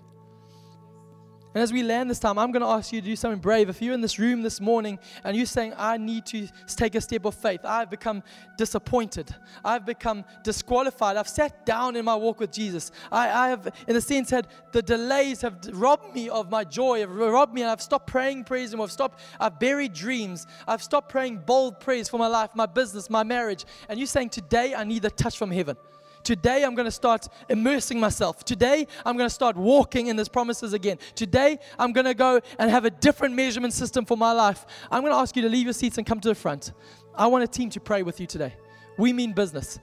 And 1.59 1.63
as 1.65 1.73
we 1.73 1.83
land 1.83 2.09
this 2.09 2.19
time, 2.19 2.39
I'm 2.39 2.53
going 2.53 2.61
to 2.61 2.69
ask 2.69 2.93
you 2.93 3.01
to 3.01 3.05
do 3.05 3.17
something 3.17 3.41
brave. 3.41 3.67
If 3.67 3.81
you're 3.81 3.93
in 3.93 3.99
this 3.99 4.17
room 4.17 4.43
this 4.43 4.61
morning 4.61 4.97
and 5.25 5.35
you're 5.35 5.45
saying, 5.45 5.73
I 5.75 5.97
need 5.97 6.25
to 6.27 6.47
take 6.67 6.95
a 6.95 7.01
step 7.01 7.25
of 7.25 7.35
faith, 7.35 7.65
I've 7.65 7.89
become 7.89 8.23
disappointed, 8.57 9.35
I've 9.65 9.85
become 9.85 10.23
disqualified, 10.41 11.17
I've 11.17 11.27
sat 11.27 11.65
down 11.65 11.97
in 11.97 12.05
my 12.05 12.15
walk 12.15 12.39
with 12.39 12.53
Jesus, 12.53 12.93
I, 13.11 13.47
I 13.47 13.49
have, 13.49 13.73
in 13.89 13.97
a 13.97 13.99
sense, 13.99 14.29
had 14.29 14.47
the 14.71 14.81
delays 14.81 15.41
have 15.41 15.57
robbed 15.73 16.15
me 16.15 16.29
of 16.29 16.49
my 16.49 16.63
joy, 16.63 17.01
have 17.01 17.13
robbed 17.13 17.53
me, 17.53 17.61
and 17.61 17.69
I've 17.69 17.81
stopped 17.81 18.07
praying 18.07 18.45
praise 18.45 18.71
and 18.71 18.81
I've 18.81 18.89
stopped, 18.89 19.19
I've 19.37 19.59
buried 19.59 19.91
dreams, 19.91 20.47
I've 20.65 20.81
stopped 20.81 21.09
praying 21.09 21.39
bold 21.45 21.81
praise 21.81 22.07
for 22.07 22.19
my 22.19 22.27
life, 22.27 22.51
my 22.55 22.67
business, 22.67 23.09
my 23.09 23.23
marriage. 23.23 23.65
And 23.89 23.99
you're 23.99 24.07
saying, 24.07 24.29
Today 24.29 24.75
I 24.75 24.85
need 24.85 25.03
a 25.03 25.09
touch 25.09 25.37
from 25.37 25.51
heaven. 25.51 25.75
Today, 26.23 26.63
I'm 26.63 26.75
going 26.75 26.85
to 26.85 26.91
start 26.91 27.27
immersing 27.49 27.99
myself. 27.99 28.43
Today, 28.43 28.85
I'm 29.05 29.17
going 29.17 29.29
to 29.29 29.33
start 29.33 29.55
walking 29.55 30.07
in 30.07 30.17
His 30.17 30.29
promises 30.29 30.73
again. 30.73 30.97
Today, 31.15 31.59
I'm 31.77 31.93
going 31.93 32.05
to 32.05 32.13
go 32.13 32.41
and 32.57 32.69
have 32.69 32.85
a 32.85 32.89
different 32.89 33.35
measurement 33.35 33.73
system 33.73 34.05
for 34.05 34.17
my 34.17 34.31
life. 34.31 34.65
I'm 34.91 35.01
going 35.01 35.13
to 35.13 35.17
ask 35.17 35.35
you 35.35 35.41
to 35.43 35.49
leave 35.49 35.65
your 35.65 35.73
seats 35.73 35.97
and 35.97 36.05
come 36.05 36.19
to 36.19 36.29
the 36.29 36.35
front. 36.35 36.73
I 37.15 37.27
want 37.27 37.43
a 37.43 37.47
team 37.47 37.69
to 37.71 37.79
pray 37.79 38.03
with 38.03 38.19
you 38.19 38.27
today. 38.27 38.53
We 38.97 39.13
mean 39.13 39.33
business. 39.33 39.79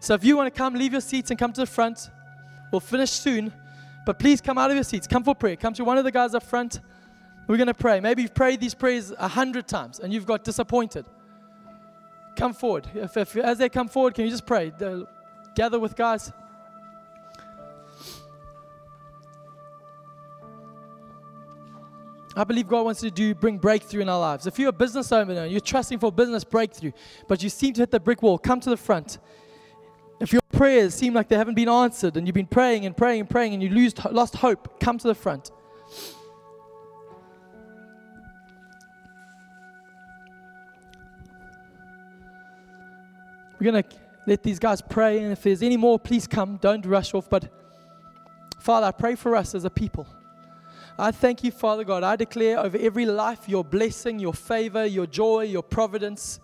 So 0.00 0.14
if 0.14 0.24
you 0.24 0.36
want 0.36 0.52
to 0.52 0.56
come, 0.56 0.74
leave 0.74 0.92
your 0.92 1.00
seats 1.00 1.30
and 1.30 1.38
come 1.38 1.52
to 1.52 1.60
the 1.60 1.66
front. 1.66 2.10
We'll 2.72 2.80
finish 2.80 3.10
soon, 3.10 3.52
but 4.06 4.18
please 4.18 4.40
come 4.40 4.58
out 4.58 4.70
of 4.70 4.76
your 4.76 4.84
seats. 4.84 5.06
Come 5.06 5.22
for 5.24 5.34
prayer. 5.34 5.56
Come 5.56 5.74
to 5.74 5.84
one 5.84 5.98
of 5.98 6.04
the 6.04 6.10
guys 6.10 6.34
up 6.34 6.42
front. 6.42 6.80
We're 7.46 7.56
going 7.56 7.66
to 7.66 7.74
pray. 7.74 8.00
Maybe 8.00 8.22
you've 8.22 8.34
prayed 8.34 8.60
these 8.60 8.74
prayers 8.74 9.12
a 9.18 9.28
hundred 9.28 9.68
times 9.68 9.98
and 9.98 10.12
you've 10.12 10.26
got 10.26 10.44
disappointed. 10.44 11.06
Come 12.36 12.54
forward. 12.54 12.88
If, 12.94 13.16
if, 13.16 13.36
as 13.36 13.58
they 13.58 13.68
come 13.68 13.88
forward, 13.88 14.14
can 14.14 14.24
you 14.24 14.30
just 14.30 14.46
pray? 14.46 14.72
Gather 15.54 15.78
with 15.78 15.96
guys? 15.96 16.32
I 22.34 22.44
believe 22.44 22.66
God 22.66 22.84
wants 22.84 23.00
to 23.00 23.10
do 23.10 23.34
bring 23.34 23.58
breakthrough 23.58 24.00
in 24.02 24.08
our 24.08 24.18
lives. 24.18 24.46
If 24.46 24.58
you're 24.58 24.70
a 24.70 24.72
business 24.72 25.12
owner 25.12 25.34
and 25.34 25.50
you're 25.50 25.60
trusting 25.60 25.98
for 25.98 26.10
business 26.10 26.44
breakthrough, 26.44 26.92
but 27.28 27.42
you 27.42 27.50
seem 27.50 27.74
to 27.74 27.82
hit 27.82 27.90
the 27.90 28.00
brick 28.00 28.22
wall, 28.22 28.38
come 28.38 28.58
to 28.60 28.70
the 28.70 28.76
front. 28.76 29.18
If 30.18 30.32
your 30.32 30.40
prayers 30.52 30.94
seem 30.94 31.14
like 31.14 31.28
they 31.28 31.36
haven't 31.36 31.54
been 31.54 31.68
answered 31.68 32.16
and 32.16 32.26
you've 32.26 32.34
been 32.34 32.46
praying 32.46 32.86
and 32.86 32.96
praying 32.96 33.20
and 33.20 33.28
praying 33.28 33.54
and 33.54 33.62
you 33.62 33.68
lose, 33.68 33.92
lost 34.10 34.36
hope, 34.36 34.80
come 34.80 34.96
to 34.98 35.08
the 35.08 35.14
front. 35.14 35.50
We're 43.58 43.70
going 43.70 43.84
to 43.84 44.01
let 44.26 44.42
these 44.42 44.58
guys 44.58 44.80
pray. 44.80 45.18
And 45.18 45.32
if 45.32 45.42
there's 45.42 45.62
any 45.62 45.76
more, 45.76 45.98
please 45.98 46.26
come. 46.26 46.56
Don't 46.58 46.84
rush 46.86 47.14
off. 47.14 47.28
But 47.28 47.48
Father, 48.58 48.86
I 48.86 48.92
pray 48.92 49.14
for 49.14 49.34
us 49.36 49.54
as 49.54 49.64
a 49.64 49.70
people. 49.70 50.06
I 50.98 51.10
thank 51.10 51.42
you, 51.42 51.50
Father 51.50 51.84
God. 51.84 52.02
I 52.02 52.16
declare 52.16 52.58
over 52.58 52.78
every 52.78 53.06
life 53.06 53.48
your 53.48 53.64
blessing, 53.64 54.18
your 54.18 54.34
favor, 54.34 54.84
your 54.86 55.06
joy, 55.06 55.44
your 55.44 55.62
providence, 55.62 56.38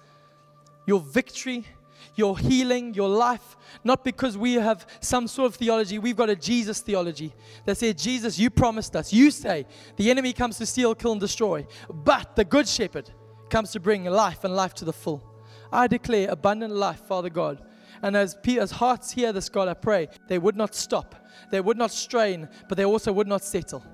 your 0.87 1.01
victory, 1.01 1.67
your 2.15 2.39
healing, 2.39 2.95
your 2.95 3.09
life. 3.09 3.57
Not 3.85 4.05
because 4.05 4.37
we 4.37 4.55
have 4.55 4.87
some 5.01 5.29
sort 5.29 5.53
of 5.53 5.55
theology, 5.57 5.99
we've 5.99 6.17
got 6.17 6.31
a 6.31 6.37
Jesus 6.37 6.81
theology 6.81 7.33
that 7.67 7.77
says, 7.77 7.95
Jesus, 7.95 8.39
you 8.39 8.51
promised 8.51 8.97
us. 8.97 9.13
You 9.13 9.31
say 9.31 9.67
the 9.97 10.11
enemy 10.11 10.33
comes 10.33 10.59
to 10.59 10.67
steal, 10.67 10.95
kill, 10.95 11.13
and 11.13 11.21
destroy. 11.21 11.67
But 11.89 12.35
the 12.35 12.45
good 12.45 12.67
shepherd 12.67 13.11
comes 13.51 13.71
to 13.73 13.81
bring 13.81 14.05
life 14.05 14.45
and 14.45 14.57
life 14.57 14.75
to 14.75 14.85
the 14.85 14.93
full. 14.93 15.23
I 15.71 15.87
declare 15.87 16.31
abundant 16.31 16.75
life, 16.75 17.01
Father 17.07 17.31
God. 17.31 17.63
And 18.03 18.17
as, 18.17 18.37
as 18.59 18.71
hearts 18.71 19.11
hear 19.11 19.33
this, 19.33 19.49
God, 19.49 19.69
I 19.69 19.75
pray 19.75 20.09
they 20.29 20.39
would 20.39 20.57
not 20.57 20.75
stop, 20.75 21.15
they 21.51 21.61
would 21.61 21.77
not 21.77 21.91
strain, 21.91 22.49
but 22.69 22.77
they 22.77 22.85
also 22.85 23.13
would 23.13 23.27
not 23.27 23.43
settle. 23.43 23.85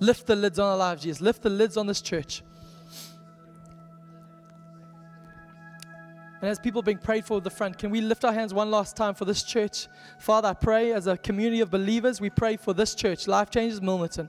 Lift 0.00 0.26
the 0.26 0.36
lids 0.36 0.58
on 0.58 0.68
our 0.68 0.76
lives, 0.76 1.02
Jesus. 1.02 1.20
Lift 1.20 1.42
the 1.42 1.50
lids 1.50 1.76
on 1.76 1.86
this 1.86 2.00
church. 2.00 2.42
And 6.40 6.50
as 6.50 6.58
people 6.58 6.82
being 6.82 6.98
prayed 6.98 7.24
for 7.24 7.36
at 7.36 7.44
the 7.44 7.50
front, 7.50 7.78
can 7.78 7.88
we 7.90 8.00
lift 8.00 8.24
our 8.24 8.32
hands 8.32 8.52
one 8.52 8.68
last 8.68 8.96
time 8.96 9.14
for 9.14 9.24
this 9.24 9.44
church? 9.44 9.86
Father, 10.18 10.48
I 10.48 10.54
pray 10.54 10.92
as 10.92 11.06
a 11.06 11.16
community 11.16 11.60
of 11.60 11.70
believers, 11.70 12.20
we 12.20 12.30
pray 12.30 12.56
for 12.56 12.74
this 12.74 12.96
church, 12.96 13.28
Life 13.28 13.50
Changes 13.50 13.78
Milnerton. 13.78 14.28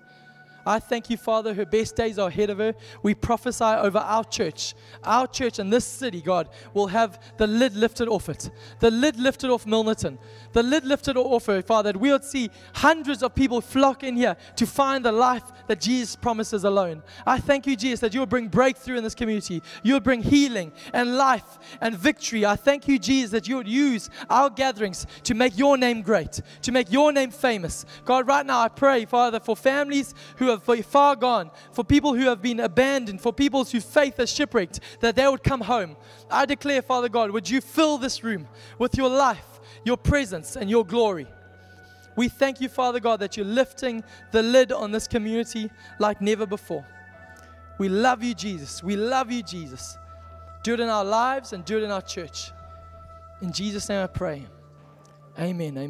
I 0.65 0.79
thank 0.79 1.09
you, 1.09 1.17
Father, 1.17 1.53
her 1.53 1.65
best 1.65 1.95
days 1.95 2.17
are 2.17 2.29
ahead 2.29 2.49
of 2.49 2.57
her. 2.59 2.73
We 3.01 3.13
prophesy 3.13 3.63
over 3.63 3.97
our 3.97 4.23
church. 4.23 4.73
Our 5.03 5.27
church 5.27 5.59
and 5.59 5.71
this 5.71 5.85
city, 5.85 6.21
God, 6.21 6.49
will 6.73 6.87
have 6.87 7.19
the 7.37 7.47
lid 7.47 7.75
lifted 7.75 8.07
off 8.07 8.29
it. 8.29 8.49
The 8.79 8.91
lid 8.91 9.19
lifted 9.19 9.49
off 9.49 9.65
Milnerton. 9.65 10.17
The 10.53 10.63
lid 10.63 10.85
lifted 10.85 11.17
off 11.17 11.45
her, 11.47 11.61
Father, 11.61 11.91
that 11.91 11.99
we'll 11.99 12.21
see 12.21 12.49
hundreds 12.75 13.23
of 13.23 13.35
people 13.35 13.61
flock 13.61 14.03
in 14.03 14.15
here 14.15 14.37
to 14.55 14.65
find 14.65 15.03
the 15.03 15.11
life 15.11 15.43
that 15.67 15.81
Jesus 15.81 16.15
promises 16.15 16.63
alone. 16.63 17.03
I 17.25 17.39
thank 17.39 17.67
you, 17.67 17.75
Jesus, 17.75 17.99
that 18.01 18.13
you'll 18.13 18.25
bring 18.25 18.47
breakthrough 18.47 18.97
in 18.97 19.03
this 19.03 19.15
community. 19.15 19.61
You'll 19.83 19.99
bring 19.99 20.21
healing 20.21 20.71
and 20.93 21.17
life 21.17 21.59
and 21.81 21.97
victory. 21.97 22.45
I 22.45 22.55
thank 22.55 22.87
you, 22.87 22.99
Jesus, 22.99 23.31
that 23.31 23.47
you 23.47 23.57
would 23.57 23.67
use 23.67 24.09
our 24.29 24.49
gatherings 24.49 25.05
to 25.23 25.33
make 25.33 25.57
your 25.57 25.77
name 25.77 26.01
great, 26.01 26.41
to 26.61 26.71
make 26.71 26.91
your 26.91 27.11
name 27.11 27.31
famous. 27.31 27.85
God, 28.05 28.27
right 28.27 28.45
now 28.45 28.61
I 28.61 28.69
pray, 28.69 29.05
Father, 29.05 29.39
for 29.39 29.55
families 29.55 30.13
who 30.37 30.52
have 30.61 30.85
far 30.85 31.15
gone, 31.15 31.51
for 31.71 31.83
people 31.83 32.13
who 32.13 32.25
have 32.25 32.41
been 32.41 32.59
abandoned, 32.59 33.21
for 33.21 33.33
people 33.33 33.63
whose 33.63 33.83
faith 33.83 34.19
is 34.19 34.31
shipwrecked, 34.31 34.79
that 34.99 35.15
they 35.15 35.27
would 35.27 35.43
come 35.43 35.61
home. 35.61 35.95
I 36.29 36.45
declare, 36.45 36.81
Father 36.81 37.09
God, 37.09 37.31
would 37.31 37.49
you 37.49 37.61
fill 37.61 37.97
this 37.97 38.23
room 38.23 38.47
with 38.77 38.97
your 38.97 39.09
life, 39.09 39.59
your 39.83 39.97
presence, 39.97 40.55
and 40.55 40.69
your 40.69 40.85
glory. 40.85 41.27
We 42.15 42.29
thank 42.29 42.61
you, 42.61 42.69
Father 42.69 42.99
God, 42.99 43.19
that 43.21 43.37
you're 43.37 43.45
lifting 43.45 44.03
the 44.31 44.43
lid 44.43 44.71
on 44.71 44.91
this 44.91 45.07
community 45.07 45.69
like 45.99 46.21
never 46.21 46.45
before. 46.45 46.85
We 47.79 47.89
love 47.89 48.23
you, 48.23 48.33
Jesus. 48.33 48.83
We 48.83 48.95
love 48.95 49.31
you, 49.31 49.41
Jesus. 49.41 49.97
Do 50.63 50.75
it 50.75 50.79
in 50.79 50.89
our 50.89 51.03
lives 51.03 51.53
and 51.53 51.65
do 51.65 51.77
it 51.77 51.83
in 51.83 51.91
our 51.91 52.01
church. 52.01 52.51
In 53.41 53.51
Jesus' 53.51 53.89
name 53.89 54.03
I 54.03 54.07
pray. 54.07 54.45
Amen. 55.39 55.77
Amen. 55.77 55.89